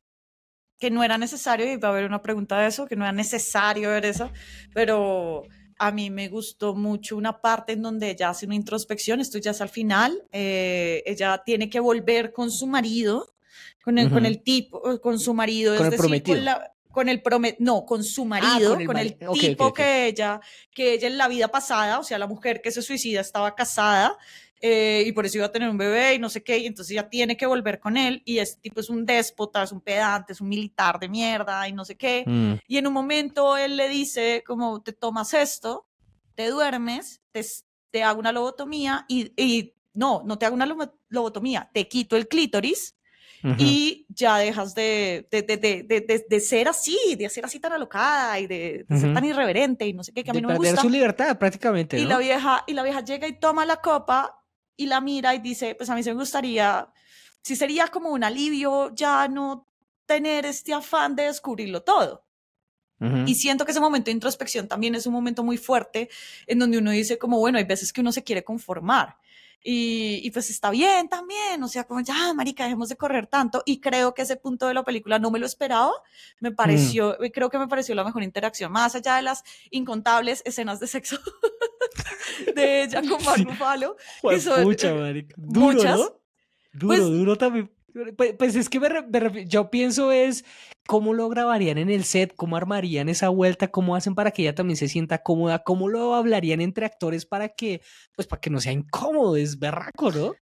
que 0.78 0.90
no 0.90 1.04
era 1.04 1.18
necesario, 1.18 1.72
y 1.72 1.76
va 1.76 1.88
a 1.88 1.92
haber 1.92 2.06
una 2.06 2.22
pregunta 2.22 2.60
de 2.60 2.68
eso, 2.68 2.86
que 2.86 2.96
no 2.96 3.04
era 3.04 3.12
necesario 3.12 3.90
ver 3.90 4.04
eso, 4.06 4.32
pero 4.74 5.44
a 5.82 5.90
mí 5.90 6.10
me 6.10 6.28
gustó 6.28 6.76
mucho 6.76 7.16
una 7.16 7.40
parte 7.40 7.72
en 7.72 7.82
donde 7.82 8.08
ella 8.08 8.30
hace 8.30 8.46
una 8.46 8.54
introspección, 8.54 9.18
esto 9.18 9.38
ya 9.38 9.50
es 9.50 9.60
al 9.60 9.68
final, 9.68 10.22
eh, 10.30 11.02
ella 11.06 11.42
tiene 11.44 11.68
que 11.68 11.80
volver 11.80 12.32
con 12.32 12.52
su 12.52 12.68
marido, 12.68 13.34
con 13.82 13.98
el, 13.98 14.08
con 14.08 14.24
el 14.24 14.44
tipo, 14.44 15.00
con 15.00 15.18
su 15.18 15.34
marido, 15.34 15.76
Con 15.76 15.80
es 15.80 15.84
el 15.86 15.90
decir, 15.90 16.00
prometido. 16.00 16.36
con 16.36 16.44
la... 16.44 16.68
Con 16.92 17.08
el 17.08 17.22
promet 17.22 17.56
no, 17.58 17.86
con 17.86 18.04
su 18.04 18.26
marido, 18.26 18.72
con 18.72 18.80
el 18.82 18.86
con 18.86 18.96
el, 18.98 19.16
tipo 19.16 19.72
que 19.72 20.08
ella, 20.08 20.42
que 20.74 20.92
ella 20.92 21.08
en 21.08 21.16
la 21.16 21.26
vida 21.26 21.48
pasada, 21.48 21.98
o 21.98 22.04
sea, 22.04 22.18
la 22.18 22.26
mujer 22.26 22.60
que 22.60 22.70
se 22.70 22.82
suicida 22.82 23.22
estaba 23.22 23.54
casada, 23.54 24.18
eh, 24.64 25.02
y 25.04 25.12
por 25.12 25.26
eso 25.26 25.36
iba 25.38 25.46
a 25.46 25.52
tener 25.52 25.68
un 25.68 25.76
bebé 25.76 26.14
y 26.14 26.18
no 26.20 26.30
sé 26.30 26.42
qué, 26.42 26.56
y 26.58 26.66
entonces 26.66 26.94
ya 26.94 27.08
tiene 27.10 27.36
que 27.36 27.44
volver 27.46 27.80
con 27.80 27.96
él, 27.96 28.22
y 28.24 28.38
este 28.38 28.60
tipo 28.60 28.80
es 28.80 28.88
un 28.88 29.04
déspota, 29.04 29.62
es 29.64 29.72
un 29.72 29.80
pedante, 29.82 30.32
es 30.32 30.40
un 30.40 30.48
militar 30.48 30.98
de 31.00 31.08
mierda 31.08 31.68
y 31.68 31.72
no 31.72 31.84
sé 31.84 31.96
qué, 31.96 32.22
Mm, 32.26 32.54
y 32.68 32.76
en 32.78 32.86
un 32.86 32.92
momento 32.94 33.56
él 33.58 33.76
le 33.76 33.88
dice 33.88 34.42
como 34.46 34.80
te 34.82 34.92
tomas 34.92 35.34
esto, 35.34 35.86
te 36.36 36.48
duermes, 36.48 37.20
te, 37.32 37.44
te 37.90 38.02
hago 38.04 38.20
una 38.20 38.32
lobotomía 38.32 39.04
y, 39.08 39.32
y 39.36 39.74
no, 39.94 40.22
no 40.24 40.38
te 40.38 40.46
hago 40.46 40.54
una 40.54 40.64
lobo- 40.66 40.94
lobotomía, 41.08 41.68
te 41.74 41.88
quito 41.88 42.16
el 42.16 42.28
clítoris 42.28 42.96
ujú. 43.44 43.56
y 43.58 44.06
ya 44.08 44.38
dejas 44.38 44.74
de, 44.74 45.26
de, 45.30 45.42
de, 45.42 45.56
de, 45.58 45.82
de, 45.82 46.00
de- 46.00 46.24
de 46.28 46.40
ser 46.40 46.68
así, 46.68 46.96
de 47.18 47.28
ser 47.28 47.44
así 47.44 47.58
tan 47.60 47.72
alocada 47.72 48.38
y 48.40 48.46
de, 48.46 48.86
de 48.88 48.96
ser 48.96 49.06
Ujú. 49.08 49.14
tan 49.14 49.24
irreverente 49.24 49.86
y 49.86 49.92
no 49.92 50.02
sé 50.04 50.12
qué, 50.12 50.22
que 50.24 50.30
a 50.30 50.34
mí 50.34 50.40
no 50.40 50.48
me 50.48 50.54
perder 50.54 50.70
gusta. 50.70 50.82
su 50.82 50.88
libertad 50.88 51.36
prácticamente, 51.38 51.98
Y 51.98 52.04
¿no? 52.04 52.10
la 52.10 52.18
vieja, 52.18 52.64
y 52.66 52.72
la 52.74 52.82
vieja 52.84 53.00
llega 53.04 53.26
y 53.28 53.38
toma 53.38 53.66
la 53.66 53.76
copa 53.82 54.41
y 54.82 54.86
la 54.86 55.00
mira 55.00 55.34
y 55.34 55.38
dice, 55.38 55.74
pues 55.74 55.88
a 55.90 55.94
mí 55.94 56.02
se 56.02 56.12
me 56.12 56.20
gustaría, 56.20 56.88
sí 57.42 57.56
sería 57.56 57.88
como 57.88 58.10
un 58.10 58.24
alivio 58.24 58.94
ya 58.94 59.28
no 59.28 59.68
tener 60.06 60.46
este 60.46 60.74
afán 60.74 61.14
de 61.16 61.24
descubrirlo 61.24 61.82
todo. 61.82 62.26
Y 63.26 63.34
siento 63.34 63.64
que 63.64 63.72
ese 63.72 63.80
momento 63.80 64.06
de 64.06 64.12
introspección 64.12 64.68
también 64.68 64.94
es 64.94 65.06
un 65.08 65.12
momento 65.12 65.42
muy 65.42 65.56
fuerte 65.56 66.08
en 66.46 66.60
donde 66.60 66.78
uno 66.78 66.92
dice 66.92 67.18
como, 67.18 67.40
bueno, 67.40 67.58
hay 67.58 67.64
veces 67.64 67.92
que 67.92 68.00
uno 68.00 68.12
se 68.12 68.22
quiere 68.22 68.44
conformar. 68.44 69.16
Y, 69.64 70.20
y 70.22 70.30
pues 70.30 70.50
está 70.50 70.70
bien 70.70 71.08
también, 71.08 71.60
o 71.62 71.68
sea, 71.68 71.82
como 71.82 72.00
ya, 72.00 72.32
marica, 72.32 72.62
dejemos 72.62 72.88
de 72.88 72.96
correr 72.96 73.26
tanto. 73.26 73.62
Y 73.66 73.80
creo 73.80 74.14
que 74.14 74.22
ese 74.22 74.36
punto 74.36 74.68
de 74.68 74.74
la 74.74 74.84
película 74.84 75.18
no 75.18 75.32
me 75.32 75.40
lo 75.40 75.46
esperaba, 75.46 75.92
me 76.38 76.52
pareció, 76.52 77.16
creo 77.32 77.50
que 77.50 77.58
me 77.58 77.66
pareció 77.66 77.96
la 77.96 78.04
mejor 78.04 78.22
interacción, 78.22 78.70
más 78.70 78.94
allá 78.94 79.16
de 79.16 79.22
las 79.22 79.42
incontables 79.70 80.42
escenas 80.44 80.78
de 80.78 80.86
sexo 80.86 81.18
de 82.54 82.82
ella 82.84 83.00
con 83.02 83.24
Mark 83.24 83.38
Sí. 83.38 83.44
Son, 84.40 84.64
marica. 84.94 85.34
Duro, 85.38 85.60
muchas. 85.72 85.98
¿no? 85.98 86.04
Duro, 86.72 86.86
Pues- 86.86 87.00
duro 87.00 87.36
también. 87.36 87.70
Pues, 88.16 88.34
pues 88.38 88.56
es 88.56 88.70
que 88.70 88.80
me 88.80 88.88
yo 89.46 89.68
pienso 89.70 90.12
es 90.12 90.46
cómo 90.86 91.12
lo 91.12 91.28
grabarían 91.28 91.76
en 91.76 91.90
el 91.90 92.04
set, 92.04 92.32
cómo 92.34 92.56
armarían 92.56 93.10
esa 93.10 93.28
vuelta, 93.28 93.68
cómo 93.68 93.94
hacen 93.96 94.14
para 94.14 94.30
que 94.30 94.40
ella 94.42 94.54
también 94.54 94.78
se 94.78 94.88
sienta 94.88 95.22
cómoda, 95.22 95.62
cómo 95.62 95.90
lo 95.90 96.14
hablarían 96.14 96.62
entre 96.62 96.86
actores 96.86 97.26
para 97.26 97.50
que, 97.50 97.82
pues 98.16 98.26
para 98.26 98.40
que 98.40 98.48
no 98.48 98.60
sea 98.60 98.72
incómodo, 98.72 99.36
es 99.36 99.58
berraco, 99.58 100.10
¿no? 100.10 100.32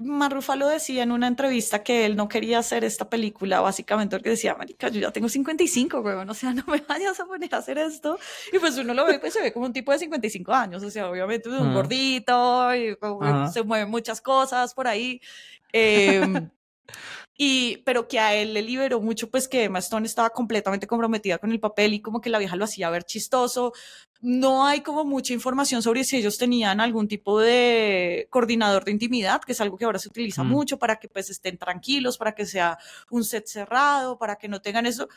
Mark 0.00 0.34
Ruffalo 0.34 0.66
decía 0.66 1.04
en 1.04 1.12
una 1.12 1.28
entrevista 1.28 1.84
que 1.84 2.04
él 2.04 2.16
no 2.16 2.28
quería 2.28 2.58
hacer 2.58 2.84
esta 2.84 3.08
película, 3.08 3.60
básicamente 3.60 4.16
porque 4.16 4.30
decía, 4.30 4.56
marica, 4.56 4.88
yo 4.88 5.00
ya 5.00 5.12
tengo 5.12 5.28
55, 5.28 6.00
weón, 6.00 6.28
o 6.28 6.34
sea, 6.34 6.52
no 6.52 6.64
me 6.66 6.80
vayas 6.88 7.20
a 7.20 7.26
poner 7.26 7.54
a 7.54 7.58
hacer 7.58 7.78
esto. 7.78 8.18
Y 8.52 8.58
pues 8.58 8.76
uno 8.76 8.92
lo 8.92 9.06
ve, 9.06 9.20
pues 9.20 9.32
se 9.32 9.40
ve 9.40 9.52
como 9.52 9.66
un 9.66 9.72
tipo 9.72 9.92
de 9.92 10.00
55 10.00 10.52
años, 10.52 10.82
o 10.82 10.90
sea, 10.90 11.08
obviamente 11.08 11.48
un 11.48 11.56
Ajá. 11.56 11.74
gordito, 11.74 12.74
y 12.74 12.96
se 13.52 13.62
mueven 13.62 13.88
muchas 13.88 14.20
cosas 14.20 14.74
por 14.74 14.88
ahí. 14.88 15.20
Em, 15.72 16.50
y, 17.36 17.78
pero 17.78 18.06
que 18.06 18.20
a 18.20 18.34
él 18.34 18.54
le 18.54 18.62
liberó 18.62 19.00
mucho, 19.00 19.28
pues 19.28 19.48
que 19.48 19.64
Emma 19.64 19.80
Stone 19.80 20.06
estaba 20.06 20.30
completamente 20.30 20.86
comprometida 20.86 21.38
con 21.38 21.50
el 21.50 21.58
papel 21.58 21.94
y 21.94 22.00
como 22.00 22.20
que 22.20 22.30
la 22.30 22.38
vieja 22.38 22.54
lo 22.54 22.64
hacía 22.64 22.90
ver 22.90 23.02
chistoso. 23.04 23.72
No 24.20 24.66
hay 24.66 24.82
como 24.82 25.04
mucha 25.04 25.32
información 25.32 25.82
sobre 25.82 26.04
si 26.04 26.16
ellos 26.16 26.38
tenían 26.38 26.80
algún 26.80 27.08
tipo 27.08 27.40
de 27.40 28.28
coordinador 28.30 28.84
de 28.84 28.92
intimidad, 28.92 29.40
que 29.42 29.52
es 29.52 29.60
algo 29.60 29.76
que 29.76 29.84
ahora 29.84 29.98
se 29.98 30.08
utiliza 30.08 30.44
Mm. 30.44 30.48
mucho 30.48 30.78
para 30.78 30.96
que 30.96 31.08
pues 31.08 31.28
estén 31.28 31.58
tranquilos, 31.58 32.18
para 32.18 32.34
que 32.34 32.46
sea 32.46 32.78
un 33.10 33.24
set 33.24 33.46
cerrado, 33.46 34.16
para 34.16 34.36
que 34.36 34.48
no 34.48 34.62
tengan 34.62 34.86
eso. 34.86 35.08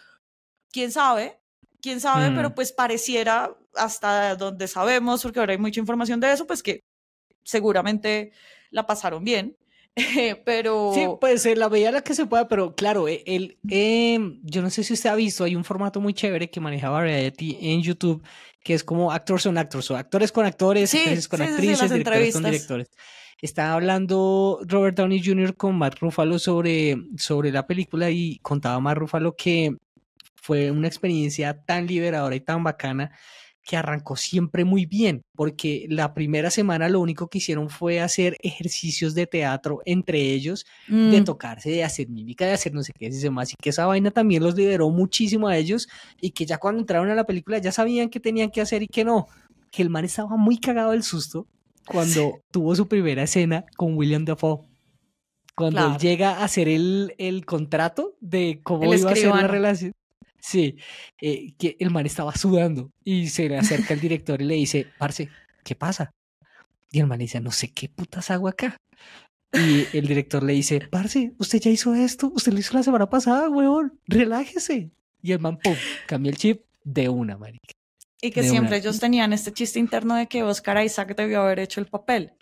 ¿Quién 0.71 0.91
sabe? 0.91 1.39
¿Quién 1.81 2.01
sabe? 2.01 2.31
Mm. 2.31 2.35
Pero 2.35 2.55
pues 2.55 2.71
pareciera, 2.71 3.55
hasta 3.75 4.35
donde 4.35 4.67
sabemos, 4.67 5.21
porque 5.21 5.39
ahora 5.39 5.51
hay 5.53 5.59
mucha 5.59 5.79
información 5.79 6.19
de 6.19 6.31
eso, 6.33 6.47
pues 6.47 6.63
que 6.63 6.83
seguramente 7.43 8.31
la 8.71 8.87
pasaron 8.87 9.23
bien. 9.23 9.55
pero... 10.45 10.91
Sí, 10.93 11.05
pues 11.19 11.45
en 11.45 11.59
la 11.59 11.69
medida 11.69 11.91
la 11.91 12.01
que 12.01 12.13
se 12.13 12.25
pueda, 12.25 12.47
pero 12.47 12.75
claro, 12.75 13.07
eh, 13.07 13.23
el, 13.25 13.57
em, 13.69 14.39
yo 14.43 14.61
no 14.61 14.69
sé 14.69 14.83
si 14.83 14.93
usted 14.93 15.09
ha 15.09 15.15
visto, 15.15 15.43
hay 15.43 15.55
un 15.55 15.63
formato 15.63 15.99
muy 15.99 16.13
chévere 16.13 16.49
que 16.49 16.59
maneja 16.59 16.89
Variety 16.89 17.57
en 17.59 17.81
YouTube, 17.81 18.23
que 18.63 18.73
es 18.73 18.83
como 18.83 19.11
actors 19.11 19.45
on 19.45 19.57
actors, 19.57 19.89
o 19.91 19.97
actores 19.97 20.31
con 20.31 20.45
actores, 20.45 20.89
Sí, 20.89 20.99
actrices 20.99 21.27
con 21.27 21.39
sí, 21.39 21.45
actrices, 21.45 21.89
directores 21.89 22.33
con 22.33 22.43
directores. 22.43 22.91
Está 23.41 23.73
hablando 23.73 24.59
Robert 24.65 24.97
Downey 24.97 25.21
Jr. 25.23 25.55
con 25.55 25.77
Mark 25.77 25.97
Ruffalo 25.99 26.39
sobre, 26.39 26.97
sobre 27.17 27.51
la 27.51 27.67
película 27.67 28.09
y 28.09 28.39
contaba 28.39 28.79
Mark 28.79 28.99
Ruffalo 28.99 29.35
que 29.35 29.77
fue 30.35 30.71
una 30.71 30.87
experiencia 30.87 31.63
tan 31.63 31.85
liberadora 31.85 32.35
y 32.35 32.39
tan 32.39 32.63
bacana 32.63 33.11
que 33.67 33.75
arrancó 33.75 34.15
siempre 34.15 34.63
muy 34.63 34.85
bien, 34.85 35.23
porque 35.35 35.87
la 35.89 36.13
primera 36.13 36.49
semana 36.49 36.87
lo 36.87 37.01
único 37.01 37.27
que 37.27 37.39
hicieron 37.39 37.69
fue 37.69 37.99
hacer 37.99 38.37
ejercicios 38.41 39.13
de 39.13 39.27
teatro 39.27 39.81
entre 39.85 40.21
ellos, 40.21 40.65
de 40.87 41.19
Mm, 41.19 41.25
tocarse, 41.25 41.69
de 41.69 41.83
hacer 41.83 42.07
mímica, 42.07 42.45
de 42.45 42.53
hacer 42.53 42.73
no 42.73 42.81
sé 42.81 42.93
qué, 42.97 43.09
y 43.09 43.29
más, 43.29 43.51
y 43.51 43.55
que 43.61 43.71
esa 43.71 43.85
vaina 43.85 44.09
también 44.09 44.41
los 44.41 44.55
liberó 44.55 44.89
muchísimo 44.89 45.49
a 45.49 45.57
ellos, 45.57 45.89
y 46.21 46.31
que 46.31 46.45
ya 46.45 46.57
cuando 46.59 46.79
entraron 46.79 47.09
a 47.09 47.15
la 47.15 47.25
película 47.25 47.57
ya 47.57 47.73
sabían 47.73 48.09
qué 48.09 48.21
tenían 48.21 48.51
que 48.51 48.61
hacer 48.61 48.83
y 48.83 48.87
que 48.87 49.03
no, 49.03 49.27
que 49.69 49.81
el 49.81 49.89
man 49.89 50.05
estaba 50.05 50.37
muy 50.37 50.59
cagado 50.59 50.91
del 50.91 51.03
susto 51.03 51.45
cuando 51.85 52.39
tuvo 52.51 52.73
su 52.73 52.87
primera 52.87 53.23
escena 53.23 53.65
con 53.75 53.97
William 53.97 54.23
Dafoe. 54.23 54.61
Cuando 55.55 55.87
él 55.87 55.97
llega 55.97 56.35
a 56.35 56.43
hacer 56.45 56.69
el, 56.69 57.15
el 57.17 57.45
contrato 57.45 58.15
de 58.21 58.61
cómo 58.63 58.83
El 58.83 58.99
iba 58.99 59.11
a 59.11 59.15
ser 59.15 59.29
la 59.29 59.47
relación. 59.47 59.91
Sí, 60.39 60.77
eh, 61.21 61.53
que 61.57 61.75
el 61.79 61.89
man 61.91 62.05
estaba 62.05 62.33
sudando 62.35 62.91
y 63.03 63.27
se 63.29 63.49
le 63.49 63.57
acerca 63.57 63.93
el 63.93 63.99
director 64.01 64.41
y 64.41 64.45
le 64.45 64.55
dice, 64.55 64.87
Parce, 64.97 65.29
¿qué 65.63 65.75
pasa? 65.75 66.11
Y 66.91 66.99
el 66.99 67.07
man 67.07 67.19
dice, 67.19 67.39
no 67.41 67.51
sé 67.51 67.71
qué 67.73 67.89
putas 67.89 68.31
hago 68.31 68.47
acá. 68.47 68.77
Y 69.53 69.85
el 69.97 70.07
director 70.07 70.43
le 70.43 70.53
dice, 70.53 70.81
Parce, 70.89 71.33
usted 71.37 71.59
ya 71.59 71.71
hizo 71.71 71.93
esto, 71.95 72.31
usted 72.33 72.53
lo 72.53 72.59
hizo 72.59 72.73
la 72.75 72.83
semana 72.83 73.09
pasada, 73.09 73.49
weón, 73.49 73.99
relájese. 74.07 74.91
Y 75.21 75.31
el 75.31 75.39
man, 75.39 75.57
pum, 75.57 75.75
cambió 76.05 76.31
el 76.31 76.37
chip 76.37 76.61
de 76.83 77.09
una, 77.09 77.37
marica. 77.37 77.73
Y 78.21 78.31
que 78.31 78.41
de 78.41 78.49
siempre 78.49 78.69
una. 78.69 78.77
ellos 78.77 78.99
tenían 78.99 79.33
este 79.33 79.51
chiste 79.51 79.79
interno 79.79 80.15
de 80.15 80.27
que 80.27 80.43
Oscar 80.43 80.83
Isaac 80.83 81.15
debió 81.15 81.41
haber 81.41 81.59
hecho 81.59 81.79
el 81.79 81.87
papel. 81.87 82.33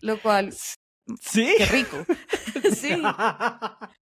Lo 0.00 0.20
cual, 0.20 0.52
Sí. 1.20 1.54
qué 1.58 1.66
rico. 1.66 2.04
sí. 2.74 2.90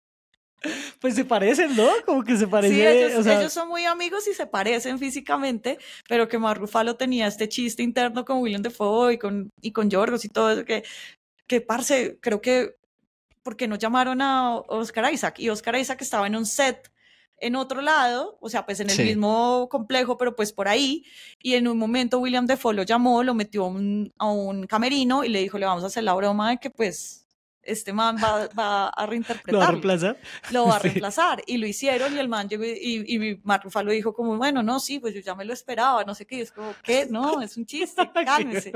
Pues 1.00 1.14
se 1.14 1.24
parecen, 1.24 1.76
¿no? 1.76 1.86
Como 2.04 2.24
que 2.24 2.36
se 2.36 2.46
parecen. 2.48 2.76
Sí, 2.76 2.86
ellos, 2.86 3.18
o 3.18 3.22
sea, 3.22 3.38
ellos 3.38 3.52
son 3.52 3.68
muy 3.68 3.84
amigos 3.84 4.26
y 4.26 4.34
se 4.34 4.46
parecen 4.46 4.98
físicamente, 4.98 5.78
pero 6.09 6.26
que 6.28 6.38
Mark 6.38 6.61
Ruffalo 6.61 6.96
tenía 6.96 7.26
este 7.26 7.48
chiste 7.48 7.82
interno 7.82 8.24
con 8.24 8.38
William 8.38 8.62
Defoe 8.62 9.12
y 9.14 9.18
con, 9.18 9.50
y 9.61 9.70
con 9.72 9.88
Yorgos 9.90 10.24
y 10.24 10.28
todo 10.28 10.50
eso, 10.50 10.64
que, 10.64 10.82
que 11.46 11.61
parce, 11.61 12.18
creo 12.20 12.40
que, 12.40 12.74
porque 13.42 13.68
no 13.68 13.76
llamaron 13.76 14.20
a 14.20 14.56
Oscar 14.56 15.12
Isaac? 15.12 15.38
Y 15.38 15.48
Oscar 15.48 15.76
Isaac 15.76 16.02
estaba 16.02 16.26
en 16.26 16.34
un 16.36 16.44
set 16.44 16.90
en 17.40 17.54
otro 17.54 17.80
lado, 17.80 18.36
o 18.40 18.48
sea, 18.48 18.66
pues 18.66 18.80
en 18.80 18.90
el 18.90 18.96
Sí. 18.96 19.04
mismo 19.04 19.68
complejo, 19.70 20.16
pero 20.18 20.34
pues 20.34 20.52
por 20.52 20.66
ahí, 20.66 21.04
y 21.40 21.54
en 21.54 21.68
un 21.68 21.78
momento 21.78 22.18
William 22.18 22.46
Defoe 22.46 22.74
lo 22.74 22.82
llamó, 22.82 23.22
lo 23.22 23.32
metió 23.32 23.64
un, 23.66 24.12
a 24.18 24.26
un 24.28 24.66
camerino 24.66 25.22
y 25.22 25.28
le 25.28 25.38
dijo, 25.38 25.56
le 25.56 25.66
vamos 25.66 25.84
a 25.84 25.86
hacer 25.86 26.02
la 26.02 26.14
broma 26.14 26.50
de 26.50 26.59
que 26.59 26.68
pues 26.70 27.28
este 27.71 27.93
man 27.93 28.16
va, 28.23 28.49
va 28.59 28.89
a 28.89 29.07
reinterpretar 29.07 29.53
lo 29.53 29.59
va 29.61 29.66
a 29.66 29.71
reemplazar. 29.71 30.16
lo 30.51 30.66
va 30.66 30.77
a 30.77 30.79
Sí. 30.81 30.89
reemplazar. 30.89 31.43
Y 31.47 31.59
lo 31.59 31.66
hicieron 31.66 32.14
y 32.14 32.19
el 32.19 32.29
man 32.29 32.49
llegó 32.49 32.64
y, 32.64 33.05
y, 33.07 33.16
y 33.31 33.41
Mark 33.45 33.62
Ruffalo 33.64 33.91
dijo 33.93 34.12
como, 34.14 34.37
bueno, 34.37 34.62
no, 34.62 34.81
sí, 34.81 34.99
pues 34.99 35.14
yo 35.14 35.21
ya 35.21 35.35
me 35.35 35.45
lo 35.45 35.53
esperaba, 35.53 36.05
no 36.05 36.14
sé 36.14 36.27
qué. 36.27 36.37
Y 36.37 36.41
es 36.43 36.53
como, 36.53 36.75
¿qué? 36.83 37.07
No, 37.11 37.41
es 37.41 37.57
un 37.57 37.66
chiste, 37.66 38.11
cálmese. 38.25 38.73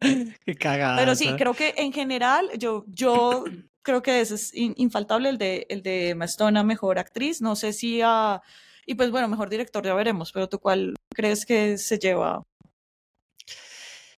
Qué 0.44 0.54
cagada. 0.56 0.96
Pero 0.98 1.14
sí, 1.14 1.34
creo 1.36 1.54
que 1.54 1.74
en 1.76 1.92
general 1.92 2.50
yo, 2.58 2.84
yo 2.88 3.44
creo 3.82 4.02
que 4.02 4.20
ese 4.20 4.34
es 4.34 4.54
in- 4.54 4.74
infaltable 4.76 5.28
el 5.30 5.38
de, 5.38 5.66
el 5.70 5.82
de 5.82 6.10
Emma 6.10 6.24
Stone 6.26 6.58
a 6.58 6.62
mejor 6.62 6.98
actriz. 6.98 7.40
No 7.40 7.56
sé 7.56 7.72
si 7.72 8.00
a... 8.02 8.42
Y 8.84 8.94
pues 8.94 9.10
bueno, 9.10 9.26
mejor 9.28 9.48
director 9.50 9.84
ya 9.84 9.94
veremos, 9.94 10.30
pero 10.32 10.48
tú 10.48 10.58
cuál 10.60 10.94
crees 11.14 11.44
que 11.46 11.76
se 11.78 11.98
lleva? 11.98 12.42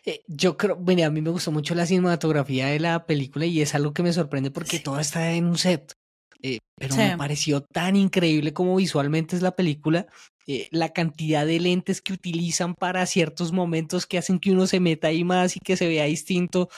Eh, 0.09 0.23
Yo 0.27 0.57
creo, 0.57 0.77
a 0.77 1.11
mí 1.11 1.21
me 1.21 1.29
gustó 1.29 1.53
mucho 1.53 1.75
la 1.75 1.85
cinematografía 1.85 2.69
de 2.69 2.81
la 2.81 3.05
película 3.05 3.45
y 3.45 3.61
es 3.61 3.75
algo 3.75 3.93
que 3.93 4.03
me 4.03 4.13
sorprende 4.15 4.51
porque 4.51 4.79
todo 4.79 4.99
está 4.99 5.33
en 5.33 5.45
un 5.45 5.59
set. 5.59 5.93
Eh, 6.41 6.61
pero 6.79 6.95
Sí. 6.95 7.01
me 7.01 7.19
pareció 7.19 7.61
tan 7.61 7.95
increíble 7.95 8.55
como 8.55 8.77
visualmente 8.77 9.37
es 9.37 9.43
la 9.43 9.51
película, 9.51 10.07
eh, 10.47 10.69
la 10.71 10.95
cantidad 10.95 11.45
de 11.45 11.61
lentes 11.61 12.01
que 12.01 12.15
utilizan 12.15 12.75
para 12.75 13.05
ciertos 13.05 13.53
momentos 13.53 14.07
que 14.07 14.17
hacen 14.17 14.39
que 14.39 14.53
uno 14.53 14.67
se 14.67 14.81
meta 14.81 15.09
ahí 15.09 15.25
más 15.25 15.57
y 15.57 15.61
que 15.61 15.77
se 15.77 15.89
vea 15.89 16.05
distinto. 16.05 16.71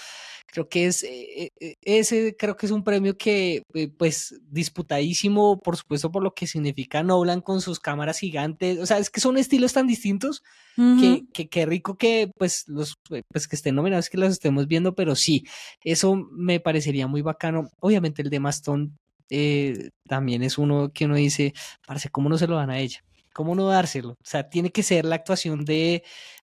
Creo 0.52 0.68
que 0.68 0.86
es 0.86 1.04
eh, 1.04 1.52
eh, 1.60 1.74
ese, 1.82 2.36
creo 2.36 2.56
que 2.56 2.66
es 2.66 2.72
un 2.72 2.82
premio 2.82 3.16
que, 3.16 3.62
eh, 3.74 3.88
pues, 3.88 4.40
disputadísimo, 4.50 5.60
por 5.60 5.76
supuesto, 5.76 6.10
por 6.10 6.22
lo 6.24 6.34
que 6.34 6.46
significa 6.46 7.02
Nolan 7.02 7.40
con 7.40 7.60
sus 7.60 7.78
cámaras 7.78 8.18
gigantes. 8.18 8.78
O 8.78 8.86
sea, 8.86 8.98
es 8.98 9.10
que 9.10 9.20
son 9.20 9.38
estilos 9.38 9.72
tan 9.72 9.86
distintos 9.86 10.42
que, 10.76 11.24
que, 11.34 11.48
qué 11.48 11.66
rico 11.66 11.98
que 11.98 12.30
pues 12.38 12.64
los 12.66 12.94
pues 13.04 13.46
que 13.46 13.56
estén 13.56 13.74
nominados 13.74 14.08
que 14.08 14.16
los 14.16 14.30
estemos 14.32 14.66
viendo, 14.66 14.94
pero 14.94 15.14
sí, 15.14 15.44
eso 15.84 16.16
me 16.32 16.58
parecería 16.58 17.06
muy 17.06 17.20
bacano. 17.20 17.68
Obviamente 17.80 18.22
el 18.22 18.30
de 18.30 18.40
Maston 18.40 18.96
eh, 19.28 19.90
también 20.08 20.42
es 20.42 20.58
uno 20.58 20.90
que 20.92 21.04
uno 21.04 21.16
dice, 21.16 21.54
parece, 21.86 22.08
¿cómo 22.08 22.28
no 22.28 22.38
se 22.38 22.46
lo 22.46 22.56
dan 22.56 22.70
a 22.70 22.78
ella? 22.78 23.04
¿Cómo 23.34 23.54
no 23.54 23.68
dárselo? 23.68 24.10
O 24.12 24.16
sea, 24.24 24.48
tiene 24.48 24.70
que 24.70 24.82
ser 24.82 25.04
la 25.04 25.16
actuación 25.16 25.64
de, 25.64 26.02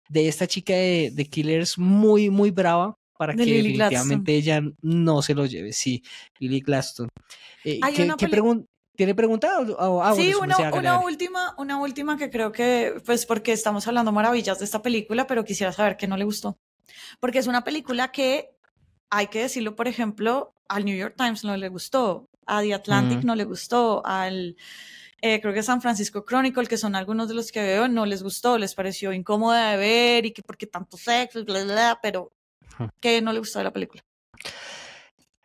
de 0.09 0.27
esta 0.27 0.47
chica 0.47 0.73
de, 0.73 1.11
de 1.13 1.25
Killers 1.25 1.77
muy, 1.77 2.29
muy 2.29 2.51
brava 2.51 2.95
para 3.17 3.33
De 3.33 3.43
que 3.43 3.45
Lily 3.49 3.61
definitivamente 3.77 4.33
ella 4.35 4.61
no 4.81 5.21
se 5.21 5.33
lo 5.33 5.45
lleve. 5.45 5.73
Sí, 5.73 6.03
Lily 6.39 6.61
Glaston. 6.61 7.09
Eh, 7.63 7.79
Hay 7.81 7.93
¿qué, 7.93 8.03
una 8.03 8.15
qué 8.17 8.27
peli- 8.27 8.37
pregun- 8.41 8.67
¿Tiene 8.95 9.13
pregunta? 9.13 9.59
o- 9.59 10.01
ah, 10.01 10.15
sí, 10.15 10.33
bueno, 10.35 10.55
una, 10.73 10.99
última, 10.99 11.53
una 11.59 11.77
última 11.79 12.17
que 12.17 12.31
creo 12.31 12.51
que, 12.51 12.95
pues 13.05 13.27
porque 13.27 13.51
estamos 13.51 13.87
hablando 13.87 14.11
maravillas 14.11 14.57
de 14.57 14.65
esta 14.65 14.81
película, 14.81 15.27
pero 15.27 15.43
quisiera 15.45 15.71
saber 15.71 15.97
qué 15.97 16.07
no 16.07 16.17
le 16.17 16.23
gustó. 16.25 16.57
Porque 17.19 17.37
es 17.37 17.45
una 17.45 17.63
película 17.63 18.11
que, 18.11 18.49
hay 19.11 19.27
que 19.27 19.41
decirlo, 19.41 19.75
por 19.75 19.87
ejemplo, 19.87 20.55
al 20.67 20.83
New 20.83 20.97
York 20.97 21.13
Times 21.15 21.43
no 21.43 21.55
le 21.57 21.69
gustó, 21.69 22.27
a 22.47 22.61
The 22.61 22.73
Atlantic 22.73 23.19
Ujú. 23.19 23.27
no 23.27 23.35
le 23.35 23.43
gustó, 23.43 24.03
al, 24.03 24.55
eh, 25.21 25.39
creo 25.41 25.53
que 25.53 25.61
San 25.61 25.79
Francisco 25.81 26.25
Chronicle, 26.27 26.65
que 26.65 26.77
son 26.77 26.95
algunos 26.95 27.27
de 27.27 27.35
los 27.35 27.51
que 27.51 27.61
veo, 27.61 27.87
no 27.87 28.07
les 28.07 28.23
gustó, 28.23 28.57
les 28.57 28.73
pareció 28.73 29.13
incómoda 29.13 29.71
de 29.71 29.77
ver 29.77 30.25
y 30.25 30.31
que 30.31 30.41
porque 30.41 30.65
tanto 30.65 30.97
sexo, 30.97 31.43
bla, 31.45 31.63
bla, 31.63 31.73
bla, 31.73 31.99
pero. 32.01 32.31
Que 33.01 33.21
no 33.21 33.33
le 33.33 33.39
gustó 33.39 33.59
de 33.59 33.65
la 33.65 33.73
película. 33.73 34.01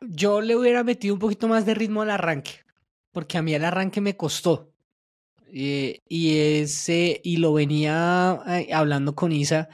Yo 0.01 0.41
le 0.41 0.57
hubiera 0.57 0.83
metido 0.83 1.15
un 1.15 1.21
poquito 1.21 1.49
más 1.49 1.65
de 1.65 1.75
ritmo 1.75 2.03
al 2.03 2.11
arranque, 2.11 2.61
porque 3.13 3.39
a 3.39 3.43
mí 3.43 3.55
el 3.55 3.65
arranque 3.65 4.01
me 4.01 4.17
costó. 4.17 4.71
Eh, 5.55 5.99
y 6.09 6.39
ese, 6.39 7.21
y 7.23 7.37
lo 7.37 7.53
venía 7.53 8.41
eh, 8.49 8.73
hablando 8.73 9.15
con 9.15 9.33
Isa, 9.33 9.69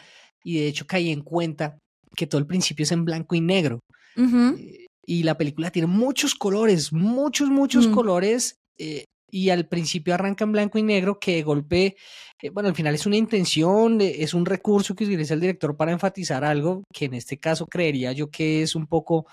y 0.44 0.58
de 0.58 0.66
hecho 0.68 0.86
caí 0.86 1.10
en 1.10 1.22
cuenta 1.22 1.78
que 2.16 2.26
todo 2.26 2.40
el 2.40 2.46
principio 2.46 2.82
es 2.82 2.92
en 2.92 3.04
blanco 3.04 3.34
y 3.34 3.40
negro. 3.40 3.80
Eh, 4.16 4.86
Y 5.10 5.22
la 5.22 5.38
película 5.38 5.70
tiene 5.70 5.86
muchos 5.86 6.34
colores, 6.34 6.92
muchos, 6.92 7.48
muchos 7.48 7.88
Mm. 7.88 7.92
colores. 7.94 8.56
eh, 8.80 9.04
y 9.30 9.50
al 9.50 9.66
principio 9.66 10.14
arranca 10.14 10.44
en 10.44 10.52
blanco 10.52 10.78
y 10.78 10.82
negro, 10.82 11.18
que 11.18 11.36
de 11.36 11.42
golpe, 11.42 11.96
eh, 12.42 12.50
bueno, 12.50 12.68
al 12.68 12.74
final 12.74 12.94
es 12.94 13.06
una 13.06 13.16
intención, 13.16 14.00
eh, 14.00 14.16
es 14.22 14.34
un 14.34 14.46
recurso 14.46 14.94
que 14.94 15.04
utiliza 15.04 15.34
el 15.34 15.40
director 15.40 15.76
para 15.76 15.92
enfatizar 15.92 16.44
algo, 16.44 16.84
que 16.92 17.06
en 17.06 17.14
este 17.14 17.38
caso 17.38 17.66
creería 17.66 18.12
yo 18.12 18.30
que 18.30 18.62
es 18.62 18.74
un 18.74 18.86
poco 18.86 19.26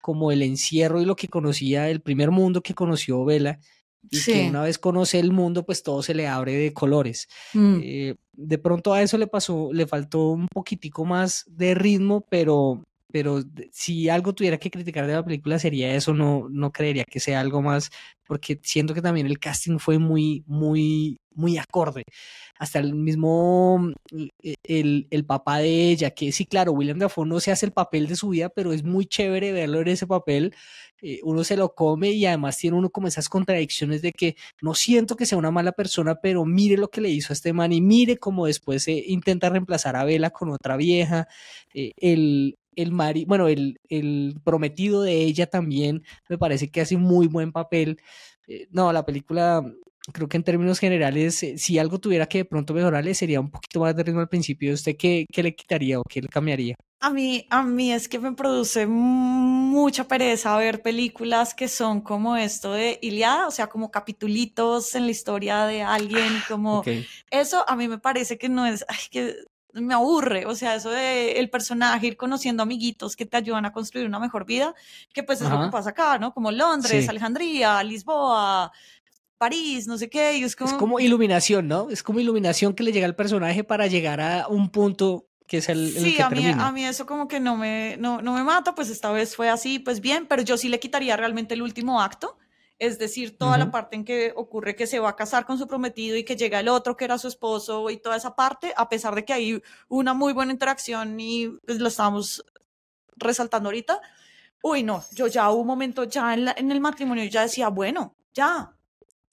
como 0.00 0.30
el 0.32 0.42
encierro 0.42 1.00
y 1.00 1.04
lo 1.04 1.16
que 1.16 1.28
conocía, 1.28 1.88
el 1.90 2.00
primer 2.00 2.30
mundo 2.30 2.62
que 2.62 2.74
conoció 2.74 3.24
Vela, 3.24 3.58
y 4.10 4.16
Sí. 4.16 4.32
que 4.32 4.48
una 4.48 4.62
vez 4.62 4.78
conoce 4.78 5.18
el 5.18 5.32
mundo, 5.32 5.66
pues 5.66 5.82
todo 5.82 6.02
se 6.02 6.14
le 6.14 6.26
abre 6.28 6.52
de 6.54 6.72
colores. 6.72 7.26
Mm. 7.52 7.80
Eh, 7.82 8.14
de 8.32 8.58
pronto 8.58 8.92
a 8.94 9.02
eso 9.02 9.18
le 9.18 9.26
pasó, 9.26 9.70
le 9.72 9.86
faltó 9.86 10.30
un 10.30 10.46
poquitico 10.48 11.04
más 11.04 11.44
de 11.48 11.74
ritmo, 11.74 12.24
pero, 12.30 12.84
pero 13.12 13.42
si 13.72 14.08
algo 14.08 14.34
tuviera 14.34 14.58
que 14.58 14.70
criticar 14.70 15.06
de 15.06 15.14
la 15.14 15.24
película 15.24 15.58
sería 15.58 15.94
eso, 15.94 16.12
no, 16.14 16.48
no 16.50 16.72
creería 16.72 17.04
que 17.04 17.20
sea 17.20 17.40
algo 17.40 17.62
más, 17.62 17.90
porque 18.26 18.60
siento 18.62 18.94
que 18.94 19.02
también 19.02 19.26
el 19.26 19.38
casting 19.38 19.78
fue 19.78 19.98
muy, 19.98 20.44
muy, 20.46 21.18
muy 21.34 21.58
acorde. 21.58 22.04
Hasta 22.58 22.78
el 22.80 22.94
mismo, 22.94 23.78
mm, 23.78 24.26
e- 24.42 24.54
el, 24.64 25.06
el 25.10 25.24
papá 25.24 25.58
de 25.58 25.90
ella, 25.90 26.10
que 26.10 26.32
sí, 26.32 26.46
claro, 26.46 26.72
William 26.72 26.98
Dafoe 26.98 27.26
no 27.26 27.40
se 27.40 27.50
hace 27.52 27.66
el 27.66 27.72
papel 27.72 28.06
de 28.08 28.16
su 28.16 28.30
vida, 28.30 28.48
pero 28.48 28.72
es 28.72 28.84
muy 28.84 29.06
chévere 29.06 29.52
verlo 29.52 29.80
en 29.80 29.88
ese 29.88 30.06
papel. 30.06 30.54
eh, 31.00 31.20
uno 31.22 31.44
se 31.44 31.56
lo 31.56 31.74
come 31.74 32.10
y 32.10 32.26
además 32.26 32.58
tiene 32.58 32.76
uno 32.76 32.90
como 32.90 33.06
esas 33.08 33.28
contradicciones 33.28 34.02
de 34.02 34.12
que 34.12 34.36
no 34.62 34.74
siento 34.74 35.14
que 35.16 35.26
sea 35.26 35.38
una 35.38 35.50
mala 35.52 35.72
persona, 35.72 36.16
pero 36.20 36.44
mire 36.44 36.76
lo 36.76 36.90
que 36.90 37.00
le 37.00 37.08
hizo 37.10 37.32
a 37.32 37.34
este 37.34 37.52
man 37.52 37.72
y 37.72 37.80
mire 37.80 38.16
cómo 38.18 38.46
después 38.46 38.86
eh, 38.88 39.04
intenta 39.06 39.48
reemplazar 39.48 39.94
a 39.96 40.04
Bella 40.04 40.30
con 40.30 40.50
otra 40.50 40.76
vieja. 40.76 41.28
eh, 41.74 41.92
el, 41.98 42.58
el 42.78 42.92
mari, 42.92 43.24
bueno, 43.24 43.48
el, 43.48 43.80
el 43.88 44.40
prometido 44.44 45.02
de 45.02 45.22
ella 45.22 45.46
también 45.46 46.04
me 46.28 46.38
parece 46.38 46.70
que 46.70 46.80
hace 46.80 46.96
muy 46.96 47.26
buen 47.26 47.50
papel. 47.50 48.00
Eh, 48.46 48.68
no, 48.70 48.92
la 48.92 49.04
película, 49.04 49.64
creo 50.12 50.28
que 50.28 50.36
en 50.36 50.44
términos 50.44 50.78
generales, 50.78 51.42
eh, 51.42 51.58
si 51.58 51.78
algo 51.78 51.98
tuviera 51.98 52.26
que 52.26 52.38
de 52.38 52.44
pronto 52.44 52.74
mejorarle, 52.74 53.14
sería 53.14 53.40
un 53.40 53.50
poquito 53.50 53.80
más 53.80 53.96
de 53.96 54.04
ritmo 54.04 54.20
al 54.20 54.28
principio. 54.28 54.72
¿Usted 54.72 54.96
qué, 54.96 55.26
qué 55.32 55.42
le 55.42 55.56
quitaría 55.56 55.98
o 55.98 56.04
qué 56.08 56.22
le 56.22 56.28
cambiaría? 56.28 56.76
A 57.00 57.10
mí, 57.10 57.46
a 57.50 57.62
mí 57.62 57.92
es 57.92 58.08
que 58.08 58.18
me 58.20 58.32
produce 58.32 58.86
mucha 58.86 60.08
pereza 60.08 60.56
ver 60.56 60.82
películas 60.82 61.54
que 61.54 61.68
son 61.68 62.00
como 62.00 62.36
esto 62.36 62.72
de 62.72 62.98
Iliada, 63.02 63.48
o 63.48 63.50
sea, 63.50 63.68
como 63.68 63.90
capitulitos 63.90 64.94
en 64.94 65.04
la 65.04 65.10
historia 65.10 65.64
de 65.66 65.82
alguien, 65.82 66.32
como 66.48 66.82
eso 67.30 67.64
a 67.68 67.76
mí 67.76 67.86
me 67.86 67.98
parece 67.98 68.36
que 68.36 68.48
no 68.48 68.66
es, 68.66 68.84
ay, 68.88 68.98
que 69.12 69.36
me 69.80 69.94
aburre, 69.94 70.46
o 70.46 70.54
sea, 70.54 70.74
eso 70.74 70.90
de 70.90 71.32
el 71.38 71.50
personaje 71.50 72.06
ir 72.06 72.16
conociendo 72.16 72.62
amiguitos 72.62 73.16
que 73.16 73.26
te 73.26 73.36
ayudan 73.36 73.64
a 73.64 73.72
construir 73.72 74.06
una 74.06 74.18
mejor 74.18 74.44
vida, 74.44 74.74
que 75.12 75.22
pues 75.22 75.40
es 75.40 75.48
lo 75.48 75.56
Ajá. 75.56 75.66
que 75.66 75.72
pasa 75.72 75.90
acá, 75.90 76.18
¿no? 76.18 76.32
Como 76.34 76.50
Londres, 76.50 77.04
Sí. 77.04 77.08
Alejandría, 77.10 77.82
Lisboa, 77.84 78.72
París, 79.38 79.86
no 79.86 79.96
sé 79.98 80.10
qué, 80.10 80.36
y 80.38 80.42
es 80.44 80.56
como... 80.56 80.70
Es 80.70 80.76
como 80.76 81.00
iluminación, 81.00 81.68
¿no? 81.68 81.88
Es 81.90 82.02
como 82.02 82.18
iluminación 82.20 82.74
que 82.74 82.82
le 82.82 82.92
llega 82.92 83.06
al 83.06 83.14
personaje 83.14 83.62
para 83.64 83.86
llegar 83.86 84.20
a 84.20 84.48
un 84.48 84.68
punto 84.70 85.26
que 85.46 85.58
es 85.58 85.68
el, 85.70 85.90
Sí, 85.92 86.14
que 86.16 86.22
a 86.22 86.28
mí, 86.28 86.42
termina. 86.42 86.66
a 86.66 86.72
mí 86.72 86.84
eso 86.84 87.06
como 87.06 87.26
que 87.26 87.40
no 87.40 87.56
me, 87.56 87.96
no, 87.98 88.20
no 88.20 88.34
me 88.34 88.42
mata, 88.44 88.74
pues 88.74 88.90
esta 88.90 89.10
vez 89.12 89.34
fue 89.34 89.48
así, 89.48 89.78
pues 89.78 90.00
bien, 90.00 90.26
pero 90.28 90.42
yo 90.42 90.58
sí 90.58 90.68
le 90.68 90.78
quitaría 90.78 91.16
realmente 91.16 91.54
el 91.54 91.62
último 91.62 92.02
acto, 92.02 92.36
es 92.78 92.98
decir, 92.98 93.36
toda 93.36 93.58
la 93.58 93.70
parte 93.72 93.96
en 93.96 94.04
que 94.04 94.32
ocurre 94.36 94.76
que 94.76 94.86
se 94.86 95.00
va 95.00 95.08
a 95.10 95.16
casar 95.16 95.44
con 95.46 95.58
su 95.58 95.66
prometido 95.66 96.16
y 96.16 96.24
que 96.24 96.36
llega 96.36 96.60
el 96.60 96.68
otro 96.68 96.96
que 96.96 97.04
era 97.04 97.18
su 97.18 97.26
esposo 97.28 97.90
y 97.90 97.96
toda 97.96 98.16
esa 98.16 98.36
parte, 98.36 98.72
a 98.76 98.88
pesar 98.88 99.14
de 99.16 99.24
que 99.24 99.32
hay 99.32 99.62
una 99.88 100.14
muy 100.14 100.32
buena 100.32 100.52
interacción 100.52 101.18
y 101.18 101.48
pues 101.66 101.78
lo 101.80 101.88
estamos 101.88 102.44
resaltando 103.16 103.68
ahorita. 103.68 104.00
Uy, 104.62 104.82
no, 104.82 105.04
yo 105.12 105.26
ya 105.26 105.50
hubo 105.50 105.60
un 105.62 105.66
momento 105.66 106.04
ya 106.04 106.34
en, 106.34 106.44
la- 106.44 106.54
en 106.56 106.70
el 106.72 106.80
matrimonio, 106.80 107.24
ya 107.24 107.42
decía, 107.42 107.68
bueno, 107.68 108.14
ya, 108.34 108.72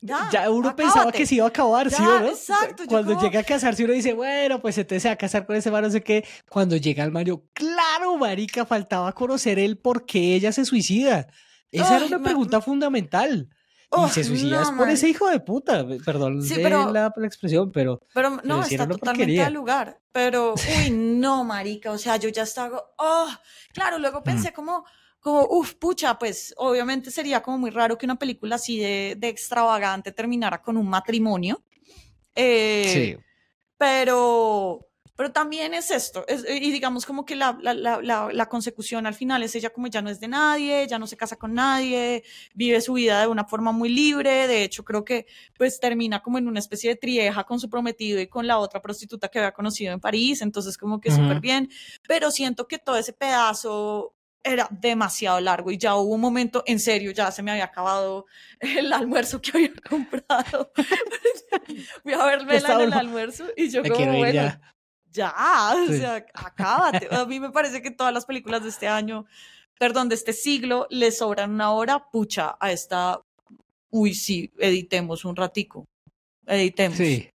ya. 0.02 0.30
ya 0.32 0.50
uno 0.50 0.76
pensaba 0.76 1.02
acábate". 1.02 1.18
que 1.20 1.26
se 1.26 1.36
iba 1.36 1.46
a 1.46 1.50
acabar, 1.50 1.90
¿sí 1.90 1.98
Ya, 2.02 2.10
o 2.16 2.20
no? 2.22 2.28
exacto, 2.28 2.84
Cuando 2.88 3.14
como- 3.14 3.24
llega 3.26 3.40
a 3.40 3.44
casarse 3.44 3.84
uno 3.84 3.94
dice, 3.94 4.14
bueno, 4.14 4.62
pues 4.62 4.78
entonces 4.78 5.04
se 5.04 5.10
va 5.10 5.14
a 5.14 5.18
casar 5.18 5.46
con 5.46 5.56
ese 5.56 5.72
man, 5.72 5.84
no 5.84 5.90
sé 5.92 6.02
qué. 6.04 6.26
Cuando 6.50 6.76
llega 6.78 7.04
al 7.04 7.12
Mario, 7.12 7.44
claro, 7.54 8.18
marica, 8.18 8.66
faltaba 8.66 9.12
conocer 9.14 9.60
el 9.60 9.78
por 9.78 10.06
qué 10.06 10.36
ella 10.36 10.52
se 10.52 10.66
suicida. 10.66 11.28
Esa 11.80 11.98
era 11.98 12.06
una 12.06 12.24
pregunta 12.24 12.62
fundamental. 12.62 13.50
y 13.50 13.66
Oh, 13.90 14.08
se 14.10 14.24
suicida 14.24 14.62
no, 14.64 14.78
por 14.78 14.90
ese 14.90 15.08
hijo 15.10 15.30
de 15.30 15.40
puta. 15.40 15.86
Perdón 16.04 16.42
Sí, 16.42 16.56
de 16.56 16.70
la, 16.70 17.14
la 17.16 17.28
expresión, 17.28 17.72
pero 17.72 18.02
Pero 18.14 18.42
no, 18.44 18.64
sí 18.64 18.76
está 18.76 18.88
totalmente 18.88 19.42
al 19.42 19.54
lugar. 19.54 20.02
Pero, 20.12 20.54
uy, 20.56 20.90
no, 20.92 21.44
marica, 21.44 21.92
o 21.92 21.98
sea, 21.98 22.18
yo 22.18 22.30
ya 22.30 22.44
estaba, 22.44 22.82
oh, 22.98 23.30
claro, 23.74 24.00
luego 24.00 24.24
pensé 24.24 24.52
como, 24.52 24.86
como, 25.20 25.46
uff, 25.50 25.76
pucha, 25.76 26.18
pues 26.18 26.54
obviamente 26.58 27.12
sería 27.12 27.42
como 27.42 27.58
muy 27.58 27.70
raro 27.70 27.98
que 27.98 28.06
una 28.06 28.18
película 28.18 28.56
así 28.56 28.80
de, 28.80 29.16
de 29.18 29.28
extravagante 29.30 30.12
terminara 30.12 30.62
con 30.62 30.78
un 30.78 30.88
matrimonio. 30.90 31.64
Eh, 32.36 33.18
Pero, 33.78 34.85
pero 35.16 35.32
también 35.32 35.74
es 35.74 35.92
esto, 35.92 36.26
es- 36.28 36.46
y 36.50 36.72
digamos 36.72 37.06
como 37.06 37.26
que 37.26 37.36
la, 37.36 37.58
la, 37.62 37.74
la, 37.74 38.00
la, 38.32 38.46
consecución 38.50 39.06
al 39.06 39.14
final 39.14 39.44
es 39.44 39.56
ella 39.56 39.70
como 39.72 39.88
ya 39.88 40.02
no 40.02 40.10
es 40.10 40.20
de 40.20 40.28
nadie, 40.28 40.86
ya 40.88 41.00
no 41.00 41.08
se 41.08 41.18
casa 41.18 41.36
con 41.38 41.54
nadie, 41.54 42.24
vive 42.54 42.82
su 42.82 42.94
vida 42.94 43.22
de 43.22 43.28
una 43.28 43.46
forma 43.46 43.72
muy 43.72 43.90
libre, 43.90 44.48
de 44.48 44.64
hecho 44.64 44.84
creo 44.84 45.04
que 45.06 45.26
pues 45.58 45.80
termina 45.80 46.22
como 46.22 46.38
en 46.38 46.48
una 46.48 46.60
especie 46.60 46.90
de 46.92 46.96
trieja 46.96 47.44
con 47.46 47.60
su 47.60 47.70
prometido 47.70 48.20
y 48.20 48.28
con 48.28 48.46
la 48.48 48.58
otra 48.60 48.82
prostituta 48.82 49.30
que 49.30 49.40
había 49.40 49.52
conocido 49.54 49.94
en 49.94 50.00
París, 50.00 50.42
entonces 50.42 50.78
como 50.78 51.00
que 51.00 51.10
Ujú. 51.10 51.22
súper 51.22 51.40
bien, 51.40 51.70
pero 52.08 52.32
siento 52.32 52.68
que 52.68 52.78
todo 52.78 52.98
ese 52.98 53.14
pedazo 53.14 54.14
era 54.46 54.68
demasiado 54.70 55.42
largo 55.42 55.72
y 55.72 55.78
ya 55.78 55.96
hubo 55.96 56.14
un 56.14 56.22
momento, 56.22 56.62
en 56.68 56.80
serio, 56.80 57.12
ya 57.12 57.32
se 57.32 57.42
me 57.42 57.50
había 57.52 57.66
acabado 57.66 58.28
el 58.60 58.94
almuerzo 58.94 59.42
que 59.42 59.52
había 59.56 59.72
comprado. 59.90 60.72
Fui 62.04 62.14
a 62.14 62.24
verme 62.26 62.58
en 62.58 62.82
el 62.82 62.94
almuerzo 62.94 63.46
y 63.58 63.70
yo 63.70 63.82
me 63.82 63.90
como, 63.90 64.06
bueno, 64.18 64.34
ya. 64.34 64.75
Ya, 65.16 65.34
o 65.74 65.88
Sí. 65.92 65.98
sea, 66.00 66.26
acábate. 66.34 67.08
A 67.12 67.26
mí 67.26 67.40
me 67.40 67.52
parece 67.52 67.82
que 67.82 67.92
todas 67.92 68.14
las 68.14 68.26
películas 68.26 68.64
de 68.64 68.70
este 68.70 68.88
año, 68.88 69.26
perdón, 69.80 70.10
de 70.10 70.16
este 70.16 70.34
siglo, 70.34 70.88
le 70.90 71.12
sobran 71.12 71.52
una 71.52 71.72
hora, 71.72 72.10
pucha, 72.12 72.56
a 72.60 72.72
esta, 72.72 73.22
uy, 73.90 74.14
sí, 74.14 74.52
editemos 74.60 75.26
un 75.26 75.36
ratico, 75.36 75.86
editemos. 76.46 76.98
Sí. 76.98 77.30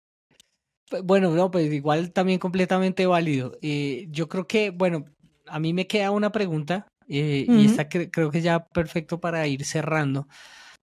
P- 0.89 1.01
Bueno, 1.01 1.32
no, 1.32 1.51
pues 1.51 1.71
igual 1.71 2.11
también 2.11 2.39
completamente 2.39 3.05
válido. 3.05 3.57
Eh, 3.61 4.07
yo 4.09 4.28
creo 4.28 4.47
que, 4.47 4.69
bueno, 4.71 5.05
a 5.47 5.59
mí 5.59 5.73
me 5.73 5.88
queda 5.88 6.11
una 6.11 6.32
pregunta 6.32 6.88
eh, 7.09 7.45
y 7.47 7.65
esta 7.65 7.88
cre- 7.89 8.09
creo 8.11 8.32
que 8.32 8.41
ya 8.41 8.65
perfecto 8.67 9.19
para 9.19 9.45
ir 9.47 9.63
cerrando. 9.65 10.28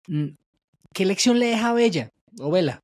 Mm, 0.08 0.30
¿Qué 0.94 1.06
lección 1.06 1.40
le 1.40 1.48
deja 1.48 1.70
a 1.70 1.74
Bella 1.74 2.10
o 2.40 2.52
Bella? 2.52 2.80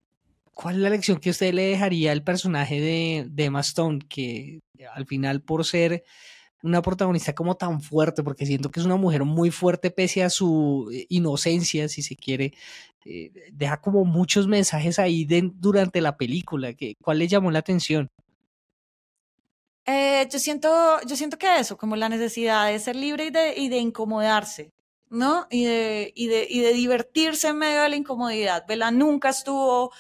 ¿Cuál 0.58 0.78
es 0.78 0.82
la 0.82 0.90
lección 0.90 1.20
que 1.20 1.30
usted 1.30 1.54
le 1.54 1.68
dejaría 1.68 2.12
al 2.12 2.24
personaje 2.24 2.82
de, 2.82 3.28
de 3.30 3.46
Emma 3.46 3.60
Stone? 3.60 4.00
Que 4.10 4.60
al 4.92 5.06
final, 5.06 5.44
por 5.44 5.64
ser 5.64 6.04
una 6.64 6.82
protagonista 6.82 7.36
como 7.36 7.56
tan 7.56 7.80
fuerte, 7.80 8.24
porque 8.24 8.48
siento 8.48 8.72
que 8.72 8.80
es 8.80 8.86
una 8.88 8.96
mujer 8.96 9.24
muy 9.24 9.52
fuerte 9.52 9.92
pese 9.92 10.24
a 10.24 10.32
su 10.32 10.90
eh, 10.92 11.06
inocencia, 11.10 11.88
si 11.88 12.02
se 12.02 12.16
quiere, 12.16 12.54
eh, 13.06 13.32
deja 13.52 13.80
como 13.80 14.04
muchos 14.04 14.48
mensajes 14.48 14.98
ahí 14.98 15.28
durante 15.54 16.02
la 16.02 16.18
película. 16.18 16.74
Que, 16.74 16.96
¿Cuál 17.04 17.20
le 17.20 17.28
llamó 17.28 17.52
la 17.52 17.60
atención? 17.60 18.10
Eh, 19.86 20.28
yo 20.32 20.40
siento, 20.40 21.00
yo 21.06 21.16
siento 21.16 21.38
que 21.38 21.60
eso, 21.60 21.78
como 21.78 21.96
la 21.96 22.10
necesidad 22.10 22.72
de 22.72 22.80
ser 22.80 22.96
libre 22.96 23.28
y 23.56 23.70
de, 23.70 23.78
incomodarse, 23.78 24.72
¿no? 25.12 25.46
Y 25.52 25.66
de, 25.66 26.12
y, 26.16 26.26
de, 26.26 26.48
y 26.50 26.62
de 26.62 26.74
divertirse 26.74 27.50
en 27.50 27.60
medio 27.60 27.84
de 27.84 27.90
la 27.90 27.96
incomodidad. 27.96 28.66
Bella 28.68 28.90
nunca 28.90 29.30
estuvo 29.30 29.92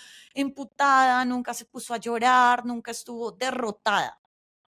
imputada, 0.41 1.23
nunca 1.25 1.53
se 1.53 1.65
puso 1.65 1.93
a 1.93 1.97
llorar, 1.97 2.65
nunca 2.65 2.91
estuvo 2.91 3.31
derrotada. 3.31 4.19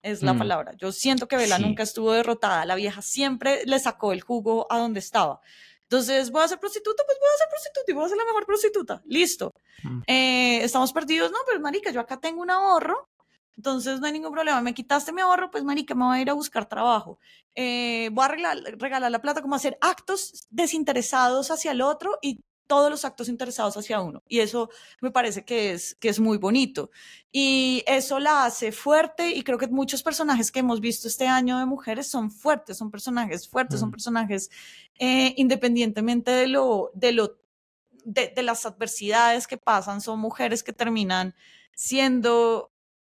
Es 0.02 0.22
la 0.24 0.34
Mm. 0.34 0.38
palabra. 0.40 0.74
Yo 0.78 0.92
siento 0.92 1.28
que 1.28 1.38
Sí. 1.46 1.62
nunca 1.62 1.84
estuvo 1.84 2.12
derrotada. 2.14 2.66
La 2.66 2.76
vieja 2.76 3.02
siempre 3.02 3.64
le 3.66 3.80
sacó 3.80 4.14
el 4.14 4.22
jugo 4.22 4.66
a 4.70 4.78
donde 4.80 5.00
estaba. 5.00 5.42
Entonces, 5.84 6.32
voy 6.32 6.44
a 6.44 6.48
ser 6.48 6.60
prostituta, 6.60 7.04
pues 7.06 7.18
voy 7.20 7.28
a 7.34 7.38
ser 7.38 7.48
prostituta 7.50 7.92
y 7.92 7.94
voy 7.96 8.06
a 8.06 8.10
ser 8.10 8.18
la 8.18 8.26
mejor 8.26 8.46
prostituta. 8.46 9.02
Listo. 9.06 9.54
Mm. 9.84 10.02
Eh, 10.08 10.64
Estamos 10.64 10.94
perdidos, 10.94 11.32
no, 11.32 11.38
pero 11.48 11.60
marica, 11.60 11.92
yo 11.92 12.00
acá 12.00 12.18
tengo 12.18 12.42
un 12.42 12.50
ahorro 12.52 13.10
entonces 13.58 14.00
no 14.00 14.06
hay 14.08 14.14
ningún 14.14 14.32
problema. 14.32 14.62
Me 14.62 14.74
quitaste 14.74 15.12
mi 15.12 15.20
ahorro, 15.20 15.52
pues 15.52 15.66
marica, 15.66 15.94
me 15.94 16.06
voy 16.06 16.18
a 16.20 16.22
ir 16.22 16.30
a 16.30 16.34
buscar 16.34 16.66
trabajo. 16.70 17.20
Eh, 17.56 18.08
voy 18.14 18.24
a 18.24 18.28
regalar, 18.30 18.58
regalar 18.78 19.12
la 19.12 19.20
plata 19.20 19.42
como 19.42 19.54
hacer 19.56 19.78
actos 19.82 20.48
desinteresados 20.50 21.52
hacia 21.52 21.72
el 21.72 21.82
otro 21.82 22.18
y 22.22 22.40
todos 22.70 22.92
los 22.92 23.04
actos 23.04 23.30
interesados 23.30 23.76
hacia 23.78 24.00
uno. 24.00 24.22
Y 24.28 24.42
eso 24.42 24.70
me 25.02 25.10
parece 25.10 25.44
que 25.44 25.72
es, 25.72 25.96
que 25.96 26.08
es 26.08 26.20
muy 26.20 26.38
bonito. 26.38 26.92
Y 27.32 27.84
eso 27.88 28.20
la 28.20 28.46
hace 28.46 28.72
fuerte 28.72 29.32
y 29.32 29.42
creo 29.42 29.58
que 29.58 29.68
muchos 29.68 30.04
personajes 30.04 30.52
que 30.52 30.60
hemos 30.60 30.80
visto 30.80 31.08
este 31.08 31.26
año 31.26 31.58
de 31.58 31.66
mujeres 31.66 32.06
son 32.06 32.30
fuertes, 32.30 32.78
son 32.78 32.92
personajes 32.92 33.50
fuertes, 33.50 33.80
son 33.80 33.90
personajes 33.90 34.52
eh, 35.00 35.34
independientemente 35.38 36.30
de 36.30 36.48
lo, 36.48 36.92
de 36.94 37.12
lo, 37.12 37.40
de, 38.06 38.32
de 38.36 38.44
las 38.44 38.64
adversidades 38.68 39.48
que 39.48 39.58
pasan, 39.58 40.00
son 40.00 40.20
mujeres 40.20 40.62
que 40.62 40.72
terminan 40.72 41.34
siendo 41.74 42.69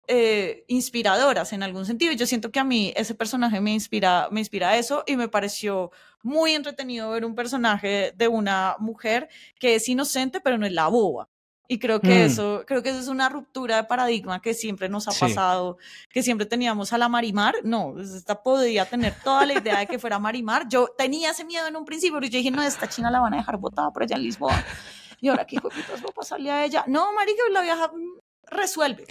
eh, 0.09 0.64
inspiradoras 0.68 1.53
en 1.53 1.62
algún 1.62 1.86
sentido. 1.86 2.12
Y 2.12 2.16
yo 2.16 2.26
siento 2.26 2.50
que 2.50 2.61
a 2.61 2.64
mí 2.64 2.92
ese 2.96 3.14
personaje 3.14 3.61
me 3.61 3.72
inspira, 3.72 4.28
me 4.30 4.40
inspira 4.40 4.76
eso 4.76 5.05
y 5.07 5.16
me 5.16 5.28
pareció 5.28 5.90
muy 6.22 6.53
entretenido 6.55 7.11
ver 7.11 7.24
un 7.24 7.34
personaje 7.34 8.12
de 8.16 8.28
una 8.28 8.76
mujer 8.78 9.28
que 9.59 9.74
es 9.76 9.88
inocente, 9.88 10.40
pero 10.40 10.59
no 10.59 10.66
es 10.66 10.72
la 10.72 10.88
boba. 10.88 11.28
Y 11.68 11.78
creo 11.78 12.00
que 12.00 12.09
Mm. 12.24 12.26
eso, 12.26 12.64
creo 12.66 12.82
que 12.82 12.90
eso 12.90 12.98
es 12.98 13.09
una 13.09 13.28
ruptura 13.30 13.76
de 13.76 13.84
paradigma 13.84 14.42
que 14.42 14.53
siempre 14.53 14.88
nos 14.90 15.09
ha 15.09 15.12
Sí. 15.12 15.20
pasado, 15.20 15.78
que 16.11 16.22
siempre 16.22 16.44
teníamos 16.46 16.92
a 16.92 16.98
la 16.98 17.09
Marimar. 17.09 17.55
No, 17.64 17.92
pues, 17.94 18.11
esta 18.11 18.42
podía 18.42 18.84
tener 18.84 19.14
toda 19.24 19.46
la 19.46 19.55
idea 19.55 19.78
de 19.78 19.86
que 19.86 19.98
fuera 19.98 20.18
Marimar. 20.18 20.68
Yo 20.68 20.88
tenía 20.98 21.30
ese 21.30 21.44
miedo 21.44 21.66
en 21.66 21.76
un 21.76 21.84
principio, 21.86 22.18
pero 22.18 22.30
yo 22.30 22.36
dije, 22.38 22.50
no, 22.50 22.62
esta 22.62 22.88
china 22.88 23.11
la 23.11 23.20
van 23.20 23.32
a 23.34 23.36
dejar 23.38 23.57
botada 23.57 23.90
por 23.90 24.03
allá 24.03 24.16
en 24.16 24.22
Lisboa. 24.22 24.62
Y 25.20 25.28
ahora 25.28 25.46
qué 25.46 25.57
hijo 25.57 25.68
va 25.70 26.11
a 26.11 26.12
pasarle 26.12 26.50
a 26.50 26.64
ella. 26.64 26.84
No, 26.88 27.12
marica, 27.14 27.40
la 27.53 27.62
vieja 27.62 27.88
mm, 27.88 28.18
resuelve. 28.50 29.07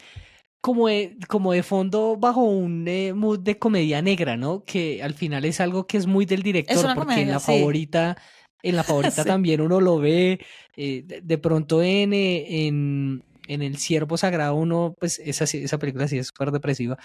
Como 0.62 0.88
de, 0.88 1.18
como 1.28 1.54
de 1.54 1.64
fondo 1.64 2.18
bajo 2.18 2.42
un 2.44 2.88
eh, 2.88 3.14
mood 3.14 3.40
de 3.40 3.58
comedia 3.60 4.02
negra, 4.02 4.38
¿no? 4.38 4.64
Que 4.64 5.02
al 5.04 5.14
final 5.16 5.46
es 5.46 5.60
algo 5.60 5.88
que 5.88 5.98
es 5.98 6.08
muy 6.08 6.26
del 6.26 6.44
director, 6.44 6.92
porque 6.94 7.22
en 7.22 7.32
la 7.32 7.40
sí. 7.40 7.46
favorita, 7.48 8.18
en 8.64 8.76
la 8.76 8.84
favorita 8.84 9.24
Sí. 9.24 9.30
también 9.30 9.62
uno 9.62 9.82
lo 9.82 9.98
ve, 10.00 10.40
eh, 10.78 11.04
de, 11.06 11.22
de 11.22 11.38
pronto 11.40 11.82
en, 11.82 12.14
eh, 12.14 12.68
en, 12.68 13.24
en 13.48 13.62
El 13.64 13.78
Siervo 13.78 14.18
Sagrado 14.18 14.56
uno, 14.56 14.94
pues 15.00 15.20
esa, 15.20 15.46
esa 15.46 15.78
película 15.80 16.08
sí 16.08 16.18
es 16.20 16.28
súper 16.28 16.52
depresiva, 16.52 16.98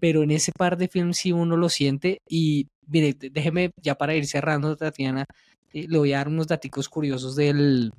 pero 0.00 0.22
en 0.22 0.30
ese 0.30 0.52
par 0.52 0.76
de 0.76 0.88
films 0.88 1.16
sí 1.18 1.32
uno 1.32 1.56
lo 1.56 1.68
siente 1.68 2.20
y 2.28 2.68
mire, 2.86 3.14
déjeme 3.18 3.70
ya 3.82 3.96
para 3.96 4.14
ir 4.14 4.26
cerrando, 4.26 4.76
Tatiana, 4.76 5.24
le 5.72 5.98
voy 5.98 6.12
a 6.12 6.18
dar 6.18 6.28
unos 6.28 6.46
daticos 6.46 6.88
curiosos 6.88 7.34
del, 7.36 7.92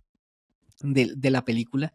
del- 0.81 1.19
de 1.19 1.31
la 1.31 1.43
película. 1.45 1.93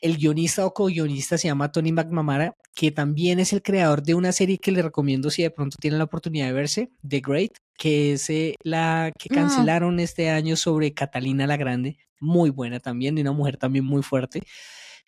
El 0.00 0.18
guionista 0.18 0.66
o 0.66 0.74
co-guionista 0.74 1.38
se 1.38 1.48
llama 1.48 1.72
Tony 1.72 1.92
McNamara, 1.92 2.54
que 2.74 2.90
también 2.90 3.38
es 3.40 3.52
el 3.52 3.62
creador 3.62 4.02
de 4.02 4.14
una 4.14 4.32
serie 4.32 4.58
que 4.58 4.72
le 4.72 4.82
recomiendo 4.82 5.30
si 5.30 5.42
de 5.42 5.50
pronto 5.50 5.76
tienen 5.80 5.98
la 5.98 6.04
oportunidad 6.04 6.46
de 6.46 6.52
verse, 6.52 6.90
The 7.08 7.20
Great, 7.20 7.52
que 7.78 8.12
es 8.12 8.28
eh, 8.30 8.54
la 8.62 9.12
que 9.18 9.28
Mm. 9.30 9.34
cancelaron 9.34 10.00
este 10.00 10.28
año 10.30 10.56
sobre 10.56 10.92
Catalina 10.92 11.46
la 11.46 11.56
Grande, 11.56 11.96
muy 12.20 12.50
buena 12.50 12.80
también, 12.80 13.14
de 13.14 13.22
una 13.22 13.32
mujer 13.32 13.56
también 13.56 13.84
muy 13.84 14.02
fuerte. 14.02 14.40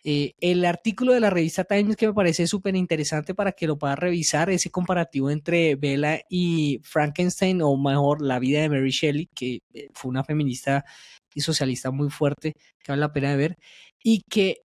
Eh, 0.04 0.34
el 0.40 0.64
artículo 0.64 1.12
de 1.12 1.20
la 1.20 1.30
revista 1.30 1.64
Times 1.64 1.96
que 1.96 2.06
me 2.06 2.14
parece 2.14 2.46
súper 2.46 2.76
interesante 2.76 3.34
para 3.34 3.50
que 3.52 3.66
lo 3.66 3.76
puedas 3.76 3.98
revisar, 3.98 4.50
ese 4.50 4.70
comparativo 4.70 5.30
entre 5.30 5.74
Bella 5.74 6.20
y 6.30 6.80
Frankenstein, 6.84 7.60
o 7.60 7.76
mejor, 7.76 8.22
la 8.22 8.38
vida 8.38 8.60
de 8.60 8.68
Mary 8.68 8.90
Shelley, 8.90 9.28
que 9.34 9.58
eh, 9.74 9.88
fue 9.94 10.10
una 10.10 10.22
feminista 10.22 10.84
y 11.34 11.40
socialista 11.40 11.90
muy 11.90 12.08
fuerte, 12.08 12.52
que 12.82 12.92
vale 12.92 13.00
la 13.00 13.12
pena 13.12 13.30
de 13.32 13.36
ver, 13.36 13.58
y 14.02 14.22
que 14.30 14.58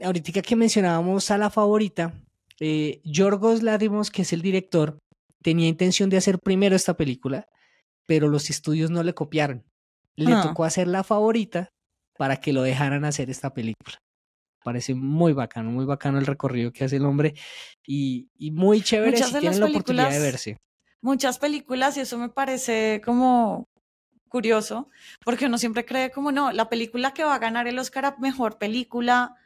ahorita 0.00 0.42
que 0.42 0.56
mencionábamos 0.56 1.30
a 1.30 1.38
la 1.38 1.50
favorita, 1.50 2.14
eh, 2.60 3.00
Yorgos 3.04 3.60
que 4.10 4.22
es 4.22 4.32
el 4.32 4.42
director, 4.42 4.98
tenía 5.42 5.68
intención 5.68 6.10
de 6.10 6.16
hacer 6.16 6.38
primero 6.38 6.76
esta 6.76 6.96
película, 6.96 7.46
pero 8.06 8.28
los 8.28 8.50
estudios 8.50 8.90
no 8.90 9.02
le 9.02 9.14
copiaron. 9.14 9.64
Le 10.16 10.32
Ah. 10.32 10.42
tocó 10.42 10.64
hacer 10.64 10.88
la 10.88 11.04
favorita 11.04 11.68
para 12.16 12.36
que 12.40 12.52
lo 12.52 12.62
dejaran 12.62 13.04
hacer 13.04 13.30
esta 13.30 13.54
película. 13.54 13.98
Parece 14.64 14.94
muy 14.94 15.32
bacano, 15.32 15.70
muy 15.70 15.84
bacano 15.84 16.18
el 16.18 16.26
recorrido 16.26 16.72
que 16.72 16.84
hace 16.84 16.96
el 16.96 17.04
hombre 17.04 17.34
y, 17.86 18.28
y 18.36 18.50
muy 18.50 18.82
chévere 18.82 19.12
Muchas 19.12 19.28
si 19.28 19.34
de 19.34 19.40
tienen 19.40 19.60
la 19.60 19.66
oportunidad 19.66 20.10
de 20.10 20.18
verse. 20.18 20.56
muchas 21.00 21.38
películas 21.38 21.96
y 21.96 22.00
eso 22.00 22.18
me 22.18 22.28
parece 22.28 23.00
como 23.04 23.64
curioso, 24.28 24.88
porque 25.24 25.46
uno 25.46 25.56
siempre 25.56 25.86
cree 25.86 26.10
como 26.10 26.32
no, 26.32 26.52
la 26.52 26.68
película 26.68 27.14
que 27.14 27.24
va 27.24 27.36
a 27.36 27.38
ganar 27.38 27.66
el 27.68 27.78
Oscar 27.78 28.04
a 28.04 28.16
mejor 28.18 28.58
película 28.58 29.36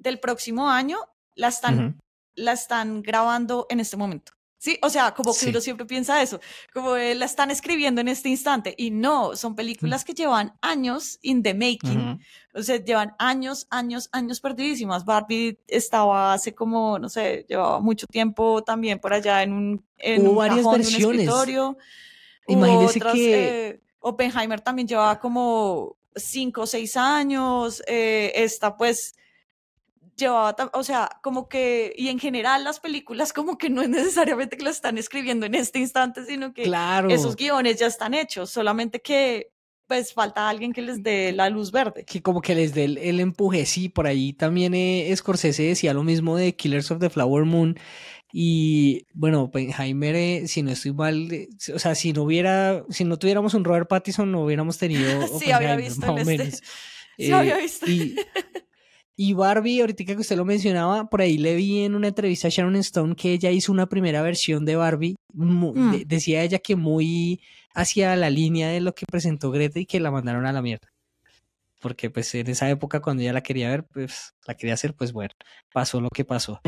del 0.00 0.18
próximo 0.18 0.68
año 0.68 0.98
la 1.36 1.48
están, 1.48 1.78
Ujú. 1.86 1.94
la 2.34 2.52
están 2.52 3.02
grabando 3.02 3.66
en 3.70 3.80
este 3.80 3.96
momento. 3.96 4.32
Sí, 4.62 4.78
o 4.82 4.90
sea, 4.90 5.14
como 5.14 5.32
que 5.32 5.38
Sí. 5.38 5.48
uno 5.48 5.60
siempre 5.62 5.86
piensa 5.86 6.20
eso, 6.20 6.38
como 6.74 6.94
eh, 6.94 7.14
la 7.14 7.24
están 7.24 7.50
escribiendo 7.50 8.02
en 8.02 8.08
este 8.08 8.28
instante 8.28 8.74
y 8.76 8.90
no, 8.90 9.34
son 9.34 9.54
películas 9.54 10.04
que 10.04 10.12
llevan 10.12 10.52
años 10.60 11.18
in 11.22 11.42
the 11.42 11.54
making, 11.54 11.98
Ujú. 12.12 12.20
o 12.58 12.62
sea, 12.62 12.76
llevan 12.76 13.14
años, 13.18 13.66
años, 13.70 14.10
años 14.12 14.38
perdidísimas. 14.40 15.06
Barbie 15.06 15.58
estaba 15.66 16.34
hace 16.34 16.54
como, 16.54 16.98
no 16.98 17.08
sé, 17.08 17.46
llevaba 17.48 17.80
mucho 17.80 18.06
tiempo 18.06 18.62
también 18.62 18.98
por 18.98 19.14
allá 19.14 19.42
en 19.42 19.54
un, 19.54 19.84
en 19.96 20.22
Hubo 20.22 20.30
un 20.32 20.36
varias 20.36 20.58
cajón 20.58 20.72
de 20.82 20.86
un 20.86 20.92
versiones. 20.92 21.20
escritorio. 21.22 21.78
Hubo 22.46 22.52
Imagínese 22.58 22.98
otras, 22.98 23.14
que- 23.14 23.68
eh, 23.68 23.80
Oppenheimer 24.00 24.60
también 24.60 24.86
llevaba 24.88 25.18
como 25.20 25.96
cinco 26.14 26.62
o 26.62 26.66
seis 26.66 26.98
años. 26.98 27.82
eh, 27.86 28.32
esta, 28.34 28.76
pues, 28.76 29.14
llevaba, 30.20 30.54
o 30.72 30.82
sea, 30.84 31.10
como 31.22 31.48
que, 31.48 31.92
y 31.96 32.08
en 32.08 32.20
general 32.20 32.62
las 32.62 32.78
películas, 32.78 33.32
como 33.32 33.58
que 33.58 33.68
no 33.70 33.82
es 33.82 33.88
necesariamente 33.88 34.56
que 34.56 34.62
las 34.64 34.76
están 34.76 34.98
escribiendo 34.98 35.46
en 35.46 35.56
este 35.56 35.80
instante, 35.80 36.24
sino 36.24 36.52
que 36.54 36.62
Claro. 36.62 37.08
esos 37.10 37.34
guiones 37.34 37.78
ya 37.80 37.86
están 37.88 38.14
hechos, 38.14 38.50
solamente 38.50 39.00
que, 39.00 39.52
pues, 39.88 40.12
falta 40.14 40.48
alguien 40.48 40.72
que 40.72 40.82
les 40.82 41.02
dé 41.02 41.32
la 41.32 41.50
luz 41.50 41.72
verde. 41.72 42.04
que 42.04 42.22
como 42.22 42.40
que 42.40 42.54
les 42.54 42.72
dé 42.74 42.84
el, 42.84 42.98
el 42.98 43.18
empuje, 43.18 43.66
sí, 43.66 43.88
por 43.88 44.06
ahí 44.06 44.32
también 44.32 44.72
eh, 44.74 45.12
Scorsese 45.16 45.64
decía 45.64 45.92
lo 45.92 46.04
mismo 46.04 46.36
de 46.36 46.54
Killers 46.54 46.92
of 46.92 47.00
the 47.00 47.10
Flower 47.10 47.44
Moon 47.44 47.76
y 48.32 49.06
bueno, 49.12 49.42
Oppenheimer, 49.42 50.14
eh, 50.14 50.46
si 50.46 50.62
no 50.62 50.70
estoy 50.70 50.92
mal, 50.92 51.32
eh, 51.32 51.48
o 51.74 51.78
sea, 51.80 51.96
si 51.96 52.12
no 52.12 52.22
hubiera, 52.22 52.84
si 52.88 53.02
no 53.04 53.18
tuviéramos 53.18 53.54
un 53.54 53.64
Robert 53.64 53.88
Pattinson 53.88 54.30
no 54.30 54.44
hubiéramos 54.44 54.78
tenido 54.78 55.00
Sí, 55.40 55.50
había 55.50 55.74
visto 55.74 56.16
el 56.16 56.28
este. 56.40 56.64
Sí, 57.18 57.32
había 57.32 57.56
visto. 57.56 57.90
Y, 57.90 58.14
y 59.22 59.34
Barbie, 59.34 59.80
ahorita 59.82 60.04
que 60.04 60.16
usted 60.16 60.36
lo 60.36 60.46
mencionaba, 60.46 61.10
por 61.10 61.20
ahí 61.20 61.36
le 61.36 61.54
vi 61.54 61.84
en 61.84 61.94
una 61.94 62.08
entrevista 62.08 62.48
a 62.48 62.50
Sharon 62.50 62.76
Stone 62.76 63.14
que 63.14 63.32
ella 63.34 63.50
hizo 63.50 63.70
una 63.70 63.86
primera 63.86 64.22
versión 64.22 64.64
de 64.64 64.76
Barbie, 64.76 65.16
Mm. 65.34 65.90
de- 65.92 66.04
decía 66.06 66.42
ella 66.42 66.58
que 66.58 66.74
muy 66.76 67.40
hacia 67.74 68.16
la 68.16 68.30
línea 68.30 68.68
de 68.70 68.80
lo 68.80 68.94
que 68.94 69.04
presentó 69.04 69.50
Greta 69.50 69.78
y 69.78 69.84
que 69.86 70.00
la 70.00 70.10
mandaron 70.10 70.46
a 70.46 70.52
la 70.52 70.62
mierda 70.62 70.88
porque 71.80 72.10
pues 72.10 72.34
en 72.34 72.48
esa 72.48 72.68
época 72.68 73.00
cuando 73.00 73.22
ella 73.22 73.32
la 73.32 73.42
quería 73.42 73.70
ver, 73.70 73.84
pues 73.84 74.34
la 74.46 74.54
quería 74.54 74.74
hacer, 74.74 74.92
pues 74.94 75.12
bueno, 75.12 75.32
pasó 75.72 75.98
lo 76.00 76.08
que 76.10 76.24
pasó. 76.26 76.60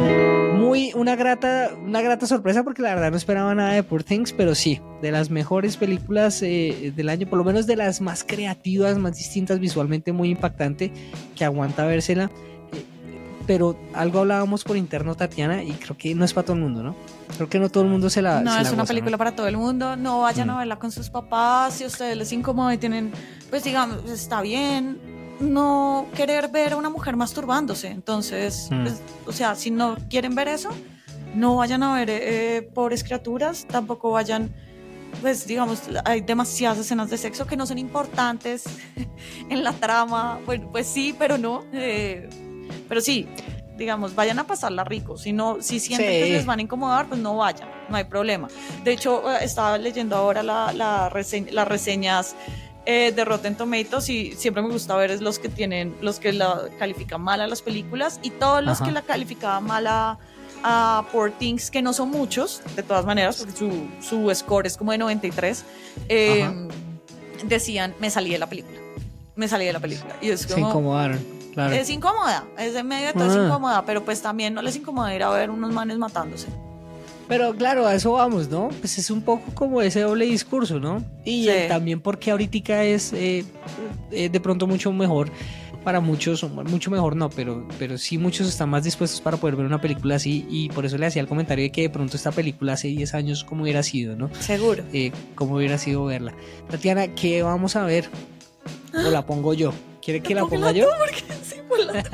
Muy 0.72 0.92
una 0.94 1.16
grata, 1.16 1.70
una 1.84 2.00
grata 2.00 2.26
sorpresa 2.26 2.62
porque 2.64 2.82
la 2.82 2.94
verdad 2.94 3.10
no 3.10 3.16
esperaba 3.16 3.54
nada 3.54 3.72
de 3.72 3.82
Poor 3.82 4.02
Things, 4.04 4.32
pero 4.32 4.54
sí, 4.54 4.80
de 5.02 5.10
las 5.12 5.28
mejores 5.30 5.76
películas 5.76 6.42
eh, 6.42 6.92
del 6.96 7.08
año, 7.08 7.26
por 7.28 7.38
lo 7.38 7.44
menos 7.44 7.66
de 7.66 7.76
las 7.76 8.00
más 8.00 8.24
creativas, 8.24 8.96
más 8.98 9.16
distintas, 9.16 9.58
visualmente 9.60 10.12
muy 10.12 10.30
impactante, 10.30 10.92
que 11.36 11.44
aguanta 11.44 11.84
vérsela. 11.84 12.24
Eh, 12.72 12.84
Pero 13.46 13.76
algo 13.92 14.20
hablábamos 14.20 14.64
por 14.64 14.76
interno, 14.76 15.14
Tatiana, 15.14 15.62
y 15.62 15.72
creo 15.72 15.96
que 15.98 16.14
no 16.14 16.24
es 16.24 16.32
para 16.32 16.46
todo 16.46 16.56
el 16.56 16.62
mundo, 16.62 16.82
¿no? 16.82 16.96
Creo 17.36 17.48
que 17.48 17.58
no 17.58 17.68
todo 17.68 17.84
el 17.84 17.90
mundo 17.90 18.08
se 18.10 18.22
la. 18.22 18.40
No 18.40 18.52
se 18.54 18.58
es 18.58 18.64
la 18.64 18.70
una 18.70 18.70
goza, 18.70 18.76
¿no? 18.76 18.86
película 18.86 19.18
para 19.18 19.32
todo 19.36 19.48
el 19.48 19.56
mundo. 19.56 19.96
No 19.96 20.20
vayan 20.20 20.48
Mm. 20.48 20.50
a 20.52 20.58
verla 20.58 20.78
con 20.78 20.90
sus 20.92 21.10
papás. 21.10 21.74
Si 21.74 21.84
ustedes 21.84 22.16
les 22.16 22.32
incomoda 22.32 22.72
y 22.74 22.78
tienen, 22.78 23.10
pues 23.50 23.64
digamos, 23.64 24.08
está 24.10 24.40
bien 24.42 24.98
no 25.42 26.06
querer 26.16 26.48
ver 26.48 26.72
a 26.72 26.76
una 26.76 26.88
mujer 26.90 27.16
masturbándose. 27.16 27.88
Entonces, 27.88 28.68
Mm. 28.70 28.82
pues, 28.84 29.00
o 29.26 29.32
sea, 29.32 29.54
si 29.54 29.70
no 29.70 29.96
quieren 30.08 30.34
ver 30.34 30.48
eso, 30.48 30.70
no 31.34 31.56
vayan 31.56 31.82
a 31.82 31.94
ver 31.94 32.08
eh, 32.10 32.62
pobres 32.74 33.02
criaturas. 33.04 33.66
Tampoco 33.68 34.10
vayan, 34.10 34.50
pues 35.20 35.46
digamos, 35.46 35.82
hay 36.04 36.20
demasiadas 36.22 36.78
escenas 36.78 37.10
de 37.10 37.18
sexo 37.18 37.46
que 37.46 37.56
no 37.56 37.66
son 37.66 37.78
importantes 37.78 38.64
en 39.50 39.64
la 39.64 39.72
trama. 39.72 40.40
Bueno, 40.46 40.68
pues 40.72 40.86
sí, 40.86 41.14
pero 41.18 41.38
no. 41.38 41.64
eh, 41.72 42.28
pero 42.88 43.00
sí, 43.00 43.26
digamos, 43.76 44.14
vayan 44.14 44.38
a 44.38 44.46
pasarla 44.46 44.84
rico. 44.84 45.16
Si 45.16 45.32
no, 45.32 45.58
si 45.60 45.80
sienten 45.80 46.06
que 46.08 46.26
Sí. 46.26 46.32
les 46.32 46.46
van 46.46 46.58
a 46.58 46.62
incomodar, 46.62 47.06
pues 47.08 47.20
no 47.20 47.36
vayan, 47.36 47.68
no 47.88 47.96
hay 47.96 48.04
problema. 48.04 48.48
De 48.84 48.92
hecho, 48.92 49.30
eh, 49.32 49.38
estaba 49.42 49.78
leyendo 49.78 50.14
ahora 50.16 50.42
la, 50.42 50.72
las 50.72 51.12
reseñas 51.68 52.36
eh, 52.86 53.12
de 53.14 53.24
Rotten 53.24 53.54
Tomatoes 53.56 54.08
y 54.08 54.32
siempre 54.32 54.62
me 54.62 54.68
gusta 54.70 54.96
ver 54.96 55.10
es 55.10 55.20
los 55.20 55.38
que 55.38 55.48
tienen, 55.48 55.94
los 56.00 56.18
que 56.18 56.32
la 56.32 56.62
califican 56.78 57.20
mal 57.22 57.40
a 57.40 57.46
las 57.46 57.62
películas 57.62 58.18
y 58.22 58.30
todos 58.30 58.62
los 58.64 58.76
Ajá. 58.78 58.86
que 58.86 58.92
la 58.92 59.02
calificaban 59.02 59.64
mal 59.64 59.86
a, 59.86 60.18
Poor 61.10 61.32
Things, 61.32 61.70
que 61.72 61.82
no 61.82 61.92
son 61.92 62.10
muchos, 62.10 62.62
de 62.76 62.84
todas 62.84 63.04
maneras, 63.04 63.36
porque 63.38 63.52
su, 63.56 63.88
su 64.00 64.32
score 64.32 64.66
es 64.68 64.76
como 64.76 64.92
de 64.92 64.98
93, 64.98 65.64
eh, 66.08 66.68
decían, 67.44 67.94
me 67.98 68.10
salí 68.10 68.30
de 68.30 68.38
la 68.38 68.46
película. 68.48 68.78
Me 69.34 69.48
salí 69.48 69.64
de 69.64 69.72
la 69.72 69.80
película. 69.80 70.14
Y 70.20 70.30
es 70.30 70.42
Se 70.42 70.54
como, 70.54 70.68
incomodaron, 70.68 71.18
claro. 71.52 71.74
es 71.74 71.90
incómoda, 71.90 72.44
es 72.58 72.76
en 72.76 72.86
medio 72.86 73.08
de 73.08 73.12
todo 73.12 73.24
es 73.30 73.36
Ah. 73.36 73.44
incómoda, 73.46 73.84
pero 73.84 74.04
pues 74.04 74.22
también 74.22 74.54
no 74.54 74.62
les 74.62 74.76
incomoda 74.76 75.12
ir 75.14 75.24
a 75.24 75.30
ver 75.30 75.50
unos 75.50 75.72
manes 75.72 75.98
matándose. 75.98 76.46
Pero 77.32 77.54
claro, 77.56 77.86
a 77.86 77.94
eso 77.94 78.12
vamos, 78.12 78.48
¿no? 78.50 78.68
Pues 78.80 78.98
es 78.98 79.10
un 79.10 79.22
poco 79.22 79.44
como 79.54 79.80
ese 79.80 80.00
doble 80.00 80.26
discurso, 80.26 80.78
¿no? 80.78 81.02
Y 81.24 81.44
Sí. 81.46 81.50
también 81.68 82.00
porque 82.00 82.30
ahorita 82.30 82.84
es 82.84 83.12
eh, 83.14 83.44
eh, 84.10 84.28
de 84.28 84.40
pronto 84.40 84.66
mucho 84.66 84.92
mejor 84.92 85.30
para 85.82 85.98
muchos, 86.00 86.44
mucho 86.44 86.90
mejor 86.90 87.16
no, 87.16 87.28
pero, 87.30 87.66
pero 87.78 87.98
sí 87.98 88.16
muchos 88.18 88.46
están 88.48 88.68
más 88.68 88.84
dispuestos 88.84 89.20
para 89.20 89.36
poder 89.36 89.56
ver 89.56 89.66
una 89.66 89.80
película 89.80 90.14
así 90.16 90.46
y 90.48 90.68
por 90.68 90.84
eso 90.86 90.96
le 90.98 91.06
hacía 91.06 91.20
el 91.22 91.26
comentario 91.26 91.64
de 91.64 91.72
que 91.72 91.82
de 91.82 91.90
pronto 91.90 92.16
esta 92.16 92.30
película 92.30 92.74
hace 92.74 92.88
10 92.88 93.14
años 93.14 93.42
como 93.44 93.62
hubiera 93.64 93.82
sido, 93.82 94.14
¿no? 94.14 94.30
Seguro. 94.38 94.84
Eh, 94.92 95.10
cómo 95.34 95.56
hubiera 95.56 95.78
sido 95.78 96.04
verla. 96.04 96.34
Tatiana, 96.70 97.08
¿qué 97.14 97.42
vamos 97.42 97.74
a 97.76 97.84
ver? 97.84 98.08
¿O 98.94 99.10
la 99.10 99.24
pongo 99.26 99.54
yo? 99.54 99.72
¿Quiere 100.02 100.20
que 100.20 100.34
la 100.34 100.44
ponga 100.44 100.70
yo? 100.72 100.86
porque 100.98 101.22
sí, 101.42 101.56
ponla 101.68 102.02
tú. 102.02 102.10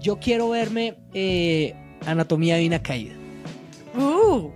Yo 0.02 0.18
quiero 0.18 0.50
verme 0.50 0.96
eh, 1.14 1.74
Anatomía 2.06 2.56
de 2.56 2.66
una 2.66 2.82
caída. 2.82 3.14
Uh, 3.96 4.50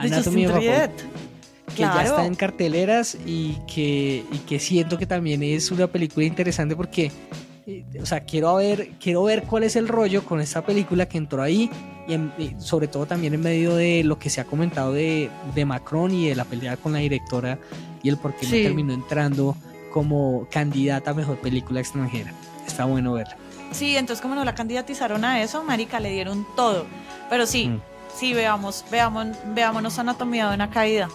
Justin 0.00 0.46
of 0.50 0.56
a 0.56 0.90
que 1.74 1.82
ya 1.82 2.04
está 2.04 2.24
en 2.26 2.34
carteleras 2.34 3.16
y 3.26 3.56
que, 3.66 4.24
y 4.30 4.38
que 4.46 4.60
siento 4.60 4.96
que 4.98 5.06
también 5.06 5.42
es 5.42 5.70
una 5.72 5.86
película 5.88 6.24
interesante 6.24 6.76
porque, 6.76 7.10
eh, 7.66 7.84
o 8.00 8.06
sea, 8.06 8.20
quiero 8.20 8.54
ver, 8.56 8.90
quiero 9.00 9.24
ver 9.24 9.42
cuál 9.42 9.64
es 9.64 9.74
el 9.74 9.88
rollo 9.88 10.24
con 10.24 10.40
esta 10.40 10.64
película 10.64 11.06
que 11.08 11.18
entró 11.18 11.42
ahí 11.42 11.68
y, 12.06 12.12
en- 12.14 12.32
y 12.38 12.52
sobre 12.58 12.86
todo 12.86 13.06
también 13.06 13.34
en 13.34 13.40
medio 13.40 13.74
de 13.74 14.04
lo 14.04 14.18
que 14.20 14.30
se 14.30 14.40
ha 14.40 14.44
comentado 14.44 14.92
de, 14.92 15.30
de 15.54 15.64
Macron 15.64 16.12
y 16.14 16.28
de 16.28 16.36
la 16.36 16.44
pelea 16.44 16.76
con 16.76 16.92
la 16.92 16.98
directora 17.00 17.58
y 18.04 18.08
el 18.08 18.18
por 18.18 18.34
qué 18.36 18.46
Sí. 18.46 18.58
no 18.58 18.62
terminó 18.68 18.92
entrando 18.94 19.56
como 19.92 20.46
candidata 20.50 21.10
a 21.10 21.14
mejor 21.14 21.38
película 21.38 21.80
extranjera. 21.80 22.32
Está 22.66 22.84
bueno 22.84 23.14
verla. 23.14 23.36
Sí, 23.72 23.96
entonces 23.96 24.20
como 24.22 24.36
no 24.36 24.44
la 24.44 24.54
candidatizaron 24.54 25.24
a 25.24 25.42
eso, 25.42 25.64
marica, 25.64 25.98
le 25.98 26.12
dieron 26.12 26.46
todo. 26.54 26.84
Pero 27.30 27.46
sí, 27.46 27.68
Mm. 27.68 27.80
Sí, 28.16 28.34
veamos, 28.34 28.84
veamos, 28.90 29.28
veámonos 29.46 29.98
anatomía 29.98 30.48
de 30.48 30.54
una 30.54 30.70
caída. 30.70 31.08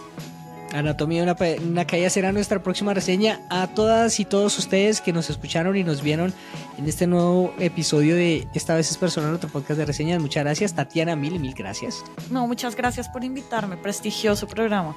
Anatomía 0.72 1.24
de 1.24 1.32
una, 1.32 1.68
una 1.68 1.84
caída 1.84 2.10
será 2.10 2.30
nuestra 2.32 2.62
próxima 2.62 2.94
reseña. 2.94 3.40
A 3.50 3.66
todas 3.68 4.20
y 4.20 4.24
todos 4.24 4.58
ustedes 4.58 5.00
que 5.00 5.12
nos 5.12 5.28
escucharon 5.30 5.76
y 5.76 5.82
nos 5.82 6.02
vieron 6.02 6.32
en 6.78 6.88
este 6.88 7.06
nuevo 7.06 7.52
episodio 7.58 8.14
de 8.14 8.46
Esta 8.54 8.76
vez 8.76 8.90
es 8.90 8.96
personal, 8.96 9.34
otro 9.34 9.50
podcast 9.50 9.78
de 9.78 9.86
reseñas. 9.86 10.20
Muchas 10.20 10.44
gracias, 10.44 10.74
Tatiana, 10.74 11.16
mil 11.16 11.34
y 11.34 11.38
mil 11.38 11.54
gracias. 11.54 12.04
No, 12.30 12.46
muchas 12.46 12.76
gracias 12.76 13.08
por 13.08 13.24
invitarme, 13.24 13.76
prestigioso 13.76 14.46
programa. 14.46 14.96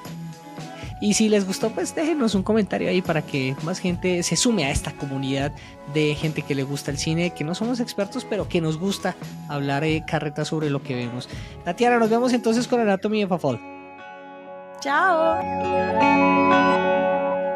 Y 1.00 1.14
si 1.14 1.28
les 1.28 1.46
gustó, 1.46 1.70
pues 1.70 1.94
déjenos 1.94 2.34
un 2.34 2.42
comentario 2.42 2.88
ahí 2.88 3.02
para 3.02 3.22
que 3.22 3.56
más 3.62 3.78
gente 3.78 4.22
se 4.22 4.36
sume 4.36 4.64
a 4.64 4.70
esta 4.70 4.92
comunidad 4.92 5.52
de 5.92 6.14
gente 6.14 6.42
que 6.42 6.54
le 6.54 6.62
gusta 6.62 6.90
el 6.90 6.98
cine, 6.98 7.30
que 7.30 7.44
no 7.44 7.54
somos 7.54 7.80
expertos, 7.80 8.24
pero 8.28 8.48
que 8.48 8.60
nos 8.60 8.78
gusta 8.78 9.16
hablar 9.48 9.84
eh, 9.84 10.04
carreta 10.06 10.44
sobre 10.44 10.70
lo 10.70 10.82
que 10.82 10.94
vemos. 10.94 11.28
Tatiana, 11.64 11.98
nos 11.98 12.10
vemos 12.10 12.32
entonces 12.32 12.68
con 12.68 12.80
Anatomy 12.80 13.24
of 13.24 13.32
a 13.32 13.38
Fall. 13.38 13.60
Chao. 14.80 15.34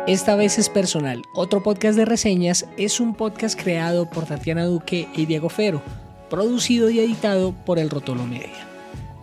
Esta 0.07 0.37
vez 0.37 0.59
es 0.59 0.69
personal. 0.71 1.23
Otro 1.35 1.63
podcast 1.63 1.97
de 1.97 2.07
reseñas 2.07 2.67
es 2.79 2.99
un 2.99 3.15
podcast 3.15 3.61
creado 3.61 4.09
por 4.09 4.25
Tatiana 4.25 4.65
Duque 4.65 5.07
y 5.15 5.27
Diego 5.27 5.51
Fero, 5.51 5.83
producido 6.31 6.89
y 6.89 6.99
editado 6.99 7.53
por 7.53 7.79
El 7.79 7.91
Rotolo 7.91 8.25
Media. 8.25 8.68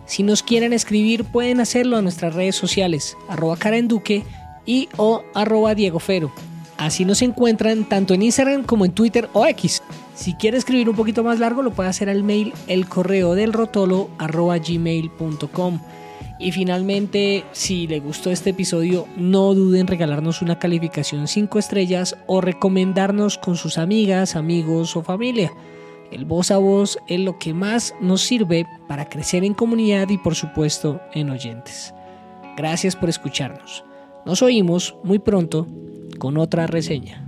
Si 0.06 0.22
nos 0.22 0.42
quieren 0.42 0.72
escribir 0.72 1.24
pueden 1.24 1.60
hacerlo 1.60 1.96
a 1.96 2.02
nuestras 2.02 2.34
redes 2.34 2.56
sociales, 2.56 3.16
arroba 3.28 3.56
Karen 3.56 3.88
Duque 3.88 4.24
y 4.64 4.88
o 4.96 5.22
arroba 5.34 5.74
Diego 5.74 5.98
Fero. 5.98 6.32
Así 6.78 7.04
nos 7.04 7.22
encuentran 7.22 7.88
tanto 7.88 8.14
en 8.14 8.22
Instagram 8.22 8.62
como 8.62 8.84
en 8.84 8.92
Twitter 8.92 9.28
o 9.32 9.46
X. 9.46 9.82
Si 10.14 10.34
quiere 10.34 10.58
escribir 10.58 10.88
un 10.88 10.96
poquito 10.96 11.24
más 11.24 11.38
largo 11.38 11.62
lo 11.62 11.72
puede 11.72 11.88
hacer 11.88 12.08
al 12.08 12.22
mail 12.22 12.52
el 12.66 12.88
correo 12.88 13.34
del 13.34 13.52
rotolo 13.52 14.08
arroba 14.18 14.58
gmail.com. 14.58 15.80
Y 16.38 16.52
finalmente, 16.52 17.44
si 17.52 17.86
le 17.86 17.98
gustó 17.98 18.30
este 18.30 18.50
episodio, 18.50 19.06
no 19.16 19.54
duden 19.54 19.82
en 19.82 19.86
regalarnos 19.86 20.42
una 20.42 20.58
calificación 20.58 21.28
5 21.28 21.58
estrellas 21.58 22.16
o 22.26 22.42
recomendarnos 22.42 23.38
con 23.38 23.56
sus 23.56 23.78
amigas, 23.78 24.36
amigos 24.36 24.96
o 24.96 25.02
familia. 25.02 25.50
El 26.10 26.24
voz 26.24 26.50
a 26.50 26.58
voz 26.58 26.98
es 27.08 27.20
lo 27.20 27.38
que 27.38 27.54
más 27.54 27.94
nos 28.00 28.22
sirve 28.22 28.66
para 28.88 29.08
crecer 29.08 29.44
en 29.44 29.54
comunidad 29.54 30.08
y 30.08 30.18
por 30.18 30.34
supuesto 30.34 31.00
en 31.14 31.30
oyentes. 31.30 31.94
Gracias 32.56 32.96
por 32.96 33.08
escucharnos. 33.08 33.84
Nos 34.24 34.42
oímos 34.42 34.96
muy 35.04 35.18
pronto 35.18 35.66
con 36.18 36.38
otra 36.38 36.66
reseña. 36.66 37.25